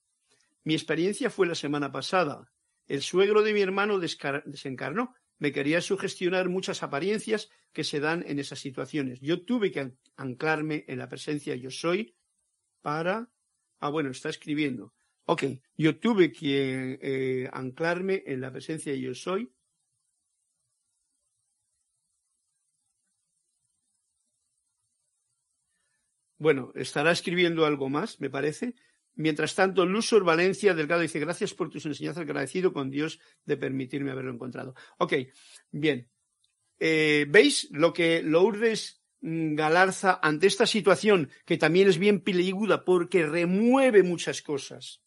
Mi 0.63 0.73
experiencia 0.73 1.29
fue 1.29 1.45
la 1.45 1.55
semana 1.55 1.91
pasada. 1.91 2.51
El 2.87 3.03
suegro 3.03 3.43
de 3.43 3.53
mi 3.53 3.61
hermano 3.61 3.99
desencarnó. 3.99 5.13
Me 5.37 5.51
quería 5.51 5.81
sugestionar 5.81 6.49
muchas 6.49 6.81
apariencias 6.81 7.49
que 7.73 7.83
se 7.83 7.99
dan 7.99 8.23
en 8.27 8.39
esas 8.39 8.57
situaciones. 8.57 9.21
Yo 9.21 9.45
tuve 9.45 9.71
que 9.71 9.93
anclarme 10.17 10.83
en 10.87 10.97
la 10.97 11.09
presencia 11.09 11.55
yo 11.55 11.69
soy 11.69 12.15
para... 12.81 13.29
Ah, 13.79 13.89
bueno, 13.89 14.11
está 14.11 14.29
escribiendo. 14.29 14.93
Ok, 15.25 15.43
yo 15.77 15.97
tuve 15.99 16.31
que 16.31 16.99
eh, 17.01 17.49
anclarme 17.53 18.23
en 18.25 18.41
la 18.41 18.51
presencia 18.51 18.93
yo 18.95 19.13
soy 19.13 19.51
Bueno, 26.41 26.71
estará 26.73 27.11
escribiendo 27.11 27.67
algo 27.67 27.87
más, 27.87 28.19
me 28.19 28.31
parece. 28.31 28.73
Mientras 29.13 29.53
tanto, 29.53 29.85
Lusor 29.85 30.23
Valencia 30.23 30.73
Delgado 30.73 31.01
dice, 31.01 31.19
gracias 31.19 31.53
por 31.53 31.69
tus 31.69 31.85
enseñanzas, 31.85 32.23
agradecido 32.23 32.73
con 32.73 32.89
Dios 32.89 33.19
de 33.45 33.57
permitirme 33.57 34.09
haberlo 34.09 34.33
encontrado. 34.33 34.73
Ok, 34.97 35.13
bien. 35.69 36.09
Eh, 36.79 37.27
¿Veis 37.29 37.67
lo 37.69 37.93
que 37.93 38.23
Lourdes 38.23 39.00
Galarza 39.21 40.19
ante 40.21 40.47
esta 40.47 40.65
situación, 40.65 41.29
que 41.45 41.57
también 41.57 41.87
es 41.87 41.97
bien 41.97 42.21
peliguda 42.21 42.83
porque 42.83 43.25
remueve 43.25 44.03
muchas 44.03 44.41
cosas? 44.41 45.01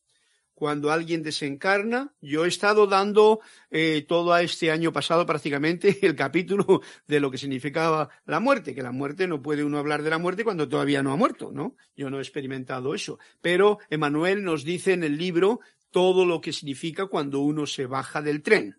cuando 0.54 0.90
alguien 0.90 1.22
desencarna. 1.22 2.14
Yo 2.20 2.44
he 2.44 2.48
estado 2.48 2.86
dando 2.86 3.40
eh, 3.70 4.04
todo 4.08 4.36
este 4.38 4.70
año 4.70 4.92
pasado 4.92 5.26
prácticamente 5.26 5.98
el 6.06 6.14
capítulo 6.14 6.80
de 7.06 7.20
lo 7.20 7.30
que 7.30 7.38
significaba 7.38 8.08
la 8.24 8.40
muerte, 8.40 8.74
que 8.74 8.82
la 8.82 8.92
muerte 8.92 9.26
no 9.26 9.42
puede 9.42 9.64
uno 9.64 9.78
hablar 9.78 10.02
de 10.02 10.10
la 10.10 10.18
muerte 10.18 10.44
cuando 10.44 10.68
todavía 10.68 11.02
no 11.02 11.12
ha 11.12 11.16
muerto, 11.16 11.50
¿no? 11.52 11.76
Yo 11.96 12.08
no 12.10 12.18
he 12.18 12.22
experimentado 12.22 12.94
eso. 12.94 13.18
Pero 13.40 13.78
Emanuel 13.90 14.44
nos 14.44 14.64
dice 14.64 14.92
en 14.92 15.04
el 15.04 15.18
libro 15.18 15.60
todo 15.90 16.24
lo 16.24 16.40
que 16.40 16.52
significa 16.52 17.06
cuando 17.06 17.40
uno 17.40 17.66
se 17.66 17.86
baja 17.86 18.22
del 18.22 18.42
tren. 18.42 18.76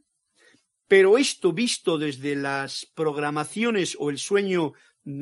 Pero 0.88 1.18
esto 1.18 1.52
visto 1.52 1.98
desde 1.98 2.36
las 2.36 2.86
programaciones 2.94 3.98
o 4.00 4.12
el 4.12 4.20
sueño 4.20 4.74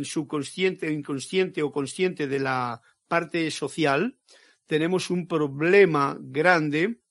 subconsciente, 0.03 0.91
inconsciente 0.91 1.61
o 1.61 1.71
consciente 1.71 2.27
de 2.27 2.39
la 2.39 2.81
parte 3.07 3.49
social, 3.51 4.17
tenemos 4.65 5.09
un 5.09 5.27
problema 5.27 6.17
grande. 6.19 7.01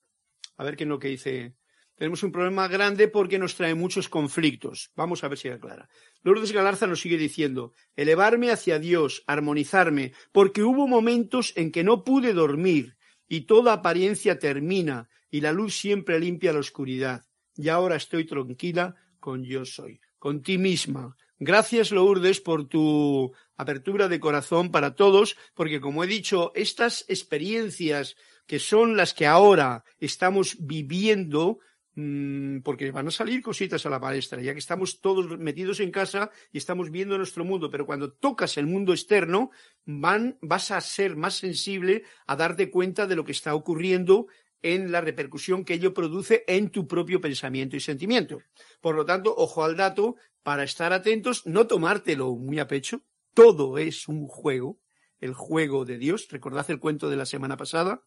A 0.56 0.64
ver 0.64 0.76
qué 0.76 0.84
es 0.84 0.88
lo 0.88 0.98
que 0.98 1.08
dice. 1.08 1.54
Tenemos 1.94 2.22
un 2.22 2.32
problema 2.32 2.66
grande 2.68 3.06
porque 3.06 3.38
nos 3.38 3.54
trae 3.54 3.74
muchos 3.74 4.08
conflictos. 4.08 4.90
Vamos 4.96 5.22
a 5.22 5.28
ver 5.28 5.38
si 5.38 5.48
es 5.48 5.58
clara. 5.60 5.88
Lourdes 6.22 6.52
Galarza 6.52 6.86
nos 6.86 7.00
sigue 7.00 7.18
diciendo, 7.18 7.74
elevarme 7.94 8.50
hacia 8.50 8.78
Dios, 8.78 9.22
armonizarme, 9.26 10.12
porque 10.32 10.62
hubo 10.62 10.88
momentos 10.88 11.52
en 11.56 11.70
que 11.70 11.84
no 11.84 12.02
pude 12.02 12.32
dormir 12.32 12.96
y 13.28 13.42
toda 13.42 13.74
apariencia 13.74 14.38
termina 14.38 15.08
y 15.30 15.42
la 15.42 15.52
luz 15.52 15.74
siempre 15.74 16.18
limpia 16.18 16.52
la 16.52 16.60
oscuridad. 16.60 17.24
Y 17.54 17.68
ahora 17.68 17.96
estoy 17.96 18.24
tranquila 18.24 18.96
con 19.20 19.44
yo 19.44 19.64
soy, 19.64 20.00
con 20.18 20.42
ti 20.42 20.58
misma, 20.58 21.16
Gracias, 21.44 21.90
Lourdes, 21.90 22.40
por 22.40 22.68
tu 22.68 23.32
apertura 23.56 24.06
de 24.06 24.20
corazón 24.20 24.70
para 24.70 24.94
todos, 24.94 25.36
porque 25.54 25.80
como 25.80 26.04
he 26.04 26.06
dicho, 26.06 26.52
estas 26.54 27.04
experiencias 27.08 28.14
que 28.46 28.60
son 28.60 28.96
las 28.96 29.12
que 29.12 29.26
ahora 29.26 29.82
estamos 29.98 30.56
viviendo, 30.60 31.58
mm, 31.96 32.60
porque 32.60 32.92
van 32.92 33.08
a 33.08 33.10
salir 33.10 33.42
cositas 33.42 33.84
a 33.84 33.90
la 33.90 33.98
palestra, 33.98 34.40
ya 34.40 34.52
que 34.52 34.60
estamos 34.60 35.00
todos 35.00 35.36
metidos 35.36 35.80
en 35.80 35.90
casa 35.90 36.30
y 36.52 36.58
estamos 36.58 36.92
viendo 36.92 37.18
nuestro 37.18 37.44
mundo, 37.44 37.72
pero 37.72 37.86
cuando 37.86 38.12
tocas 38.12 38.56
el 38.56 38.68
mundo 38.68 38.92
externo, 38.92 39.50
van, 39.84 40.38
vas 40.42 40.70
a 40.70 40.80
ser 40.80 41.16
más 41.16 41.34
sensible 41.34 42.04
a 42.28 42.36
darte 42.36 42.70
cuenta 42.70 43.08
de 43.08 43.16
lo 43.16 43.24
que 43.24 43.32
está 43.32 43.56
ocurriendo 43.56 44.28
en 44.62 44.92
la 44.92 45.00
repercusión 45.00 45.64
que 45.64 45.74
ello 45.74 45.92
produce 45.92 46.44
en 46.46 46.70
tu 46.70 46.86
propio 46.86 47.20
pensamiento 47.20 47.76
y 47.76 47.80
sentimiento. 47.80 48.40
Por 48.80 48.94
lo 48.94 49.04
tanto, 49.04 49.34
ojo 49.36 49.64
al 49.64 49.76
dato, 49.76 50.16
para 50.42 50.64
estar 50.64 50.92
atentos, 50.92 51.46
no 51.46 51.66
tomártelo 51.66 52.34
muy 52.34 52.58
a 52.58 52.68
pecho, 52.68 53.02
todo 53.34 53.78
es 53.78 54.08
un 54.08 54.26
juego, 54.26 54.80
el 55.20 55.34
juego 55.34 55.84
de 55.84 55.98
Dios. 55.98 56.28
Recordad 56.30 56.70
el 56.70 56.80
cuento 56.80 57.10
de 57.10 57.16
la 57.16 57.26
semana 57.26 57.56
pasada, 57.56 58.04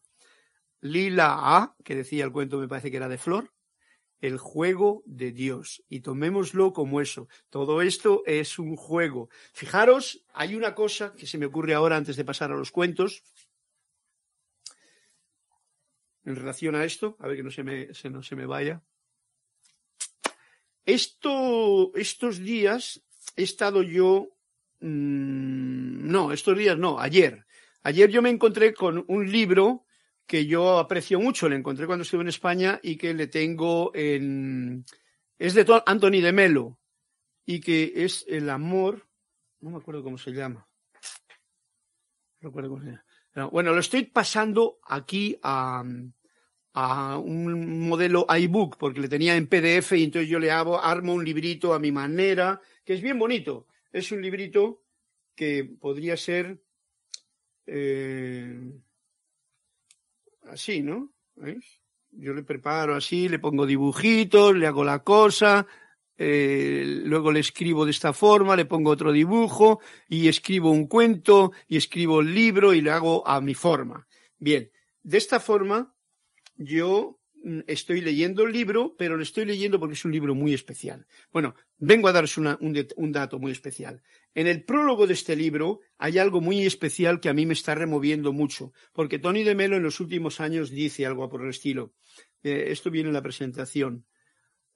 Lila 0.80 1.36
A, 1.38 1.76
que 1.84 1.94
decía 1.94 2.24
el 2.24 2.32
cuento, 2.32 2.58
me 2.58 2.68
parece 2.68 2.90
que 2.90 2.98
era 2.98 3.08
de 3.08 3.18
Flor, 3.18 3.52
el 4.20 4.38
juego 4.38 5.02
de 5.06 5.32
Dios. 5.32 5.82
Y 5.88 6.00
tomémoslo 6.00 6.72
como 6.72 7.00
eso. 7.00 7.28
Todo 7.50 7.82
esto 7.82 8.22
es 8.26 8.58
un 8.58 8.76
juego. 8.76 9.28
Fijaros, 9.52 10.24
hay 10.32 10.54
una 10.54 10.74
cosa 10.74 11.14
que 11.14 11.26
se 11.26 11.38
me 11.38 11.46
ocurre 11.46 11.74
ahora 11.74 11.96
antes 11.96 12.16
de 12.16 12.24
pasar 12.24 12.52
a 12.52 12.56
los 12.56 12.70
cuentos, 12.70 13.22
en 16.26 16.36
relación 16.36 16.74
a 16.74 16.84
esto, 16.84 17.16
a 17.20 17.28
ver 17.28 17.36
que 17.36 17.42
no 17.44 17.50
se 17.50 17.62
me, 17.62 17.88
no 18.10 18.22
se 18.22 18.36
me 18.36 18.46
vaya. 18.46 18.82
Esto, 20.84 21.92
estos 21.94 22.38
días 22.40 23.02
he 23.36 23.44
estado 23.44 23.82
yo, 23.82 24.28
mmm, 24.80 26.10
no, 26.10 26.32
estos 26.32 26.58
días 26.58 26.76
no, 26.76 26.98
ayer. 26.98 27.46
Ayer 27.82 28.10
yo 28.10 28.20
me 28.22 28.30
encontré 28.30 28.74
con 28.74 29.04
un 29.06 29.30
libro 29.30 29.86
que 30.26 30.46
yo 30.46 30.78
aprecio 30.78 31.20
mucho, 31.20 31.48
le 31.48 31.54
encontré 31.54 31.86
cuando 31.86 32.02
estuve 32.02 32.22
en 32.22 32.28
España 32.28 32.80
y 32.82 32.96
que 32.96 33.14
le 33.14 33.28
tengo 33.28 33.92
en... 33.94 34.84
Es 35.38 35.54
de 35.54 35.82
Anthony 35.86 36.20
de 36.22 36.32
Melo 36.32 36.80
y 37.44 37.60
que 37.60 37.92
es 37.94 38.24
El 38.26 38.50
amor, 38.50 39.08
no 39.60 39.70
me 39.70 39.76
acuerdo 39.76 40.02
cómo 40.02 40.18
se 40.18 40.32
llama. 40.32 40.68
No 42.40 42.48
recuerdo 42.48 42.70
cómo 42.70 42.82
se 42.82 42.88
llama. 42.88 43.05
Bueno, 43.44 43.72
lo 43.72 43.80
estoy 43.80 44.04
pasando 44.04 44.78
aquí 44.82 45.38
a, 45.42 45.84
un 46.74 47.88
modelo 47.88 48.26
iBook, 48.28 48.76
porque 48.76 49.00
le 49.00 49.08
tenía 49.08 49.36
en 49.36 49.46
PDF 49.46 49.92
y 49.92 50.04
entonces 50.04 50.28
yo 50.28 50.38
le 50.38 50.50
hago, 50.50 50.82
armo 50.82 51.14
un 51.14 51.24
librito 51.24 51.72
a 51.72 51.78
mi 51.78 51.90
manera, 51.90 52.60
que 52.84 52.94
es 52.94 53.00
bien 53.00 53.18
bonito. 53.18 53.66
Es 53.92 54.12
un 54.12 54.20
librito 54.20 54.82
que 55.34 55.64
podría 55.64 56.16
ser 56.16 56.60
eh, 57.66 58.72
así, 60.50 60.82
¿no? 60.82 61.12
Yo 62.10 62.34
le 62.34 62.42
preparo 62.42 62.94
así, 62.94 63.28
le 63.28 63.38
pongo 63.38 63.66
dibujitos, 63.66 64.54
le 64.54 64.66
hago 64.66 64.84
la 64.84 65.02
cosa, 65.02 65.66
eh, 66.18 67.02
luego 67.04 67.30
le 67.30 67.40
escribo 67.40 67.84
de 67.84 67.90
esta 67.90 68.12
forma, 68.12 68.56
le 68.56 68.64
pongo 68.64 68.90
otro 68.90 69.12
dibujo 69.12 69.80
y 70.08 70.28
escribo 70.28 70.70
un 70.70 70.86
cuento 70.86 71.52
y 71.68 71.76
escribo 71.76 72.20
el 72.20 72.34
libro 72.34 72.72
y 72.72 72.80
le 72.80 72.90
hago 72.90 73.26
a 73.26 73.40
mi 73.40 73.54
forma. 73.54 74.06
Bien, 74.38 74.70
de 75.02 75.18
esta 75.18 75.40
forma 75.40 75.94
yo 76.56 77.20
mm, 77.44 77.60
estoy 77.66 78.00
leyendo 78.00 78.44
el 78.44 78.52
libro, 78.52 78.94
pero 78.96 79.16
lo 79.16 79.22
estoy 79.22 79.44
leyendo 79.44 79.78
porque 79.78 79.94
es 79.94 80.04
un 80.06 80.12
libro 80.12 80.34
muy 80.34 80.54
especial. 80.54 81.06
Bueno, 81.32 81.54
vengo 81.76 82.08
a 82.08 82.12
daros 82.12 82.38
un, 82.38 82.56
un, 82.60 83.12
dato 83.12 83.38
muy 83.38 83.52
especial. 83.52 84.02
En 84.34 84.46
el 84.46 84.64
prólogo 84.64 85.06
de 85.06 85.12
este 85.12 85.36
libro 85.36 85.80
hay 85.98 86.16
algo 86.16 86.40
muy 86.40 86.64
especial 86.64 87.20
que 87.20 87.28
a 87.28 87.34
mí 87.34 87.44
me 87.44 87.52
está 87.52 87.74
removiendo 87.74 88.32
mucho, 88.32 88.72
porque 88.94 89.18
Tony 89.18 89.44
de 89.44 89.54
Melo 89.54 89.76
en 89.76 89.82
los 89.82 90.00
últimos 90.00 90.40
años 90.40 90.70
dice 90.70 91.04
algo 91.04 91.28
por 91.28 91.42
el 91.42 91.50
estilo. 91.50 91.92
Eh, 92.42 92.68
esto 92.68 92.90
viene 92.90 93.08
en 93.10 93.14
la 93.14 93.22
presentación. 93.22 94.06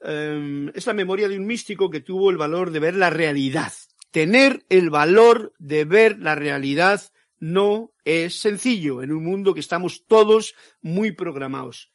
Em, 0.03 0.69
es 0.75 0.87
la 0.87 0.95
memoria 0.95 1.29
de 1.29 1.37
un 1.37 1.47
místico 1.47 1.91
que 1.91 2.01
tuvo 2.01 2.31
el 2.31 2.39
valor 2.39 2.71
de 2.71 2.81
ver 2.81 2.95
la 2.95 3.11
realidad. 3.11 3.73
Tener 4.11 4.65
el 4.69 4.91
valor 4.91 5.53
de 5.59 5.85
ver 5.85 6.19
la 6.19 6.35
realidad 6.35 7.03
no 7.39 7.93
es 8.05 8.41
sencillo 8.41 9.03
en 9.03 9.13
un 9.13 9.25
mundo 9.25 9.55
que 9.55 9.61
estamos 9.61 10.05
todos 10.07 10.55
muy 10.81 11.13
programados 11.13 11.93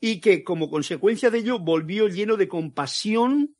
y 0.00 0.20
que 0.20 0.44
como 0.44 0.70
consecuencia 0.70 1.30
de 1.30 1.38
ello 1.38 1.58
volvió 1.58 2.08
lleno 2.08 2.36
de 2.36 2.48
compasión 2.48 3.56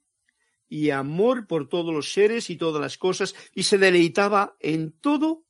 y 0.69 0.91
amor 0.91 1.47
por 1.47 1.69
todos 1.69 1.95
los 1.95 2.13
seres 2.13 2.51
y 2.51 2.57
todas 2.57 2.81
las 2.81 2.99
cosas 2.99 3.35
y 3.53 3.65
se 3.65 3.79
deleitaba 3.79 4.57
en 4.61 4.93
todo 4.93 5.45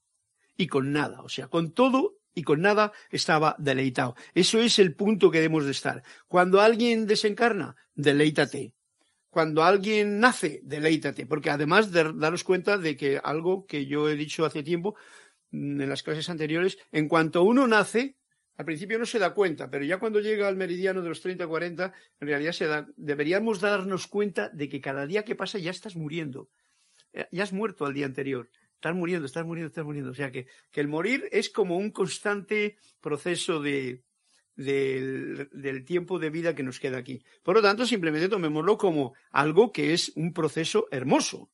y 0.57 0.67
con 0.69 0.93
nada, 0.93 1.23
o 1.23 1.29
sea, 1.29 1.49
con 1.49 1.73
todo 1.73 2.17
y 2.35 2.43
con 2.43 2.61
nada 2.61 2.93
estaba 3.11 3.57
deleitado. 3.59 4.15
Eso 4.35 4.61
es 4.61 4.79
el 4.79 4.95
punto 4.95 5.31
que 5.31 5.39
debemos 5.39 5.65
de 5.65 5.71
estar. 5.71 6.03
Cuando 6.29 6.61
alguien 6.61 7.07
desencarna, 7.07 7.77
deleítate. 7.97 8.73
Cuando 9.31 9.65
alguien 9.65 10.21
nace, 10.21 10.61
deleítate, 10.63 11.27
porque 11.27 11.51
además 11.51 11.91
de 11.91 12.13
daros 12.15 12.45
cuenta 12.45 12.79
de 12.79 12.97
que 12.97 13.21
algo 13.23 13.67
que 13.67 13.87
yo 13.87 14.09
he 14.09 14.17
dicho 14.17 14.45
hace 14.45 14.63
tiempo 14.63 14.95
mm, 15.51 15.81
en 15.81 15.89
las 15.89 16.03
clases 16.03 16.31
anteriores, 16.31 16.79
en 16.93 17.09
cuanto 17.09 17.43
uno 17.43 17.67
nace, 17.67 18.17
al 18.57 18.65
principio 18.65 18.99
no 18.99 19.05
se 19.05 19.19
da 19.19 19.35
cuenta, 19.35 19.69
pero 19.69 19.85
ya 19.85 19.99
cuando 19.99 20.21
llega 20.21 20.49
al 20.49 20.57
meridiano 20.57 21.03
de 21.03 21.11
los 21.11 21.21
30 21.21 21.47
40, 21.47 21.93
en 22.21 22.29
realidad 22.29 22.53
se 22.53 22.67
da, 22.67 22.87
deberíamos 22.97 23.61
darnos 23.61 24.07
cuenta 24.07 24.49
de 24.49 24.69
que 24.69 24.81
cada 24.81 25.07
día 25.07 25.25
que 25.25 25.35
pasa 25.35 25.59
ya 25.59 25.71
estás 25.71 25.97
muriendo. 25.97 26.49
Eh, 27.13 27.27
ya 27.33 27.43
has 27.43 27.53
muerto 27.53 27.85
al 27.85 27.93
día 27.93 28.07
anterior. 28.07 28.49
Estás 28.75 28.95
muriendo, 28.95 29.27
estás 29.27 29.45
muriendo, 29.45 29.69
estás 29.69 29.85
muriendo. 29.85 30.11
O 30.11 30.15
sea 30.15 30.31
que, 30.31 30.47
que 30.71 30.81
el 30.81 30.89
morir 30.89 31.29
es 31.33 31.51
como 31.51 31.77
un 31.77 31.91
constante 31.91 32.79
proceso 33.01 33.61
de, 33.61 34.03
del, 34.57 35.49
del, 35.53 35.85
tiempo 35.85 36.19
de 36.19 36.31
vida 36.31 36.55
que 36.55 36.63
nos 36.63 36.81
queda 36.81 36.99
aquí. 36.99 37.23
Por 37.43 37.57
lo 37.57 37.63
tanto, 37.63 37.87
simplemente 37.87 38.29
tomémoslo 38.29 38.79
como 38.79 39.15
algo 39.31 39.71
que 39.71 39.93
es 39.93 40.13
un 40.17 40.33
proceso 40.33 40.89
hermoso. 40.91 41.51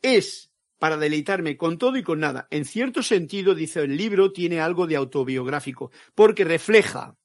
Es 0.00 0.52
para 0.78 0.96
deleitarme 0.96 1.56
con 1.56 1.78
todo 1.78 1.96
y 1.96 2.02
con 2.02 2.20
nada. 2.20 2.48
En 2.50 2.64
cierto 2.64 3.02
sentido, 3.02 3.54
dice 3.54 3.82
el 3.82 3.96
libro, 3.96 4.32
tiene 4.32 4.60
algo 4.60 4.86
de 4.86 4.96
autobiográfico, 4.96 5.92
porque 6.14 6.44
refleja 6.44 7.16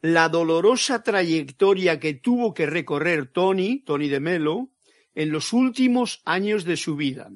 la 0.00 0.28
dolorosa 0.28 1.02
trayectoria 1.02 1.98
que 1.98 2.14
tuvo 2.14 2.54
que 2.54 2.66
recorrer 2.66 3.26
Tony, 3.26 3.82
Tony 3.84 4.08
de 4.08 4.20
Melo, 4.20 4.70
en 5.14 5.30
los 5.32 5.52
últimos 5.52 6.20
años 6.24 6.64
de 6.64 6.76
su 6.76 6.94
vida. 6.94 7.30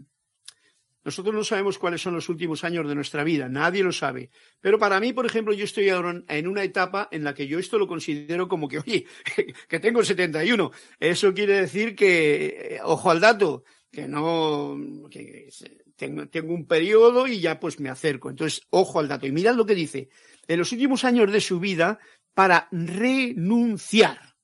Nosotros 1.05 1.35
no 1.35 1.43
sabemos 1.43 1.79
cuáles 1.79 2.01
son 2.01 2.15
los 2.15 2.29
últimos 2.29 2.63
años 2.63 2.87
de 2.87 2.95
nuestra 2.95 3.25
vida, 3.25 3.49
nadie 3.49 3.83
lo 3.83 3.93
sabe. 3.93 4.31
Pero 4.61 4.79
para 4.79 5.01
mí, 5.01 5.13
por 5.13 5.27
ejemplo, 5.27 5.53
yo 5.53 5.65
estoy 5.65 5.89
ahora 5.89 6.23
en 6.29 6.47
una 6.47 6.63
etapa 6.63 7.09
en 7.11 7.25
la 7.25 7.35
que 7.35 7.49
yo 7.49 7.59
esto 7.59 7.79
lo 7.79 7.89
considero 7.89 8.49
como 8.49 8.69
que, 8.69 8.79
oye, 8.79 9.07
que 9.69 9.81
tengo 9.81 10.05
71. 10.05 10.71
Eso 11.01 11.35
quiere 11.35 11.61
decir 11.61 11.97
que, 11.97 12.79
ojo 12.85 13.11
al 13.11 13.21
dato, 13.21 13.65
que 13.91 14.07
no, 14.07 14.77
que 15.11 15.49
tengo, 15.97 16.29
tengo 16.29 16.55
un 16.55 16.67
periodo 16.67 17.27
y 17.27 17.41
ya 17.41 17.59
pues 17.59 17.81
me 17.81 17.89
acerco. 17.89 18.31
Entonces, 18.31 18.63
ojo 18.71 19.01
al 19.01 19.09
dato. 19.09 19.27
Y 19.27 19.33
mirad 19.33 19.57
lo 19.57 19.67
que 19.67 19.75
dice. 19.75 20.09
En 20.47 20.59
los 20.59 20.71
últimos 20.73 21.05
años 21.05 21.33
de 21.33 21.41
su 21.41 21.59
vida, 21.59 21.99
para 22.35 22.69
renunciar 22.71 24.37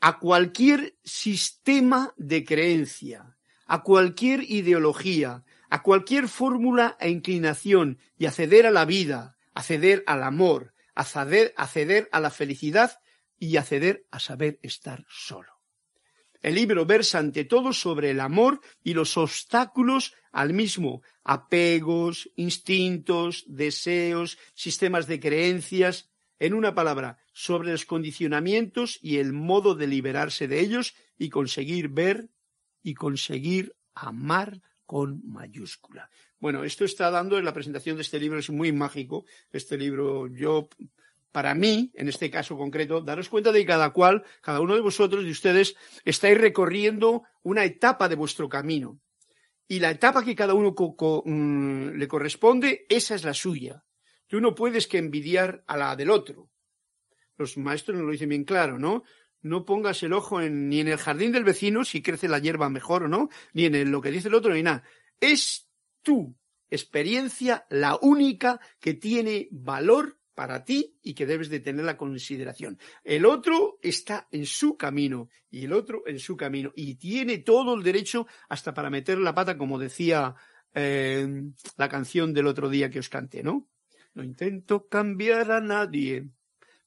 a 0.00 0.18
cualquier 0.18 0.96
sistema 1.02 2.14
de 2.16 2.44
creencia, 2.44 3.37
a 3.68 3.82
cualquier 3.82 4.42
ideología, 4.50 5.44
a 5.70 5.82
cualquier 5.82 6.26
fórmula 6.28 6.96
e 6.98 7.10
inclinación 7.10 7.98
y 8.18 8.26
acceder 8.26 8.66
a 8.66 8.70
la 8.70 8.84
vida, 8.84 9.36
acceder 9.54 10.02
al 10.06 10.24
amor, 10.24 10.74
acceder, 10.94 11.54
acceder 11.56 12.08
a 12.10 12.18
la 12.18 12.30
felicidad 12.30 12.98
y 13.38 13.56
acceder 13.56 14.06
a 14.10 14.18
saber 14.18 14.58
estar 14.62 15.04
solo. 15.08 15.52
El 16.40 16.54
libro 16.54 16.86
versa 16.86 17.18
ante 17.18 17.44
todo 17.44 17.72
sobre 17.72 18.10
el 18.10 18.20
amor 18.20 18.60
y 18.82 18.94
los 18.94 19.16
obstáculos 19.16 20.14
al 20.32 20.54
mismo, 20.54 21.02
apegos, 21.24 22.30
instintos, 22.36 23.44
deseos, 23.48 24.38
sistemas 24.54 25.06
de 25.06 25.20
creencias, 25.20 26.10
en 26.38 26.54
una 26.54 26.74
palabra, 26.74 27.18
sobre 27.32 27.72
los 27.72 27.84
condicionamientos 27.84 28.98
y 29.02 29.18
el 29.18 29.32
modo 29.32 29.74
de 29.74 29.88
liberarse 29.88 30.46
de 30.46 30.60
ellos 30.60 30.94
y 31.18 31.28
conseguir 31.28 31.88
ver 31.88 32.30
y 32.88 32.94
conseguir 32.94 33.76
amar 33.94 34.62
con 34.86 35.20
mayúscula. 35.28 36.08
Bueno, 36.38 36.64
esto 36.64 36.86
está 36.86 37.10
dando 37.10 37.36
en 37.36 37.44
la 37.44 37.52
presentación 37.52 37.96
de 37.96 38.02
este 38.02 38.18
libro, 38.18 38.38
es 38.38 38.48
muy 38.48 38.72
mágico. 38.72 39.26
Este 39.52 39.76
libro, 39.76 40.26
yo, 40.28 40.70
para 41.30 41.54
mí, 41.54 41.90
en 41.94 42.08
este 42.08 42.30
caso 42.30 42.56
concreto, 42.56 43.02
daros 43.02 43.28
cuenta 43.28 43.52
de 43.52 43.60
que 43.60 43.66
cada 43.66 43.90
cual, 43.90 44.24
cada 44.40 44.60
uno 44.60 44.74
de 44.74 44.80
vosotros, 44.80 45.26
y 45.26 45.30
ustedes, 45.30 45.76
estáis 46.06 46.38
recorriendo 46.38 47.24
una 47.42 47.64
etapa 47.66 48.08
de 48.08 48.14
vuestro 48.14 48.48
camino. 48.48 48.98
Y 49.66 49.80
la 49.80 49.90
etapa 49.90 50.24
que 50.24 50.34
cada 50.34 50.54
uno 50.54 50.74
mm, 50.74 51.88
le 51.90 52.08
corresponde, 52.08 52.86
esa 52.88 53.14
es 53.16 53.24
la 53.24 53.34
suya. 53.34 53.84
Tú 54.28 54.40
no 54.40 54.54
puedes 54.54 54.86
que 54.86 54.96
envidiar 54.96 55.62
a 55.66 55.76
la 55.76 55.94
del 55.94 56.08
otro. 56.08 56.48
Los 57.36 57.58
maestros 57.58 57.98
nos 57.98 58.06
lo 58.06 58.12
dicen 58.12 58.30
bien 58.30 58.44
claro, 58.44 58.78
¿no? 58.78 59.04
No 59.42 59.64
pongas 59.64 60.02
el 60.02 60.12
ojo 60.12 60.40
en, 60.40 60.68
ni 60.68 60.80
en 60.80 60.88
el 60.88 60.98
jardín 60.98 61.32
del 61.32 61.44
vecino, 61.44 61.84
si 61.84 62.02
crece 62.02 62.28
la 62.28 62.38
hierba 62.38 62.68
mejor 62.68 63.04
o 63.04 63.08
no, 63.08 63.28
ni 63.52 63.66
en 63.66 63.90
lo 63.90 64.00
que 64.00 64.10
dice 64.10 64.28
el 64.28 64.34
otro, 64.34 64.54
ni 64.54 64.62
nada. 64.62 64.82
Es 65.20 65.68
tu 66.02 66.36
experiencia 66.70 67.66
la 67.70 67.98
única 68.00 68.60
que 68.80 68.94
tiene 68.94 69.48
valor 69.50 70.18
para 70.34 70.64
ti 70.64 70.96
y 71.02 71.14
que 71.14 71.26
debes 71.26 71.48
de 71.48 71.58
tener 71.58 71.84
la 71.84 71.96
consideración. 71.96 72.78
El 73.02 73.26
otro 73.26 73.80
está 73.82 74.28
en 74.30 74.46
su 74.46 74.76
camino 74.76 75.28
y 75.50 75.64
el 75.64 75.72
otro 75.72 76.04
en 76.06 76.20
su 76.20 76.36
camino 76.36 76.72
y 76.76 76.94
tiene 76.94 77.38
todo 77.38 77.74
el 77.74 77.82
derecho 77.82 78.28
hasta 78.48 78.72
para 78.72 78.88
meter 78.88 79.18
la 79.18 79.34
pata, 79.34 79.58
como 79.58 79.80
decía 79.80 80.36
eh, 80.74 81.26
la 81.76 81.88
canción 81.88 82.32
del 82.32 82.46
otro 82.46 82.68
día 82.68 82.88
que 82.88 83.00
os 83.00 83.08
canté, 83.08 83.42
¿no? 83.42 83.68
No 84.14 84.22
intento 84.22 84.86
cambiar 84.86 85.50
a 85.50 85.60
nadie, 85.60 86.28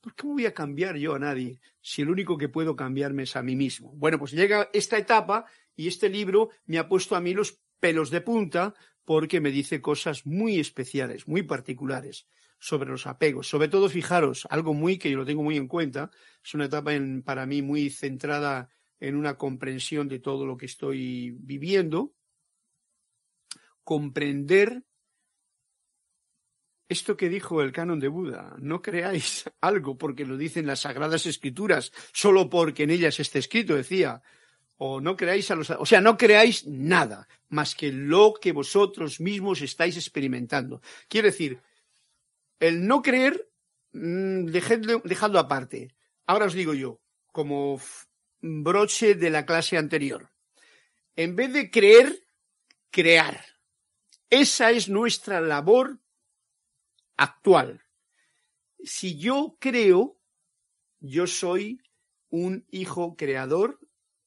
¿Por 0.02 0.16
qué 0.16 0.26
voy 0.26 0.46
a 0.48 0.54
cambiar 0.54 0.98
yo 0.98 1.14
a 1.14 1.20
nadie 1.20 1.60
si 1.80 2.02
el 2.02 2.10
único 2.10 2.38
que 2.38 2.50
puedo 2.50 2.76
cambiarme 2.76 3.24
es 3.24 3.36
a 3.36 3.44
mí 3.44 3.56
mismo? 3.56 3.94
Bueno, 3.96 4.18
pues 4.18 4.32
llega 4.32 4.70
esta 4.74 4.98
etapa 4.98 5.46
y 5.76 5.88
este 5.88 6.10
libro 6.10 6.50
me 6.66 6.80
ha 6.80 6.90
puesto 6.90 7.16
a 7.16 7.22
mí 7.22 7.34
los 7.34 7.62
pelos 7.80 8.10
de 8.10 8.22
punta 8.22 8.74
porque 9.06 9.40
me 9.40 9.52
dice 9.52 9.80
cosas 9.80 10.26
muy 10.26 10.60
especiales, 10.60 11.28
muy 11.28 11.44
particulares 11.44 12.28
sobre 12.60 12.90
los 12.90 13.06
apegos. 13.06 13.48
Sobre 13.48 13.68
todo, 13.68 13.90
fijaros, 13.90 14.48
algo 14.50 14.74
muy 14.74 14.98
que 14.98 15.12
yo 15.12 15.18
lo 15.18 15.26
tengo 15.26 15.44
muy 15.44 15.58
en 15.58 15.68
cuenta, 15.68 16.10
es 16.44 16.54
una 16.54 16.66
etapa 16.66 16.92
para 17.24 17.46
mí 17.46 17.62
muy 17.62 17.90
centrada 17.90 18.70
en 19.00 19.16
una 19.16 19.38
comprensión 19.38 20.08
de 20.08 20.20
todo 20.20 20.46
lo 20.46 20.58
que 20.58 20.68
estoy 20.68 21.32
viviendo, 21.40 22.14
comprender 23.84 24.84
esto 26.92 27.16
que 27.16 27.30
dijo 27.30 27.62
el 27.62 27.72
canon 27.72 28.02
de 28.02 28.10
Buda, 28.10 28.54
no 28.60 28.82
creáis 28.82 29.46
algo 29.62 29.98
porque 29.98 30.26
lo 30.26 30.36
dicen 30.36 30.68
las 30.68 30.82
sagradas 30.82 31.26
escrituras, 31.26 31.94
solo 32.12 32.50
porque 32.50 32.84
en 32.84 32.90
ellas 32.90 33.18
está 33.22 33.40
escrito, 33.40 33.76
decía, 33.76 34.22
o 34.76 35.00
no 35.00 35.16
creáis 35.16 35.50
a 35.52 35.56
los, 35.56 35.70
o 35.70 35.86
sea, 35.86 36.02
no 36.02 36.18
creáis 36.18 36.68
nada 36.68 37.30
más 37.48 37.76
que 37.76 37.94
lo 37.94 38.34
que 38.34 38.52
vosotros 38.52 39.22
mismos 39.22 39.62
estáis 39.62 39.96
experimentando. 39.96 40.82
Quiere 41.08 41.30
decir, 41.30 41.62
el 42.60 42.86
no 42.86 43.02
creer, 43.02 43.48
mm, 43.94 44.48
dejadlo 44.48 45.40
aparte. 45.40 45.96
Ahora 46.26 46.48
os 46.48 46.54
digo 46.54 46.74
yo, 46.74 47.00
como 47.32 47.80
broche 48.42 49.16
de 49.16 49.30
la 49.30 49.46
clase 49.46 49.78
anterior. 49.78 50.30
En 51.16 51.38
vez 51.38 51.54
de 51.54 51.72
creer, 51.72 52.26
crear. 52.90 53.46
Esa 54.30 54.72
es 54.72 54.90
nuestra 54.90 55.40
labor 55.40 56.02
actual. 57.18 57.82
si 58.84 59.18
yo 59.18 59.58
creo, 59.60 60.20
yo 61.00 61.28
soy 61.28 61.80
un 62.30 62.66
hijo 62.70 63.16
creador 63.16 63.80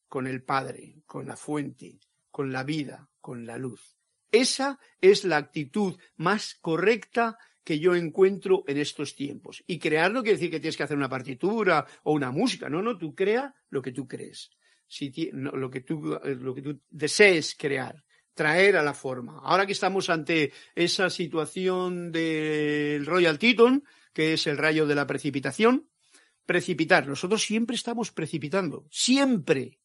con 0.08 0.26
el 0.26 0.44
Padre, 0.44 1.02
con 1.06 1.26
la 1.26 1.36
fuente, 1.36 1.98
con 2.30 2.52
la 2.52 2.62
vida, 2.62 3.08
con 3.20 3.46
la 3.46 3.58
luz. 3.58 3.96
Esa 4.30 4.78
es 5.00 5.24
la 5.24 5.36
actitud 5.36 5.96
más 6.16 6.56
correcta 6.60 7.36
que 7.64 7.78
yo 7.78 7.94
encuentro 7.94 8.62
en 8.66 8.78
estos 8.78 9.16
tiempos. 9.16 9.64
Y 9.66 9.78
crear 9.78 10.12
no 10.12 10.22
quiere 10.22 10.36
decir 10.36 10.50
que 10.50 10.60
tienes 10.60 10.76
que 10.76 10.82
hacer 10.82 10.96
una 10.96 11.08
partitura 11.08 11.86
o 12.02 12.12
una 12.12 12.30
música. 12.30 12.68
No, 12.68 12.82
no, 12.82 12.98
tú 12.98 13.14
crea 13.14 13.54
lo 13.70 13.80
que 13.80 13.92
tú 13.92 14.06
crees. 14.06 14.50
Si 14.86 15.10
lo, 15.32 15.70
que 15.70 15.80
tú, 15.80 16.18
lo 16.22 16.54
que 16.54 16.62
tú 16.62 16.80
desees 16.90 17.54
crear, 17.56 18.04
traer 18.34 18.76
a 18.76 18.82
la 18.82 18.94
forma. 18.94 19.40
Ahora 19.42 19.66
que 19.66 19.72
estamos 19.72 20.10
ante 20.10 20.52
esa 20.74 21.08
situación 21.10 22.12
del 22.12 23.06
Royal 23.06 23.38
Teton, 23.38 23.84
que 24.12 24.34
es 24.34 24.46
el 24.46 24.58
rayo 24.58 24.86
de 24.86 24.94
la 24.94 25.06
precipitación, 25.06 25.88
precipitar. 26.44 27.06
Nosotros 27.06 27.42
siempre 27.42 27.76
estamos 27.76 28.12
precipitando. 28.12 28.86
Siempre. 28.90 29.80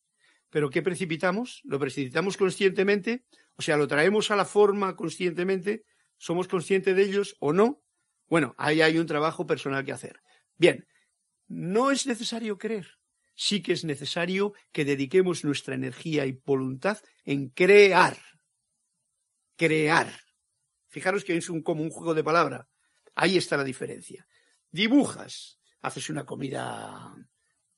Pero 0.49 0.69
¿qué 0.69 0.81
precipitamos? 0.81 1.61
¿Lo 1.63 1.79
precipitamos 1.79 2.37
conscientemente? 2.37 3.23
O 3.55 3.61
sea, 3.61 3.77
¿lo 3.77 3.87
traemos 3.87 4.31
a 4.31 4.35
la 4.35 4.45
forma 4.45 4.95
conscientemente? 4.95 5.83
¿Somos 6.17 6.47
conscientes 6.47 6.95
de 6.95 7.03
ellos 7.03 7.35
o 7.39 7.53
no? 7.53 7.81
Bueno, 8.27 8.55
ahí 8.57 8.81
hay 8.81 8.97
un 8.97 9.07
trabajo 9.07 9.45
personal 9.45 9.85
que 9.85 9.91
hacer. 9.91 10.21
Bien, 10.57 10.87
no 11.47 11.91
es 11.91 12.05
necesario 12.05 12.57
creer. 12.57 12.87
Sí 13.35 13.61
que 13.61 13.73
es 13.73 13.85
necesario 13.85 14.53
que 14.71 14.85
dediquemos 14.85 15.45
nuestra 15.45 15.75
energía 15.75 16.25
y 16.25 16.39
voluntad 16.45 16.99
en 17.23 17.49
crear. 17.49 18.17
Crear. 19.59 20.09
Fijaros 20.87 21.25
que 21.25 21.35
es 21.35 21.49
un, 21.49 21.61
como 21.61 21.83
un 21.83 21.89
juego 21.89 22.13
de 22.13 22.23
palabra. 22.23 22.69
Ahí 23.13 23.35
está 23.35 23.57
la 23.57 23.65
diferencia. 23.65 24.25
Dibujas, 24.71 25.59
haces 25.81 26.09
una 26.09 26.25
comida 26.25 27.13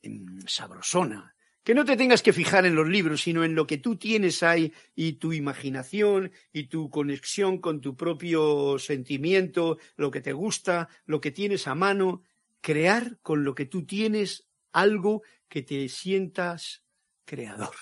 mm, 0.03 0.41
sabrosona, 0.45 1.35
que 1.63 1.73
no 1.73 1.83
te 1.83 1.97
tengas 1.97 2.21
que 2.21 2.33
fijar 2.33 2.67
en 2.67 2.75
los 2.75 2.87
libros, 2.87 3.23
sino 3.23 3.43
en 3.43 3.55
lo 3.55 3.65
que 3.65 3.79
tú 3.79 3.95
tienes 3.95 4.43
ahí 4.43 4.71
y 4.93 5.13
tu 5.13 5.33
imaginación 5.33 6.31
y 6.53 6.67
tu 6.67 6.91
conexión 6.91 7.57
con 7.57 7.81
tu 7.81 7.97
propio 7.97 8.77
sentimiento, 8.77 9.79
lo 9.95 10.11
que 10.11 10.21
te 10.21 10.33
gusta, 10.33 10.87
lo 11.05 11.19
que 11.19 11.31
tienes 11.31 11.67
a 11.67 11.73
mano, 11.73 12.21
crear 12.61 13.17
con 13.23 13.43
lo 13.43 13.55
que 13.55 13.65
tú 13.65 13.87
tienes 13.87 14.47
algo 14.71 15.23
que 15.47 15.63
te 15.63 15.89
sientas 15.89 16.85
creador. 17.25 17.75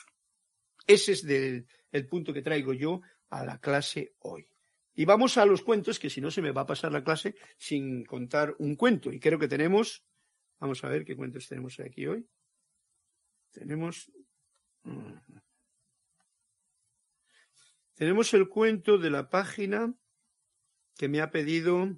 Ese 0.87 1.11
es 1.11 1.25
el 1.25 2.07
punto 2.07 2.31
que 2.31 2.41
traigo 2.41 2.71
yo 2.71 3.01
a 3.29 3.45
la 3.45 3.59
clase 3.59 4.15
hoy. 4.19 4.49
Y 4.93 5.05
vamos 5.05 5.37
a 5.37 5.45
los 5.45 5.61
cuentos, 5.61 5.97
que 5.97 6.09
si 6.09 6.19
no 6.19 6.29
se 6.29 6.41
me 6.41 6.51
va 6.51 6.61
a 6.61 6.67
pasar 6.67 6.91
la 6.91 7.03
clase 7.03 7.35
sin 7.57 8.03
contar 8.03 8.55
un 8.59 8.75
cuento. 8.75 9.11
Y 9.11 9.19
creo 9.19 9.39
que 9.39 9.47
tenemos, 9.47 10.03
vamos 10.59 10.83
a 10.83 10.89
ver 10.89 11.05
qué 11.05 11.15
cuentos 11.15 11.47
tenemos 11.47 11.79
aquí 11.79 12.05
hoy. 12.05 12.27
Tenemos. 13.51 14.11
Mm, 14.83 15.13
tenemos 17.95 18.33
el 18.33 18.47
cuento 18.49 18.97
de 18.97 19.09
la 19.09 19.29
página 19.29 19.93
que 20.97 21.07
me 21.07 21.21
ha 21.21 21.31
pedido 21.31 21.97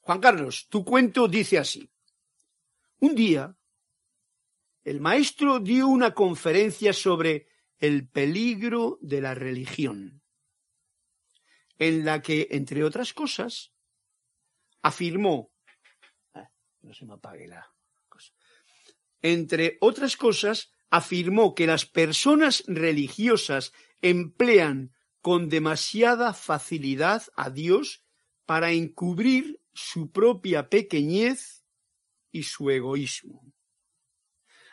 Juan 0.00 0.20
Carlos, 0.20 0.66
tu 0.68 0.84
cuento 0.84 1.28
dice 1.28 1.58
así. 1.58 1.88
Un 2.98 3.14
día, 3.14 3.56
el 4.84 5.00
maestro 5.00 5.60
dio 5.60 5.86
una 5.86 6.12
conferencia 6.12 6.92
sobre 6.92 7.46
el 7.80 8.08
peligro 8.08 8.98
de 9.00 9.20
la 9.20 9.34
religión 9.34 10.22
en 11.78 12.04
la 12.04 12.20
que, 12.20 12.48
entre 12.50 12.84
otras 12.84 13.12
cosas, 13.14 13.72
afirmó, 14.82 15.50
ah, 16.34 16.50
no 16.82 16.94
se 16.94 17.06
me 17.06 17.14
apague 17.14 17.48
la 17.48 17.66
entre 19.22 19.76
otras 19.80 20.16
cosas, 20.16 20.72
afirmó 20.90 21.54
que 21.54 21.66
las 21.66 21.86
personas 21.86 22.64
religiosas 22.66 23.72
emplean 24.00 24.92
con 25.20 25.48
demasiada 25.48 26.32
facilidad 26.32 27.24
a 27.36 27.50
Dios 27.50 28.04
para 28.46 28.72
encubrir 28.72 29.60
su 29.74 30.10
propia 30.10 30.68
pequeñez 30.68 31.64
y 32.32 32.44
su 32.44 32.70
egoísmo. 32.70 33.52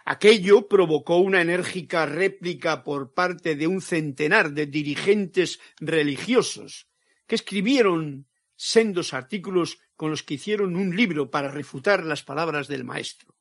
Aquello 0.10 0.70
provocó 0.70 1.18
una 1.18 1.42
enérgica 1.42 2.06
réplica 2.06 2.86
por 2.86 3.14
parte 3.14 3.58
de 3.58 3.68
un 3.68 3.82
centenar 3.82 4.54
de 4.54 4.66
dirigentes 4.66 5.60
religiosos, 5.82 6.88
que 7.28 7.36
escribieron 7.36 8.26
sendos 8.56 9.14
artículos 9.14 9.80
con 9.98 10.10
los 10.10 10.24
que 10.24 10.36
hicieron 10.36 10.78
un 10.78 10.96
libro 10.96 11.30
para 11.30 11.52
refutar 11.52 12.06
las 12.06 12.24
palabras 12.24 12.70
del 12.70 12.86
maestro. 12.86 13.36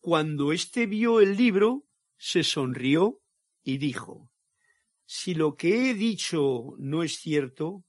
Cuando 0.00 0.50
éste 0.50 0.86
vio 0.86 1.20
el 1.20 1.36
libro, 1.36 1.86
se 2.16 2.42
sonrió 2.42 3.22
y 3.62 3.78
dijo, 3.78 4.32
si 5.06 5.36
lo 5.36 5.54
que 5.54 5.90
he 5.90 5.94
dicho 5.94 6.74
no 6.78 7.04
es 7.04 7.20
cierto, 7.20 7.84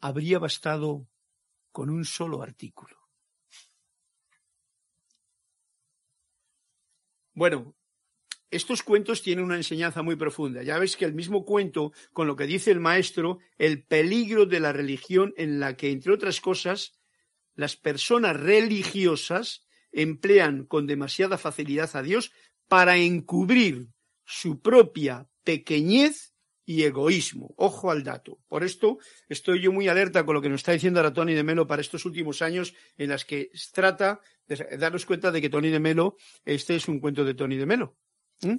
habría 0.00 0.38
bastado 0.38 1.06
con 1.70 1.90
un 1.90 2.06
solo 2.06 2.40
artículo. 2.40 2.93
Bueno, 7.34 7.74
estos 8.50 8.84
cuentos 8.84 9.22
tienen 9.22 9.44
una 9.44 9.56
enseñanza 9.56 10.02
muy 10.02 10.14
profunda. 10.14 10.62
Ya 10.62 10.78
ves 10.78 10.96
que 10.96 11.04
el 11.04 11.14
mismo 11.14 11.44
cuento, 11.44 11.92
con 12.12 12.28
lo 12.28 12.36
que 12.36 12.46
dice 12.46 12.70
el 12.70 12.80
maestro, 12.80 13.38
el 13.58 13.82
peligro 13.84 14.46
de 14.46 14.60
la 14.60 14.72
religión 14.72 15.34
en 15.36 15.58
la 15.58 15.76
que, 15.76 15.90
entre 15.90 16.12
otras 16.12 16.40
cosas, 16.40 16.92
las 17.56 17.76
personas 17.76 18.38
religiosas 18.38 19.66
emplean 19.90 20.66
con 20.66 20.86
demasiada 20.86 21.38
facilidad 21.38 21.90
a 21.94 22.02
Dios 22.02 22.32
para 22.68 22.96
encubrir 22.96 23.88
su 24.24 24.60
propia 24.60 25.28
pequeñez 25.42 26.33
y 26.64 26.82
egoísmo. 26.82 27.54
Ojo 27.56 27.90
al 27.90 28.02
dato. 28.02 28.38
Por 28.48 28.64
esto 28.64 28.98
estoy 29.28 29.60
yo 29.60 29.72
muy 29.72 29.88
alerta 29.88 30.24
con 30.24 30.34
lo 30.34 30.42
que 30.42 30.48
nos 30.48 30.60
está 30.60 30.72
diciendo 30.72 31.00
ahora 31.00 31.12
Tony 31.12 31.34
de 31.34 31.42
Melo 31.42 31.66
para 31.66 31.82
estos 31.82 32.04
últimos 32.04 32.42
años 32.42 32.74
en 32.96 33.10
las 33.10 33.24
que 33.24 33.50
trata 33.72 34.20
de 34.46 34.76
darnos 34.78 35.06
cuenta 35.06 35.30
de 35.30 35.40
que 35.40 35.50
Tony 35.50 35.70
de 35.70 35.80
Melo, 35.80 36.16
este 36.44 36.76
es 36.76 36.88
un 36.88 37.00
cuento 37.00 37.24
de 37.24 37.34
Tony 37.34 37.56
de 37.56 37.66
Melo. 37.66 37.96
¿Mm? 38.42 38.56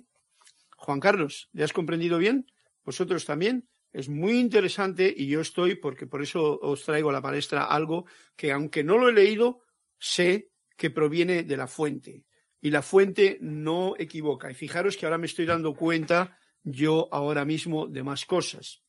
Juan 0.77 0.99
Carlos, 0.99 1.49
¿le 1.53 1.63
has 1.63 1.73
comprendido 1.73 2.17
bien? 2.17 2.45
Vosotros 2.83 3.25
también. 3.25 3.67
Es 3.91 4.09
muy 4.09 4.39
interesante 4.39 5.13
y 5.15 5.27
yo 5.27 5.39
estoy, 5.39 5.75
porque 5.75 6.05
por 6.05 6.21
eso 6.21 6.59
os 6.59 6.83
traigo 6.83 7.09
a 7.09 7.13
la 7.13 7.21
palestra 7.21 7.63
algo 7.63 8.05
que 8.35 8.51
aunque 8.51 8.83
no 8.83 8.97
lo 8.97 9.09
he 9.09 9.13
leído, 9.13 9.61
sé 9.97 10.49
que 10.75 10.89
proviene 10.89 11.43
de 11.43 11.57
la 11.57 11.67
fuente. 11.67 12.25
Y 12.59 12.71
la 12.71 12.81
fuente 12.81 13.37
no 13.41 13.95
equivoca. 13.97 14.51
Y 14.51 14.53
fijaros 14.53 14.97
que 14.97 15.05
ahora 15.05 15.17
me 15.17 15.27
estoy 15.27 15.45
dando 15.45 15.73
cuenta 15.73 16.37
yo 16.65 17.07
ahora 17.13 17.45
mismo 17.45 17.87
de 17.87 18.03
más 18.03 18.25
cosas. 18.25 18.81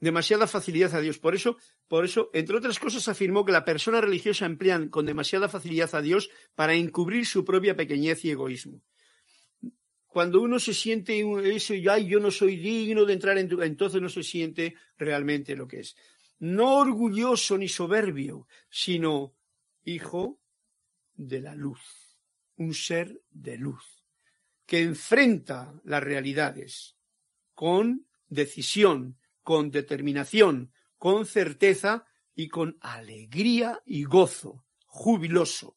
demasiada 0.00 0.46
facilidad 0.46 0.94
a 0.94 1.00
Dios. 1.00 1.18
Por 1.18 1.34
eso, 1.34 1.56
por 1.86 2.04
eso, 2.04 2.30
entre 2.32 2.56
otras 2.56 2.78
cosas, 2.78 3.08
afirmó 3.08 3.44
que 3.44 3.52
la 3.52 3.64
persona 3.64 4.00
religiosa 4.00 4.46
emplean 4.46 4.88
con 4.88 5.06
demasiada 5.06 5.48
facilidad 5.48 5.94
a 5.94 6.02
Dios 6.02 6.30
para 6.54 6.74
encubrir 6.74 7.26
su 7.26 7.44
propia 7.44 7.76
pequeñez 7.76 8.24
y 8.24 8.30
egoísmo. 8.30 8.82
Cuando 10.06 10.40
uno 10.40 10.58
se 10.58 10.72
siente 10.72 11.22
eso, 11.54 11.74
ay, 11.90 12.06
yo 12.06 12.18
no 12.18 12.30
soy 12.30 12.56
digno 12.56 13.04
de 13.04 13.12
entrar 13.12 13.38
en 13.38 13.48
tu, 13.48 13.60
entonces 13.62 14.00
no 14.00 14.08
se 14.08 14.22
siente 14.22 14.74
realmente 14.96 15.54
lo 15.54 15.68
que 15.68 15.80
es. 15.80 15.96
No 16.38 16.78
orgulloso 16.78 17.58
ni 17.58 17.68
soberbio, 17.68 18.46
sino 18.70 19.34
hijo 19.84 20.40
de 21.14 21.40
la 21.40 21.54
luz, 21.54 22.07
un 22.58 22.74
ser 22.74 23.22
de 23.30 23.56
luz, 23.56 24.04
que 24.66 24.82
enfrenta 24.82 25.80
las 25.84 26.02
realidades 26.02 26.96
con 27.54 28.06
decisión, 28.28 29.18
con 29.42 29.70
determinación, 29.70 30.72
con 30.98 31.24
certeza 31.24 32.04
y 32.34 32.48
con 32.48 32.76
alegría 32.80 33.80
y 33.86 34.04
gozo, 34.04 34.64
jubiloso. 34.86 35.76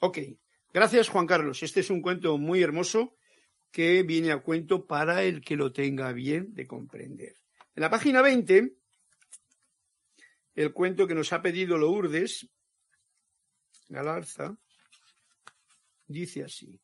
Ok, 0.00 0.18
gracias 0.72 1.08
Juan 1.08 1.26
Carlos. 1.26 1.62
Este 1.62 1.80
es 1.80 1.90
un 1.90 2.02
cuento 2.02 2.36
muy 2.36 2.62
hermoso 2.62 3.16
que 3.70 4.02
viene 4.02 4.32
a 4.32 4.42
cuento 4.42 4.86
para 4.86 5.22
el 5.22 5.40
que 5.40 5.56
lo 5.56 5.72
tenga 5.72 6.12
bien 6.12 6.54
de 6.54 6.66
comprender. 6.66 7.34
En 7.74 7.82
la 7.82 7.90
página 7.90 8.22
20, 8.22 8.74
el 10.54 10.72
cuento 10.72 11.06
que 11.06 11.14
nos 11.14 11.32
ha 11.32 11.42
pedido 11.42 11.76
Lourdes 11.76 12.48
Galarza 13.88 14.58
dice 16.06 16.44
así. 16.44 16.80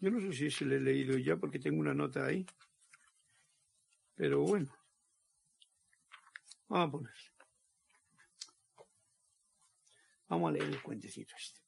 Yo 0.00 0.10
no 0.10 0.20
sé 0.20 0.32
si 0.32 0.50
se 0.50 0.64
le 0.64 0.76
he 0.76 0.80
leído 0.80 1.16
ya 1.16 1.36
porque 1.36 1.60
tengo 1.60 1.80
una 1.80 1.94
nota 1.94 2.26
ahí. 2.26 2.44
Pero 4.16 4.40
bueno. 4.40 4.68
Vamos 6.68 6.88
a 6.88 6.90
poner. 6.90 7.14
Vamos 10.28 10.48
a 10.48 10.52
leer 10.54 10.68
el 10.70 10.82
cuentecito 10.82 11.34
este. 11.36 11.61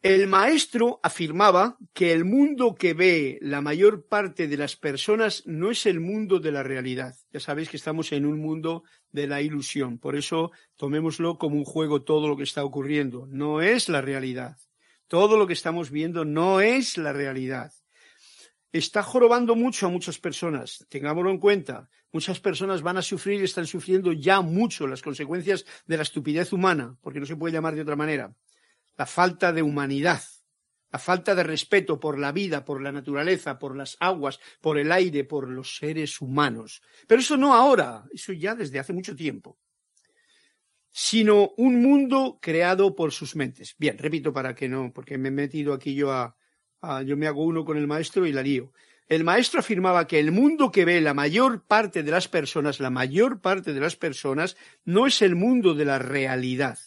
El 0.00 0.28
maestro 0.28 1.00
afirmaba 1.02 1.76
que 1.92 2.12
el 2.12 2.24
mundo 2.24 2.76
que 2.76 2.94
ve 2.94 3.36
la 3.42 3.60
mayor 3.60 4.06
parte 4.06 4.46
de 4.46 4.56
las 4.56 4.76
personas 4.76 5.42
no 5.44 5.72
es 5.72 5.86
el 5.86 5.98
mundo 5.98 6.38
de 6.38 6.52
la 6.52 6.62
realidad. 6.62 7.16
Ya 7.32 7.40
sabéis 7.40 7.68
que 7.68 7.78
estamos 7.78 8.12
en 8.12 8.24
un 8.24 8.38
mundo 8.38 8.84
de 9.10 9.26
la 9.26 9.42
ilusión. 9.42 9.98
Por 9.98 10.14
eso 10.14 10.52
tomémoslo 10.76 11.36
como 11.36 11.56
un 11.56 11.64
juego 11.64 12.02
todo 12.02 12.28
lo 12.28 12.36
que 12.36 12.44
está 12.44 12.62
ocurriendo. 12.62 13.26
No 13.26 13.60
es 13.60 13.88
la 13.88 14.00
realidad. 14.00 14.56
Todo 15.08 15.36
lo 15.36 15.48
que 15.48 15.54
estamos 15.54 15.90
viendo 15.90 16.24
no 16.24 16.60
es 16.60 16.96
la 16.96 17.12
realidad. 17.12 17.72
Está 18.70 19.02
jorobando 19.02 19.56
mucho 19.56 19.86
a 19.86 19.90
muchas 19.90 20.20
personas. 20.20 20.86
Tengámoslo 20.88 21.32
en 21.32 21.38
cuenta. 21.38 21.88
Muchas 22.12 22.38
personas 22.38 22.82
van 22.82 22.98
a 22.98 23.02
sufrir 23.02 23.40
y 23.40 23.44
están 23.44 23.66
sufriendo 23.66 24.12
ya 24.12 24.42
mucho 24.42 24.86
las 24.86 25.02
consecuencias 25.02 25.64
de 25.88 25.96
la 25.96 26.04
estupidez 26.04 26.52
humana, 26.52 26.96
porque 27.00 27.18
no 27.18 27.26
se 27.26 27.34
puede 27.34 27.52
llamar 27.52 27.74
de 27.74 27.82
otra 27.82 27.96
manera 27.96 28.32
la 28.98 29.06
falta 29.06 29.52
de 29.52 29.62
humanidad, 29.62 30.22
la 30.90 30.98
falta 30.98 31.34
de 31.34 31.44
respeto 31.44 32.00
por 32.00 32.18
la 32.18 32.32
vida, 32.32 32.64
por 32.64 32.82
la 32.82 32.90
naturaleza, 32.90 33.58
por 33.58 33.76
las 33.76 33.96
aguas, 34.00 34.40
por 34.60 34.76
el 34.76 34.90
aire, 34.90 35.24
por 35.24 35.48
los 35.48 35.76
seres 35.76 36.20
humanos. 36.20 36.82
Pero 37.06 37.20
eso 37.20 37.36
no 37.36 37.54
ahora, 37.54 38.04
eso 38.12 38.32
ya 38.32 38.54
desde 38.54 38.80
hace 38.80 38.92
mucho 38.92 39.14
tiempo, 39.14 39.58
sino 40.90 41.52
un 41.56 41.80
mundo 41.80 42.38
creado 42.42 42.96
por 42.96 43.12
sus 43.12 43.36
mentes. 43.36 43.76
Bien, 43.78 43.96
repito 43.96 44.32
para 44.32 44.54
que 44.54 44.68
no, 44.68 44.92
porque 44.92 45.16
me 45.16 45.28
he 45.28 45.32
metido 45.32 45.72
aquí 45.72 45.94
yo 45.94 46.10
a, 46.10 46.34
yo 47.04 47.16
me 47.16 47.28
hago 47.28 47.44
uno 47.44 47.64
con 47.64 47.76
el 47.76 47.86
maestro 47.86 48.26
y 48.26 48.32
la 48.32 48.42
lío. 48.42 48.72
El 49.06 49.24
maestro 49.24 49.60
afirmaba 49.60 50.06
que 50.06 50.18
el 50.18 50.32
mundo 50.32 50.70
que 50.70 50.84
ve 50.84 51.00
la 51.00 51.14
mayor 51.14 51.64
parte 51.66 52.02
de 52.02 52.10
las 52.10 52.28
personas, 52.28 52.80
la 52.80 52.90
mayor 52.90 53.40
parte 53.40 53.72
de 53.72 53.80
las 53.80 53.96
personas, 53.96 54.56
no 54.84 55.06
es 55.06 55.22
el 55.22 55.34
mundo 55.34 55.74
de 55.74 55.86
la 55.86 55.98
realidad, 55.98 56.78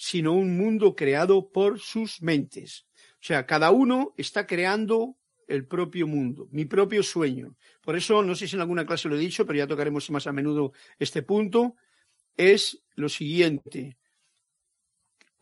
sino 0.00 0.32
un 0.32 0.56
mundo 0.56 0.96
creado 0.96 1.50
por 1.50 1.78
sus 1.78 2.22
mentes. 2.22 2.86
O 2.96 3.22
sea, 3.22 3.44
cada 3.44 3.70
uno 3.70 4.14
está 4.16 4.46
creando 4.46 5.18
el 5.46 5.66
propio 5.66 6.06
mundo, 6.06 6.48
mi 6.52 6.64
propio 6.64 7.02
sueño. 7.02 7.54
Por 7.82 7.96
eso, 7.96 8.22
no 8.22 8.34
sé 8.34 8.48
si 8.48 8.56
en 8.56 8.62
alguna 8.62 8.86
clase 8.86 9.10
lo 9.10 9.16
he 9.16 9.18
dicho, 9.18 9.44
pero 9.44 9.58
ya 9.58 9.66
tocaremos 9.66 10.10
más 10.10 10.26
a 10.26 10.32
menudo 10.32 10.72
este 10.98 11.22
punto, 11.22 11.76
es 12.34 12.82
lo 12.94 13.10
siguiente. 13.10 13.98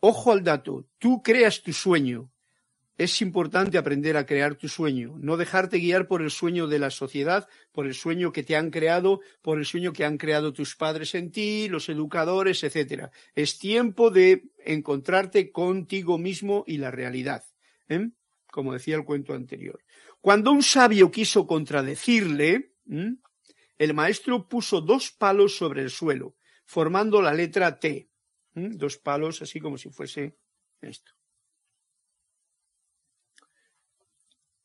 Ojo 0.01 0.33
al 0.33 0.43
dato, 0.43 0.89
tú 0.97 1.23
creas 1.23 1.63
tu 1.63 1.71
sueño, 1.71 2.29
es 2.99 3.21
importante 3.21 3.77
aprender 3.77 4.17
a 4.17 4.25
crear 4.25 4.55
tu 4.55 4.67
sueño, 4.67 5.15
no 5.21 5.37
dejarte 5.37 5.79
guiar 5.79 6.05
por 6.05 6.21
el 6.21 6.29
sueño 6.29 6.67
de 6.67 6.79
la 6.79 6.89
sociedad, 6.89 7.47
por 7.71 7.87
el 7.87 7.93
sueño 7.93 8.33
que 8.33 8.43
te 8.43 8.57
han 8.57 8.71
creado, 8.71 9.21
por 9.41 9.57
el 9.57 9.65
sueño 9.65 9.93
que 9.93 10.03
han 10.03 10.17
creado 10.17 10.51
tus 10.51 10.75
padres 10.75 11.15
en 11.15 11.31
ti, 11.31 11.69
los 11.69 11.87
educadores, 11.87 12.61
etcétera. 12.61 13.09
Es 13.35 13.57
tiempo 13.57 14.11
de 14.11 14.49
encontrarte 14.65 15.49
contigo 15.49 16.17
mismo 16.17 16.65
y 16.67 16.77
la 16.77 16.91
realidad, 16.91 17.45
¿eh? 17.87 18.09
como 18.51 18.73
decía 18.73 18.97
el 18.97 19.05
cuento 19.05 19.33
anterior. 19.33 19.81
Cuando 20.19 20.51
un 20.51 20.61
sabio 20.61 21.09
quiso 21.09 21.47
contradecirle, 21.47 22.73
el 23.77 23.93
maestro 23.93 24.49
puso 24.49 24.81
dos 24.81 25.11
palos 25.11 25.55
sobre 25.55 25.83
el 25.83 25.89
suelo, 25.89 26.35
formando 26.65 27.21
la 27.21 27.33
letra 27.33 27.79
T. 27.79 28.09
Dos 28.53 28.97
palos 28.97 29.41
así 29.41 29.61
como 29.61 29.77
si 29.77 29.89
fuese 29.89 30.35
esto. 30.81 31.13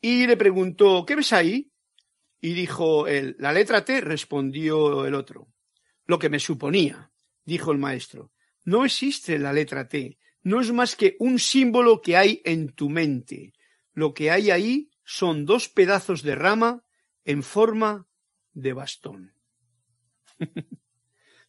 Y 0.05 0.27
le 0.27 0.37
preguntó, 0.37 1.07
¿qué 1.07 1.17
ves 1.17 1.33
ahí? 1.33 1.73
Y 2.39 2.53
dijo 2.53 3.09
él, 3.09 3.37
la 3.39 3.53
letra 3.53 3.87
T, 3.87 4.03
respondió 4.03 5.07
el 5.07 5.15
otro. 5.15 5.49
Lo 6.05 6.19
que 6.19 6.29
me 6.29 6.39
suponía, 6.39 7.11
dijo 7.47 7.73
el 7.73 7.79
maestro. 7.79 8.31
No 8.65 8.85
existe 8.85 9.39
la 9.39 9.55
letra 9.55 9.89
T, 9.89 10.19
no 10.43 10.61
es 10.61 10.71
más 10.73 10.95
que 10.95 11.17
un 11.21 11.39
símbolo 11.39 12.03
que 12.03 12.19
hay 12.19 12.43
en 12.45 12.75
tu 12.75 12.91
mente. 12.91 13.55
Lo 13.95 14.13
que 14.13 14.31
hay 14.31 14.51
ahí 14.51 14.91
son 15.05 15.47
dos 15.47 15.71
pedazos 15.71 16.23
de 16.23 16.35
rama 16.35 16.85
en 17.25 17.43
forma 17.43 18.07
de 18.53 18.75
bastón. 18.75 19.33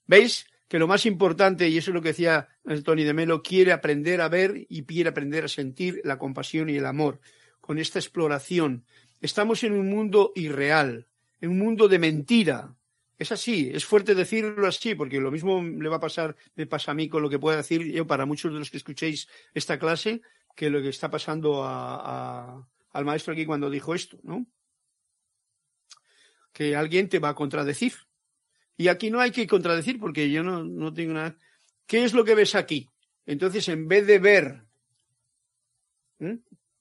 ¿Veis? 0.07 0.47
Que 0.69 0.79
lo 0.79 0.87
más 0.87 1.05
importante, 1.05 1.67
y 1.67 1.77
eso 1.77 1.91
es 1.91 1.95
lo 1.95 2.01
que 2.01 2.13
decía 2.13 2.47
Tony 2.85 3.03
de 3.03 3.13
Melo, 3.13 3.43
quiere 3.43 3.73
aprender 3.73 4.21
a 4.21 4.29
ver 4.29 4.65
y 4.69 4.85
quiere 4.85 5.09
aprender 5.09 5.43
a 5.43 5.49
sentir 5.49 5.99
la 6.05 6.17
compasión 6.17 6.69
y 6.69 6.77
el 6.77 6.85
amor 6.85 7.19
con 7.65 7.79
esta 7.79 7.97
exploración. 7.97 8.85
Estamos 9.21 9.63
en 9.63 9.73
un 9.73 9.89
mundo 9.89 10.31
irreal, 10.35 11.07
en 11.41 11.49
un 11.49 11.57
mundo 11.57 11.87
de 11.87 11.97
mentira. 11.97 12.75
Es 13.17 13.31
así, 13.31 13.71
es 13.73 13.83
fuerte 13.83 14.13
decirlo 14.13 14.67
así, 14.67 14.93
porque 14.93 15.19
lo 15.19 15.31
mismo 15.31 15.63
le 15.63 15.89
va 15.89 15.95
a 15.95 15.99
pasar, 15.99 16.35
me 16.53 16.67
pasa 16.67 16.91
a 16.91 16.93
mí 16.93 17.09
con 17.09 17.23
lo 17.23 17.29
que 17.29 17.39
pueda 17.39 17.57
decir 17.57 17.91
yo 17.91 18.05
para 18.05 18.27
muchos 18.27 18.53
de 18.53 18.59
los 18.59 18.69
que 18.69 18.77
escuchéis 18.77 19.27
esta 19.55 19.79
clase, 19.79 20.21
que 20.55 20.69
lo 20.69 20.79
que 20.79 20.89
está 20.89 21.09
pasando 21.09 21.63
a, 21.63 22.63
al 22.91 23.05
maestro 23.05 23.33
aquí 23.33 23.47
cuando 23.47 23.67
dijo 23.71 23.95
esto, 23.95 24.19
¿no? 24.21 24.45
Que 26.53 26.75
alguien 26.75 27.09
te 27.09 27.17
va 27.17 27.29
a 27.29 27.35
contradecir. 27.35 27.93
Y 28.77 28.89
aquí 28.89 29.09
no 29.09 29.21
hay 29.21 29.31
que 29.31 29.47
contradecir 29.47 29.99
porque 29.99 30.29
yo 30.29 30.43
no, 30.43 30.63
no 30.63 30.93
tengo 30.93 31.13
nada. 31.13 31.35
¿Qué 31.87 32.03
es 32.03 32.13
lo 32.13 32.23
que 32.23 32.35
ves 32.35 32.53
aquí? 32.53 32.91
Entonces, 33.25 33.67
en 33.69 33.87
vez 33.87 34.05
de 34.05 34.19
ver 34.19 34.61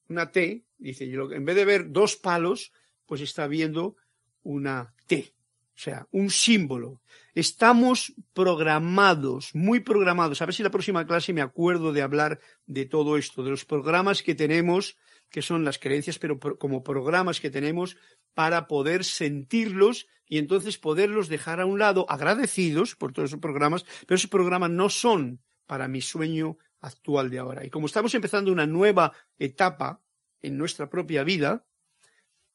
una 0.09 0.31
T, 0.31 0.64
Dice, 0.79 1.05
en 1.05 1.45
vez 1.45 1.57
de 1.57 1.65
ver 1.65 1.91
dos 1.91 2.17
palos, 2.17 2.73
pues 3.07 3.21
está 3.21 3.47
viendo 3.47 3.97
una 4.43 4.95
T, 5.07 5.35
o 5.75 5.79
sea, 5.79 6.07
un 6.13 6.31
símbolo. 6.31 7.01
Estamos 7.35 8.15
programados, 8.33 9.55
muy 9.55 9.81
programados. 9.81 10.41
A 10.41 10.47
ver 10.47 10.55
si 10.55 10.63
la 10.63 10.71
próxima 10.71 11.07
clase 11.07 11.33
me 11.33 11.43
acuerdo 11.43 11.93
de 11.93 12.03
hablar 12.03 12.41
de 12.67 12.87
todo 12.87 13.17
esto, 13.17 13.43
de 13.43 13.51
los 13.51 13.65
programas 13.65 14.23
que 14.23 14.35
tenemos, 14.35 14.97
que 15.31 15.43
son 15.43 15.65
las 15.65 15.79
creencias, 15.79 16.19
pero 16.19 16.39
como 16.39 16.85
programas 16.85 17.41
que 17.41 17.51
tenemos 17.51 17.97
para 18.35 18.69
poder 18.69 19.05
sentirlos 19.05 20.07
y 20.27 20.39
entonces 20.39 20.79
poderlos 20.79 21.29
dejar 21.29 21.61
a 21.61 21.67
un 21.67 21.79
lado, 21.79 22.07
agradecidos 22.09 22.95
por 22.95 23.13
todos 23.13 23.31
esos 23.31 23.41
programas, 23.41 23.85
pero 24.07 24.17
esos 24.17 24.31
programas 24.31 24.71
no 24.71 24.89
son 24.89 25.41
para 25.67 25.89
mi 25.89 26.01
sueño 26.01 26.57
actual 26.81 27.31
de 27.31 27.39
ahora. 27.39 27.65
Y 27.65 27.71
como 27.71 27.87
estamos 27.87 28.15
empezando 28.15 28.53
una 28.53 28.67
nueva 28.67 29.13
etapa, 29.39 30.04
en 30.47 30.59
nuestra 30.59 30.89
propia 30.89 31.25
vida, 31.25 31.67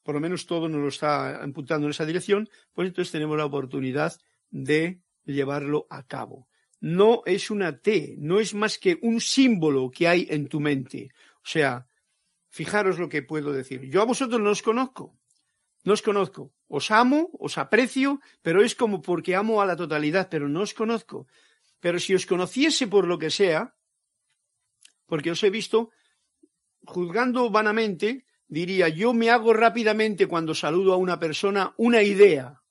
por 0.02 0.14
lo 0.14 0.20
menos 0.20 0.46
todo 0.46 0.68
nos 0.68 0.80
lo 0.80 0.88
está 0.88 1.42
apuntando 1.42 1.86
en 1.86 1.90
esa 1.90 2.06
dirección, 2.06 2.48
pues 2.72 2.88
entonces 2.88 3.12
tenemos 3.12 3.36
la 3.36 3.44
oportunidad 3.44 4.12
de 4.50 5.00
llevarlo 5.24 5.86
a 5.90 6.06
cabo. 6.06 6.48
No 6.80 7.22
es 7.26 7.50
una 7.50 7.78
T, 7.78 8.16
no 8.18 8.40
es 8.40 8.54
más 8.54 8.78
que 8.78 8.98
un 9.02 9.20
símbolo 9.20 9.90
que 9.90 10.08
hay 10.08 10.26
en 10.30 10.48
tu 10.48 10.60
mente. 10.60 11.10
O 11.36 11.46
sea, 11.46 11.86
fijaros 12.48 12.98
lo 12.98 13.08
que 13.08 13.22
puedo 13.22 13.52
decir. 13.52 13.82
Yo 13.90 14.00
a 14.00 14.06
vosotros 14.06 14.40
no 14.40 14.50
os 14.50 14.62
conozco, 14.62 15.18
no 15.84 15.92
os 15.92 16.02
conozco. 16.02 16.52
Os 16.68 16.90
amo, 16.90 17.30
os 17.38 17.58
aprecio, 17.58 18.20
pero 18.42 18.62
es 18.62 18.74
como 18.74 19.02
porque 19.02 19.34
amo 19.34 19.60
a 19.60 19.66
la 19.66 19.76
totalidad, 19.76 20.28
pero 20.30 20.48
no 20.48 20.62
os 20.62 20.72
conozco. 20.72 21.26
Pero 21.80 21.98
si 21.98 22.14
os 22.14 22.26
conociese 22.26 22.86
por 22.86 23.06
lo 23.06 23.18
que 23.18 23.30
sea, 23.30 23.74
porque 25.06 25.30
os 25.30 25.42
he 25.42 25.50
visto, 25.50 25.90
juzgando 26.84 27.50
vanamente, 27.50 28.24
diría, 28.48 28.88
yo 28.88 29.12
me 29.12 29.30
hago 29.30 29.52
rápidamente 29.52 30.26
cuando 30.26 30.54
saludo 30.54 30.92
a 30.92 30.96
una 30.96 31.18
persona 31.18 31.74
una 31.76 32.02
idea, 32.02 32.62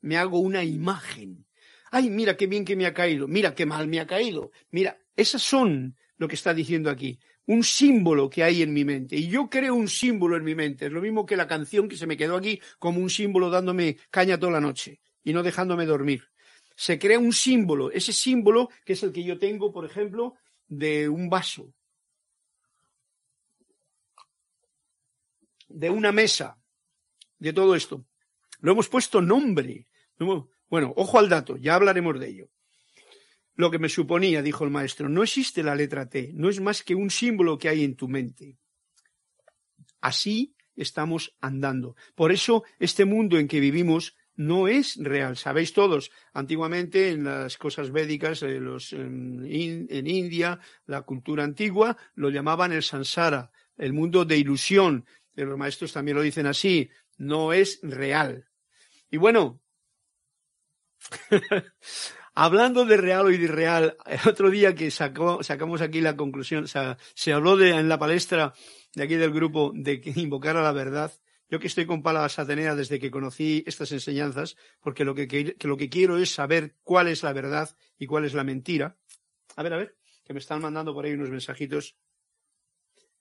me 0.00 0.16
hago 0.16 0.38
una 0.38 0.64
imagen. 0.64 1.46
Ay, 1.90 2.10
mira 2.10 2.36
qué 2.36 2.46
bien 2.46 2.64
que 2.64 2.76
me 2.76 2.86
ha 2.86 2.94
caído, 2.94 3.28
mira 3.28 3.54
qué 3.54 3.66
mal 3.66 3.88
me 3.88 4.00
ha 4.00 4.06
caído, 4.06 4.50
mira, 4.70 4.98
esas 5.16 5.42
son 5.42 5.96
lo 6.18 6.28
que 6.28 6.34
está 6.34 6.54
diciendo 6.54 6.90
aquí, 6.90 7.18
un 7.46 7.62
símbolo 7.62 8.28
que 8.28 8.42
hay 8.42 8.62
en 8.62 8.72
mi 8.72 8.84
mente. 8.84 9.16
Y 9.16 9.28
yo 9.28 9.48
creo 9.48 9.74
un 9.74 9.88
símbolo 9.88 10.36
en 10.36 10.44
mi 10.44 10.54
mente, 10.54 10.86
es 10.86 10.92
lo 10.92 11.00
mismo 11.00 11.26
que 11.26 11.36
la 11.36 11.46
canción 11.46 11.88
que 11.88 11.96
se 11.96 12.06
me 12.06 12.16
quedó 12.16 12.36
aquí 12.36 12.60
como 12.78 13.00
un 13.00 13.10
símbolo 13.10 13.50
dándome 13.50 13.96
caña 14.10 14.38
toda 14.38 14.52
la 14.52 14.60
noche 14.60 15.00
y 15.22 15.32
no 15.32 15.42
dejándome 15.42 15.86
dormir. 15.86 16.24
Se 16.76 16.98
crea 16.98 17.18
un 17.18 17.32
símbolo, 17.32 17.90
ese 17.90 18.12
símbolo 18.12 18.68
que 18.84 18.92
es 18.92 19.02
el 19.02 19.12
que 19.12 19.24
yo 19.24 19.38
tengo, 19.38 19.72
por 19.72 19.86
ejemplo, 19.86 20.34
de 20.68 21.08
un 21.08 21.28
vaso. 21.30 21.72
De 25.68 25.90
una 25.90 26.12
mesa, 26.12 26.58
de 27.38 27.52
todo 27.52 27.74
esto. 27.74 28.04
Lo 28.60 28.72
hemos 28.72 28.88
puesto 28.88 29.20
nombre. 29.20 29.86
Bueno, 30.68 30.92
ojo 30.96 31.18
al 31.18 31.28
dato, 31.28 31.56
ya 31.56 31.74
hablaremos 31.74 32.18
de 32.18 32.28
ello. 32.28 32.48
lo 33.58 33.70
que 33.70 33.78
me 33.78 33.88
suponía, 33.88 34.42
dijo 34.42 34.64
el 34.64 34.70
maestro. 34.70 35.08
No 35.08 35.22
existe 35.22 35.62
la 35.62 35.74
letra 35.74 36.08
T, 36.08 36.30
no 36.34 36.50
es 36.50 36.60
más 36.60 36.82
que 36.82 36.94
un 36.94 37.10
símbolo 37.10 37.56
que 37.56 37.70
hay 37.70 37.84
en 37.84 37.96
tu 37.96 38.06
mente. 38.06 38.58
Así 40.00 40.54
estamos 40.76 41.34
andando. 41.40 41.96
Por 42.14 42.32
eso 42.32 42.64
este 42.78 43.06
mundo 43.06 43.38
en 43.38 43.48
que 43.48 43.60
vivimos 43.60 44.14
no 44.36 44.68
es 44.68 44.96
real. 44.96 45.36
Sabéis 45.36 45.72
todos, 45.72 46.10
antiguamente 46.32 47.10
en 47.10 47.24
las 47.24 47.56
cosas 47.56 47.90
védicas, 47.90 48.42
eh, 48.42 48.56
en, 48.56 49.86
en, 49.88 50.06
India, 50.06 50.60
la 50.86 51.02
cultura 51.02 51.42
antigua, 51.42 51.96
lo 52.14 52.28
llamaban 52.28 52.72
el 52.72 52.82
sansara, 52.82 53.50
el 53.78 53.92
mundo 53.94 54.24
de 54.24 54.36
ilusión. 54.36 55.06
Los 55.44 55.58
maestros 55.58 55.92
también 55.92 56.16
lo 56.16 56.22
dicen 56.22 56.46
así, 56.46 56.90
no 57.18 57.52
es 57.52 57.78
real. 57.82 58.48
Y 59.10 59.18
bueno, 59.18 59.60
hablando 62.34 62.84
de 62.84 62.96
real 62.96 63.26
o 63.26 63.30
irreal, 63.30 63.96
el 64.06 64.28
otro 64.28 64.50
día 64.50 64.74
que 64.74 64.90
sacamos 64.90 65.80
aquí 65.80 66.00
la 66.00 66.16
conclusión, 66.16 66.66
se 66.66 67.32
habló 67.32 67.56
de, 67.56 67.70
en 67.70 67.88
la 67.88 67.98
palestra 67.98 68.54
de 68.94 69.04
aquí 69.04 69.16
del 69.16 69.32
grupo 69.32 69.72
de 69.74 70.00
invocar 70.16 70.56
a 70.56 70.62
la 70.62 70.72
verdad. 70.72 71.12
Yo 71.48 71.60
que 71.60 71.68
estoy 71.68 71.86
con 71.86 72.02
Palas 72.02 72.38
Atenea 72.40 72.74
desde 72.74 72.98
que 72.98 73.10
conocí 73.10 73.62
estas 73.66 73.92
enseñanzas, 73.92 74.56
porque 74.80 75.04
lo 75.04 75.14
que, 75.14 75.28
que, 75.28 75.54
lo 75.60 75.76
que 75.76 75.88
quiero 75.88 76.18
es 76.18 76.30
saber 76.30 76.74
cuál 76.82 77.06
es 77.06 77.22
la 77.22 77.32
verdad 77.32 77.76
y 77.98 78.06
cuál 78.06 78.24
es 78.24 78.34
la 78.34 78.42
mentira. 78.42 78.96
A 79.54 79.62
ver, 79.62 79.72
a 79.74 79.76
ver, 79.76 79.96
que 80.24 80.32
me 80.32 80.40
están 80.40 80.60
mandando 80.60 80.92
por 80.92 81.04
ahí 81.04 81.12
unos 81.12 81.30
mensajitos. 81.30 81.96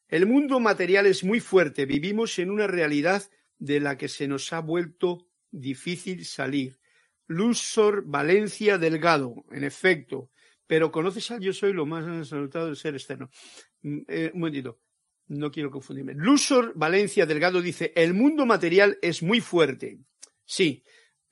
El 0.07 0.25
mundo 0.25 0.59
material 0.59 1.05
es 1.05 1.23
muy 1.23 1.39
fuerte. 1.39 1.85
Vivimos 1.85 2.37
en 2.39 2.51
una 2.51 2.67
realidad 2.67 3.23
de 3.57 3.79
la 3.79 3.97
que 3.97 4.07
se 4.07 4.27
nos 4.27 4.51
ha 4.53 4.59
vuelto 4.59 5.27
difícil 5.51 6.25
salir. 6.25 6.79
Lusor 7.27 8.03
Valencia 8.05 8.77
Delgado, 8.77 9.45
en 9.51 9.63
efecto. 9.63 10.31
Pero 10.67 10.91
conoces 10.91 11.29
al 11.31 11.41
yo 11.41 11.53
soy 11.53 11.73
lo 11.73 11.85
más 11.85 12.27
salutado 12.27 12.67
del 12.67 12.75
ser 12.75 12.95
externo. 12.95 13.29
Mm, 13.81 13.99
eh, 14.07 14.31
un 14.33 14.39
momentito. 14.39 14.79
No 15.27 15.51
quiero 15.51 15.71
confundirme. 15.71 16.13
Lusor 16.13 16.73
Valencia 16.75 17.25
Delgado 17.25 17.61
dice, 17.61 17.91
el 17.95 18.13
mundo 18.13 18.45
material 18.45 18.99
es 19.01 19.23
muy 19.23 19.41
fuerte. 19.41 19.99
Sí, 20.43 20.83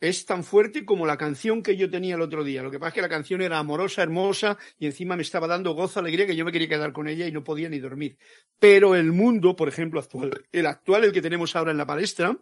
es 0.03 0.25
tan 0.25 0.43
fuerte 0.43 0.83
como 0.83 1.05
la 1.05 1.15
canción 1.15 1.63
que 1.63 1.77
yo 1.77 1.89
tenía 1.89 2.15
el 2.15 2.21
otro 2.21 2.43
día. 2.43 2.61
Lo 2.61 2.69
que 2.69 2.77
pasa 2.77 2.89
es 2.89 2.93
que 2.95 3.01
la 3.01 3.07
canción 3.07 3.41
era 3.41 3.57
amorosa, 3.57 4.03
hermosa 4.03 4.57
y 4.77 4.85
encima 4.85 5.15
me 5.15 5.21
estaba 5.21 5.47
dando 5.47 5.71
gozo, 5.75 6.01
alegría, 6.01 6.27
que 6.27 6.35
yo 6.35 6.43
me 6.43 6.51
quería 6.51 6.67
quedar 6.67 6.91
con 6.91 7.07
ella 7.07 7.25
y 7.25 7.31
no 7.31 7.45
podía 7.45 7.69
ni 7.69 7.79
dormir. 7.79 8.17
Pero 8.59 8.95
el 8.95 9.13
mundo, 9.13 9.55
por 9.55 9.69
ejemplo, 9.69 10.01
actual, 10.01 10.45
el 10.51 10.65
actual, 10.65 11.05
el 11.05 11.13
que 11.13 11.21
tenemos 11.21 11.55
ahora 11.55 11.71
en 11.71 11.77
la 11.77 11.85
palestra, 11.85 12.37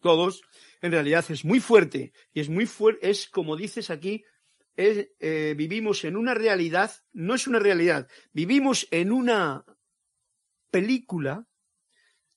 todos, 0.00 0.42
en 0.82 0.92
realidad 0.92 1.24
es 1.30 1.44
muy 1.44 1.58
fuerte 1.58 2.12
y 2.32 2.38
es 2.38 2.48
muy 2.48 2.66
fuerte, 2.66 3.10
es 3.10 3.28
como 3.28 3.56
dices 3.56 3.90
aquí, 3.90 4.22
eh, 4.76 5.54
vivimos 5.56 6.04
en 6.04 6.16
una 6.16 6.32
realidad, 6.32 6.92
no 7.12 7.34
es 7.34 7.48
una 7.48 7.58
realidad, 7.58 8.06
vivimos 8.32 8.86
en 8.92 9.10
una 9.10 9.64
película, 10.70 11.48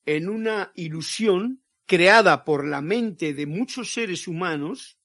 en 0.08 0.30
una 0.30 0.72
ilusión 0.74 1.62
creada 1.90 2.46
por 2.46 2.68
la 2.68 2.82
mente 2.82 3.34
de 3.34 3.48
muchos 3.48 3.92
seres 3.92 4.28
humanos, 4.28 5.00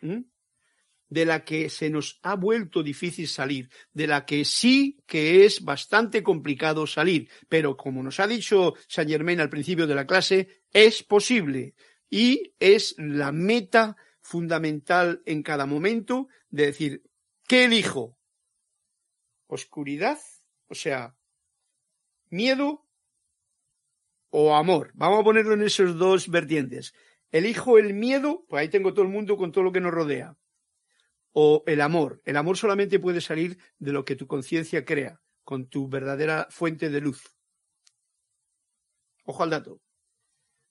de 0.00 1.24
la 1.24 1.44
que 1.44 1.70
se 1.70 1.90
nos 1.90 2.18
ha 2.24 2.34
vuelto 2.34 2.82
difícil 2.82 3.28
salir, 3.28 3.70
de 3.92 4.08
la 4.08 4.26
que 4.26 4.44
sí 4.44 4.98
que 5.06 5.44
es 5.44 5.62
bastante 5.62 6.24
complicado 6.24 6.88
salir, 6.88 7.30
pero 7.48 7.76
como 7.76 8.02
nos 8.02 8.18
ha 8.18 8.26
dicho 8.26 8.74
Saint 8.88 9.08
Germain 9.08 9.38
al 9.38 9.48
principio 9.48 9.86
de 9.86 9.94
la 9.94 10.08
clase, 10.08 10.64
es 10.72 11.04
posible 11.04 11.76
y 12.10 12.52
es 12.58 12.96
la 12.98 13.30
meta 13.30 13.96
fundamental 14.20 15.22
en 15.24 15.44
cada 15.44 15.66
momento 15.66 16.26
de 16.50 16.66
decir, 16.66 17.04
¿qué 17.46 17.66
elijo? 17.66 18.18
¿Oscuridad? 19.46 20.18
O 20.66 20.74
sea, 20.74 21.16
miedo 22.28 22.87
o 24.40 24.54
amor. 24.54 24.92
Vamos 24.94 25.20
a 25.20 25.24
ponerlo 25.24 25.54
en 25.54 25.62
esos 25.62 25.98
dos 25.98 26.28
vertientes. 26.28 26.94
Elijo 27.32 27.76
el 27.76 27.92
miedo, 27.92 28.44
pues 28.48 28.60
ahí 28.60 28.68
tengo 28.68 28.94
todo 28.94 29.04
el 29.04 29.10
mundo 29.10 29.36
con 29.36 29.50
todo 29.50 29.64
lo 29.64 29.72
que 29.72 29.80
nos 29.80 29.90
rodea. 29.92 30.36
O 31.32 31.64
el 31.66 31.80
amor. 31.80 32.22
El 32.24 32.36
amor 32.36 32.56
solamente 32.56 33.00
puede 33.00 33.20
salir 33.20 33.58
de 33.80 33.92
lo 33.92 34.04
que 34.04 34.14
tu 34.14 34.28
conciencia 34.28 34.84
crea, 34.84 35.20
con 35.42 35.68
tu 35.68 35.88
verdadera 35.88 36.46
fuente 36.50 36.88
de 36.88 37.00
luz. 37.00 37.36
Ojo 39.24 39.42
al 39.42 39.50
dato. 39.50 39.80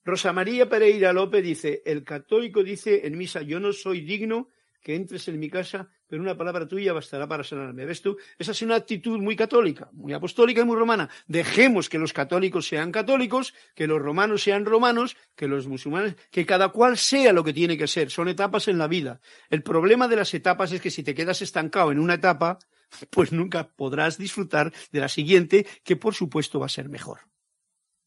Rosa 0.02 0.32
María 0.32 0.66
Pereira 0.66 1.12
López 1.12 1.44
dice, 1.44 1.82
el 1.84 2.04
católico 2.04 2.64
dice 2.64 3.06
en 3.06 3.18
misa, 3.18 3.42
yo 3.42 3.60
no 3.60 3.74
soy 3.74 4.00
digno 4.00 4.48
que 4.80 4.94
entres 4.94 5.28
en 5.28 5.38
mi 5.38 5.50
casa, 5.50 5.90
pero 6.08 6.22
una 6.22 6.36
palabra 6.36 6.66
tuya 6.66 6.94
bastará 6.94 7.28
para 7.28 7.44
sanarme. 7.44 7.84
¿Ves 7.84 8.00
tú? 8.00 8.16
Esa 8.38 8.52
es 8.52 8.62
una 8.62 8.76
actitud 8.76 9.18
muy 9.18 9.36
católica, 9.36 9.90
muy 9.92 10.14
apostólica 10.14 10.62
y 10.62 10.64
muy 10.64 10.76
romana. 10.76 11.10
Dejemos 11.26 11.88
que 11.88 11.98
los 11.98 12.14
católicos 12.14 12.66
sean 12.66 12.90
católicos, 12.90 13.54
que 13.74 13.86
los 13.86 14.00
romanos 14.00 14.42
sean 14.42 14.64
romanos, 14.64 15.16
que 15.36 15.46
los 15.46 15.68
musulmanes, 15.68 16.16
que 16.30 16.46
cada 16.46 16.70
cual 16.70 16.96
sea 16.96 17.32
lo 17.34 17.44
que 17.44 17.52
tiene 17.52 17.76
que 17.76 17.86
ser. 17.86 18.10
Son 18.10 18.28
etapas 18.28 18.68
en 18.68 18.78
la 18.78 18.88
vida. 18.88 19.20
El 19.50 19.62
problema 19.62 20.08
de 20.08 20.16
las 20.16 20.32
etapas 20.32 20.72
es 20.72 20.80
que 20.80 20.90
si 20.90 21.02
te 21.02 21.14
quedas 21.14 21.42
estancado 21.42 21.92
en 21.92 21.98
una 21.98 22.14
etapa, 22.14 22.58
pues 23.10 23.30
nunca 23.30 23.68
podrás 23.68 24.16
disfrutar 24.16 24.72
de 24.90 25.00
la 25.00 25.08
siguiente, 25.08 25.66
que 25.84 25.96
por 25.96 26.14
supuesto 26.14 26.58
va 26.58 26.66
a 26.66 26.70
ser 26.70 26.88
mejor. 26.88 27.20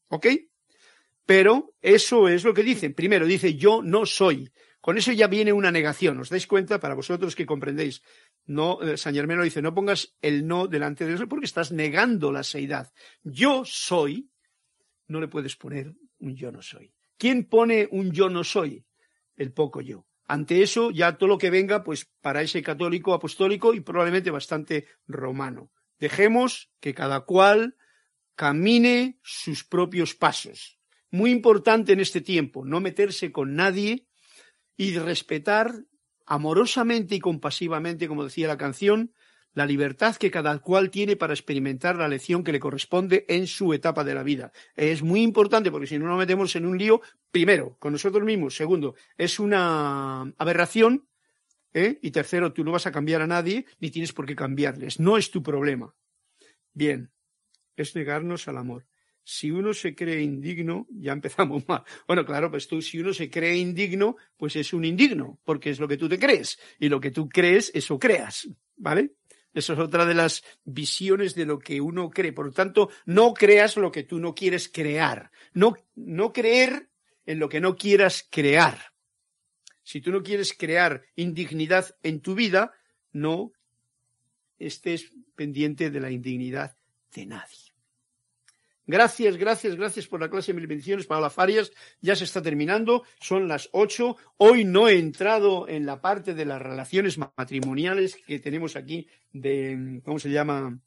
¿Ok? 0.08 0.26
Pero 1.24 1.74
eso 1.80 2.28
es 2.28 2.42
lo 2.42 2.52
que 2.52 2.64
dicen. 2.64 2.94
Primero 2.94 3.26
dice 3.26 3.54
yo 3.54 3.80
no 3.80 4.06
soy. 4.06 4.50
Con 4.82 4.98
eso 4.98 5.12
ya 5.12 5.28
viene 5.28 5.52
una 5.52 5.70
negación. 5.70 6.18
¿Os 6.18 6.28
dais 6.28 6.48
cuenta? 6.50 6.80
Para 6.80 6.98
vosotros 6.98 7.36
que 7.36 7.46
comprendéis. 7.46 8.02
No, 8.46 8.82
eh, 8.82 8.96
San 8.98 9.14
Germano 9.14 9.44
dice, 9.44 9.62
no 9.62 9.72
pongas 9.72 10.16
el 10.20 10.44
no 10.44 10.66
delante 10.66 11.06
de 11.06 11.14
eso 11.14 11.28
porque 11.28 11.46
estás 11.46 11.70
negando 11.70 12.32
la 12.32 12.42
seidad. 12.42 12.92
Yo 13.22 13.62
soy, 13.64 14.28
no 15.06 15.20
le 15.20 15.28
puedes 15.28 15.54
poner 15.54 15.94
un 16.18 16.34
yo 16.34 16.50
no 16.50 16.62
soy. 16.62 16.92
¿Quién 17.16 17.44
pone 17.44 17.86
un 17.92 18.10
yo 18.10 18.28
no 18.28 18.42
soy? 18.42 18.84
El 19.36 19.52
poco 19.52 19.82
yo. 19.82 20.04
Ante 20.26 20.62
eso, 20.62 20.90
ya 20.90 21.16
todo 21.16 21.28
lo 21.28 21.38
que 21.38 21.50
venga, 21.50 21.84
pues 21.84 22.10
para 22.20 22.42
ese 22.42 22.60
católico 22.60 23.14
apostólico 23.14 23.74
y 23.74 23.80
probablemente 23.82 24.32
bastante 24.32 24.88
romano. 25.06 25.70
Dejemos 26.00 26.72
que 26.80 26.92
cada 26.92 27.20
cual 27.20 27.76
camine 28.34 29.20
sus 29.22 29.62
propios 29.62 30.16
pasos. 30.16 30.80
Muy 31.12 31.30
importante 31.30 31.92
en 31.92 32.00
este 32.00 32.20
tiempo, 32.20 32.64
no 32.64 32.80
meterse 32.80 33.30
con 33.30 33.54
nadie 33.54 34.08
y 34.76 34.98
respetar 34.98 35.84
amorosamente 36.26 37.14
y 37.14 37.20
compasivamente, 37.20 38.08
como 38.08 38.24
decía 38.24 38.48
la 38.48 38.56
canción, 38.56 39.12
la 39.54 39.66
libertad 39.66 40.16
que 40.16 40.30
cada 40.30 40.58
cual 40.60 40.90
tiene 40.90 41.16
para 41.16 41.34
experimentar 41.34 41.96
la 41.96 42.08
lección 42.08 42.42
que 42.42 42.52
le 42.52 42.60
corresponde 42.60 43.26
en 43.28 43.46
su 43.46 43.74
etapa 43.74 44.02
de 44.02 44.14
la 44.14 44.22
vida. 44.22 44.52
Es 44.76 45.02
muy 45.02 45.22
importante 45.22 45.70
porque 45.70 45.86
si 45.86 45.98
no 45.98 46.06
nos 46.06 46.18
metemos 46.18 46.56
en 46.56 46.64
un 46.64 46.78
lío, 46.78 47.02
primero, 47.30 47.76
con 47.78 47.92
nosotros 47.92 48.24
mismos, 48.24 48.56
segundo, 48.56 48.94
es 49.18 49.38
una 49.38 50.22
aberración, 50.38 51.06
¿eh? 51.74 51.98
y 52.00 52.10
tercero, 52.10 52.52
tú 52.52 52.64
no 52.64 52.72
vas 52.72 52.86
a 52.86 52.92
cambiar 52.92 53.20
a 53.20 53.26
nadie 53.26 53.66
ni 53.78 53.90
tienes 53.90 54.12
por 54.12 54.26
qué 54.26 54.34
cambiarles, 54.34 55.00
no 55.00 55.18
es 55.18 55.30
tu 55.30 55.42
problema. 55.42 55.94
Bien, 56.72 57.12
es 57.76 57.94
negarnos 57.94 58.48
al 58.48 58.56
amor 58.56 58.86
si 59.24 59.50
uno 59.50 59.72
se 59.72 59.94
cree 59.94 60.22
indigno, 60.22 60.86
ya 60.90 61.12
empezamos 61.12 61.62
mal. 61.68 61.82
Bueno, 62.06 62.24
claro, 62.24 62.50
pues 62.50 62.66
tú, 62.66 62.82
si 62.82 62.98
uno 62.98 63.12
se 63.12 63.30
cree 63.30 63.56
indigno, 63.56 64.16
pues 64.36 64.56
es 64.56 64.72
un 64.72 64.84
indigno, 64.84 65.38
porque 65.44 65.70
es 65.70 65.80
lo 65.80 65.88
que 65.88 65.96
tú 65.96 66.08
te 66.08 66.18
crees. 66.18 66.58
Y 66.78 66.88
lo 66.88 67.00
que 67.00 67.10
tú 67.10 67.28
crees, 67.28 67.70
eso 67.74 67.98
creas. 67.98 68.48
¿Vale? 68.76 69.12
Eso 69.54 69.74
es 69.74 69.78
otra 69.78 70.06
de 70.06 70.14
las 70.14 70.42
visiones 70.64 71.34
de 71.34 71.44
lo 71.44 71.58
que 71.58 71.80
uno 71.80 72.10
cree. 72.10 72.32
Por 72.32 72.46
lo 72.46 72.52
tanto, 72.52 72.90
no 73.04 73.34
creas 73.34 73.76
lo 73.76 73.92
que 73.92 74.02
tú 74.02 74.18
no 74.18 74.34
quieres 74.34 74.68
crear. 74.68 75.30
No, 75.52 75.76
no 75.94 76.32
creer 76.32 76.88
en 77.26 77.38
lo 77.38 77.48
que 77.48 77.60
no 77.60 77.76
quieras 77.76 78.26
crear. 78.30 78.92
Si 79.82 80.00
tú 80.00 80.10
no 80.10 80.22
quieres 80.22 80.54
crear 80.56 81.02
indignidad 81.16 81.96
en 82.02 82.20
tu 82.20 82.34
vida, 82.34 82.72
no 83.12 83.52
estés 84.58 85.12
pendiente 85.34 85.90
de 85.90 86.00
la 86.00 86.10
indignidad 86.10 86.76
de 87.14 87.26
nadie. 87.26 87.71
Gracias, 88.86 89.36
gracias, 89.36 89.76
gracias 89.76 90.08
por 90.08 90.20
la 90.20 90.28
clase 90.28 90.52
mil 90.52 90.66
bendiciones 90.66 91.06
para 91.06 91.20
las 91.20 91.32
Farias. 91.32 91.70
Ya 92.00 92.16
se 92.16 92.24
está 92.24 92.42
terminando, 92.42 93.04
son 93.20 93.46
las 93.46 93.68
ocho. 93.72 94.16
Hoy 94.38 94.64
no 94.64 94.88
he 94.88 94.98
entrado 94.98 95.68
en 95.68 95.86
la 95.86 96.00
parte 96.00 96.34
de 96.34 96.44
las 96.44 96.60
relaciones 96.60 97.16
matrimoniales 97.16 98.16
que 98.26 98.40
tenemos 98.40 98.74
aquí 98.74 99.06
de, 99.32 100.00
¿cómo 100.04 100.18
se 100.18 100.30
llama? 100.30 100.80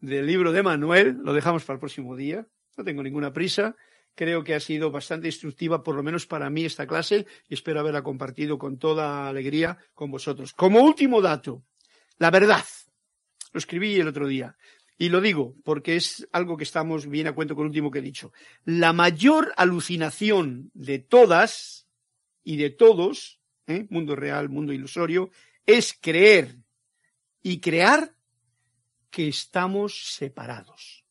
Del 0.00 0.26
libro 0.26 0.52
de 0.52 0.62
Manuel. 0.62 1.18
Lo 1.22 1.34
dejamos 1.34 1.64
para 1.64 1.74
el 1.74 1.80
próximo 1.80 2.16
día. 2.16 2.46
No 2.78 2.84
tengo 2.84 3.02
ninguna 3.02 3.32
prisa. 3.32 3.76
Creo 4.14 4.42
que 4.42 4.54
ha 4.54 4.60
sido 4.60 4.90
bastante 4.90 5.28
instructiva, 5.28 5.82
por 5.82 5.94
lo 5.94 6.02
menos 6.02 6.26
para 6.26 6.50
mí, 6.50 6.64
esta 6.64 6.86
clase, 6.86 7.26
y 7.48 7.54
espero 7.54 7.78
haberla 7.78 8.02
compartido 8.02 8.58
con 8.58 8.78
toda 8.78 9.28
alegría 9.28 9.78
con 9.94 10.10
vosotros. 10.10 10.54
Como 10.54 10.80
último 10.80 11.20
dato, 11.20 11.62
la 12.18 12.30
verdad. 12.30 12.64
Lo 13.52 13.58
escribí 13.58 13.94
el 13.94 14.08
otro 14.08 14.26
día. 14.26 14.56
Y 14.98 15.10
lo 15.10 15.20
digo 15.20 15.54
porque 15.64 15.96
es 15.96 16.28
algo 16.32 16.56
que 16.56 16.64
estamos 16.64 17.08
bien 17.08 17.28
a 17.28 17.32
cuento 17.32 17.54
con 17.54 17.66
último 17.66 17.90
que 17.90 18.00
he 18.00 18.02
dicho. 18.02 18.32
La 18.64 18.92
mayor 18.92 19.54
alucinación 19.56 20.72
de 20.74 20.98
todas 20.98 21.86
y 22.42 22.56
de 22.56 22.70
todos, 22.70 23.38
¿eh? 23.68 23.86
mundo 23.90 24.16
real, 24.16 24.48
mundo 24.48 24.72
ilusorio, 24.72 25.30
es 25.64 25.96
creer 26.00 26.56
y 27.42 27.60
crear 27.60 28.12
que 29.10 29.28
estamos 29.28 30.14
separados. 30.14 31.04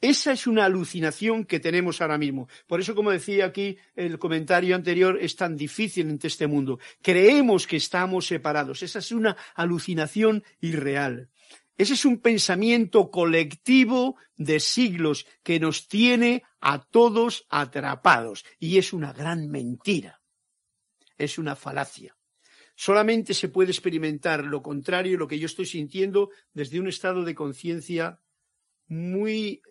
Esa 0.00 0.32
es 0.32 0.46
una 0.46 0.64
alucinación 0.64 1.44
que 1.44 1.60
tenemos 1.60 2.00
ahora 2.00 2.16
mismo. 2.16 2.48
Por 2.66 2.80
eso, 2.80 2.94
como 2.94 3.10
decía 3.10 3.44
aquí 3.44 3.76
el 3.94 4.18
comentario 4.18 4.74
anterior, 4.74 5.18
es 5.20 5.36
tan 5.36 5.56
difícil 5.56 6.08
en 6.08 6.18
este 6.22 6.46
mundo. 6.46 6.78
Creemos 7.02 7.66
que 7.66 7.76
estamos 7.76 8.26
separados. 8.26 8.82
Esa 8.82 9.00
es 9.00 9.12
una 9.12 9.36
alucinación 9.54 10.42
irreal. 10.62 11.28
Ese 11.80 11.94
es 11.94 12.04
un 12.04 12.20
pensamiento 12.20 13.10
colectivo 13.10 14.16
de 14.36 14.60
siglos 14.60 15.26
que 15.42 15.58
nos 15.58 15.88
tiene 15.88 16.42
a 16.60 16.84
todos 16.84 17.46
atrapados. 17.48 18.44
Y 18.58 18.76
es 18.76 18.92
una 18.92 19.14
gran 19.14 19.48
mentira. 19.48 20.20
Es 21.16 21.38
una 21.38 21.56
falacia. 21.56 22.14
Solamente 22.74 23.32
se 23.32 23.48
puede 23.48 23.70
experimentar 23.70 24.44
lo 24.44 24.60
contrario, 24.60 25.16
lo 25.16 25.26
que 25.26 25.38
yo 25.38 25.46
estoy 25.46 25.64
sintiendo, 25.64 26.28
desde 26.52 26.78
un 26.78 26.86
estado 26.86 27.24
de 27.24 27.34
conciencia 27.34 28.20
muy 28.86 29.62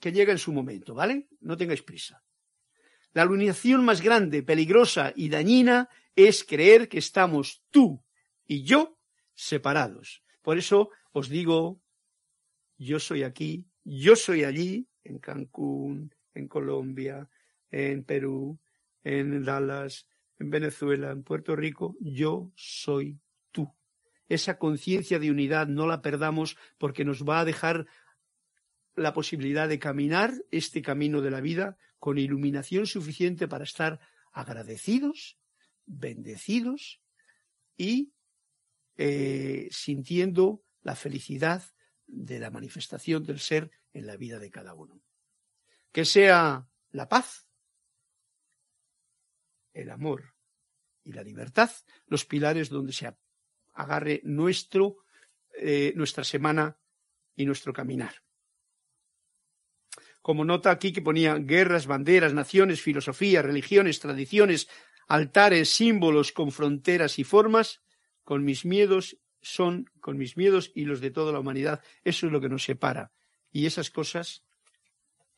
que 0.00 0.10
llega 0.10 0.32
en 0.32 0.38
su 0.38 0.52
momento, 0.52 0.92
¿vale? 0.92 1.28
No 1.38 1.56
tengáis 1.56 1.82
prisa. 1.82 2.24
La 3.12 3.22
alunación 3.22 3.84
más 3.84 4.00
grande, 4.00 4.42
peligrosa 4.42 5.12
y 5.14 5.28
dañina 5.28 5.88
es 6.16 6.42
creer 6.42 6.88
que 6.88 6.98
estamos 6.98 7.62
tú 7.70 8.04
y 8.44 8.64
yo 8.64 8.98
separados. 9.36 10.24
Por 10.42 10.58
eso 10.58 10.90
os 11.12 11.28
digo, 11.28 11.80
yo 12.76 12.98
soy 12.98 13.22
aquí, 13.22 13.66
yo 13.84 14.16
soy 14.16 14.44
allí, 14.44 14.88
en 15.04 15.18
Cancún, 15.18 16.14
en 16.34 16.48
Colombia, 16.48 17.28
en 17.70 18.04
Perú, 18.04 18.58
en 19.02 19.44
Dallas, 19.44 20.06
en 20.38 20.50
Venezuela, 20.50 21.10
en 21.10 21.22
Puerto 21.22 21.56
Rico, 21.56 21.96
yo 22.00 22.52
soy 22.54 23.18
tú. 23.50 23.74
Esa 24.28 24.58
conciencia 24.58 25.18
de 25.18 25.30
unidad 25.30 25.66
no 25.66 25.86
la 25.86 26.02
perdamos 26.02 26.56
porque 26.78 27.04
nos 27.04 27.24
va 27.24 27.40
a 27.40 27.44
dejar 27.44 27.86
la 28.94 29.12
posibilidad 29.12 29.68
de 29.68 29.78
caminar 29.78 30.32
este 30.50 30.82
camino 30.82 31.20
de 31.20 31.30
la 31.30 31.40
vida 31.40 31.78
con 31.98 32.18
iluminación 32.18 32.86
suficiente 32.86 33.48
para 33.48 33.64
estar 33.64 34.00
agradecidos, 34.32 35.38
bendecidos 35.86 37.00
y 37.76 38.12
eh, 38.98 39.68
sintiendo 39.70 40.62
la 40.82 40.94
felicidad 40.94 41.62
de 42.06 42.38
la 42.38 42.50
manifestación 42.50 43.24
del 43.24 43.40
ser 43.40 43.70
en 43.92 44.06
la 44.06 44.16
vida 44.16 44.38
de 44.38 44.50
cada 44.50 44.74
uno. 44.74 45.00
Que 45.92 46.04
sea 46.04 46.68
la 46.90 47.08
paz, 47.08 47.46
el 49.72 49.90
amor 49.90 50.34
y 51.04 51.12
la 51.12 51.22
libertad 51.22 51.70
los 52.06 52.24
pilares 52.26 52.68
donde 52.68 52.92
se 52.92 53.14
agarre 53.72 54.20
nuestro, 54.24 54.98
eh, 55.56 55.92
nuestra 55.96 56.24
semana 56.24 56.78
y 57.34 57.46
nuestro 57.46 57.72
caminar 57.72 58.14
como 60.28 60.44
nota 60.44 60.70
aquí 60.70 60.92
que 60.92 61.00
ponía 61.00 61.36
guerras, 61.36 61.86
banderas, 61.86 62.34
naciones, 62.34 62.82
filosofía, 62.82 63.40
religiones, 63.40 63.98
tradiciones, 63.98 64.68
altares, 65.06 65.70
símbolos 65.70 66.32
con 66.32 66.52
fronteras 66.52 67.18
y 67.18 67.24
formas, 67.24 67.80
con 68.28 68.44
mis 68.44 68.66
miedos 68.66 69.16
son, 69.40 69.90
con 70.02 70.18
mis 70.18 70.36
miedos 70.36 70.70
y 70.74 70.84
los 70.84 71.00
de 71.00 71.10
toda 71.10 71.32
la 71.32 71.40
humanidad, 71.40 71.82
eso 72.04 72.26
es 72.26 72.32
lo 72.32 72.42
que 72.42 72.50
nos 72.50 72.62
separa. 72.62 73.10
Y 73.50 73.64
esas 73.64 73.90
cosas, 73.90 74.44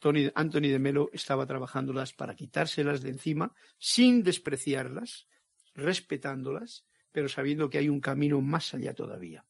Tony, 0.01 0.29
Anthony 0.35 0.73
de 0.73 0.81
Melo 0.81 1.09
estaba 1.13 1.47
trabajándolas 1.47 2.13
para 2.15 2.35
quitárselas 2.35 3.01
de 3.01 3.11
encima, 3.11 3.55
sin 3.79 4.25
despreciarlas, 4.25 5.29
respetándolas, 5.73 6.85
pero 7.13 7.29
sabiendo 7.29 7.71
que 7.71 7.79
hay 7.79 7.89
un 7.89 8.01
camino 8.01 8.41
más 8.41 8.75
allá 8.75 8.93
todavía. 8.93 9.47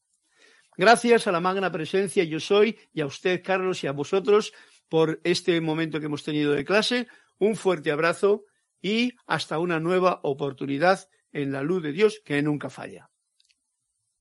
Gracias 0.76 1.26
a 1.26 1.32
la 1.32 1.40
magna 1.40 1.72
presencia 1.72 2.22
yo 2.24 2.40
soy 2.40 2.78
y 2.92 3.00
a 3.00 3.06
usted, 3.06 3.42
Carlos, 3.42 3.82
y 3.84 3.86
a 3.86 3.92
vosotros 3.92 4.52
por 4.90 5.18
este 5.24 5.58
momento 5.62 5.98
que 5.98 6.06
hemos 6.06 6.24
tenido 6.24 6.52
de 6.52 6.66
clase. 6.66 7.08
Un 7.38 7.56
fuerte 7.56 7.90
abrazo 7.90 8.44
y 8.82 9.14
hasta 9.26 9.58
una 9.58 9.80
nueva 9.80 10.20
oportunidad 10.24 11.08
en 11.32 11.52
la 11.52 11.62
luz 11.62 11.82
de 11.82 11.92
Dios 11.92 12.20
que 12.22 12.42
nunca 12.42 12.68
falla. 12.68 13.10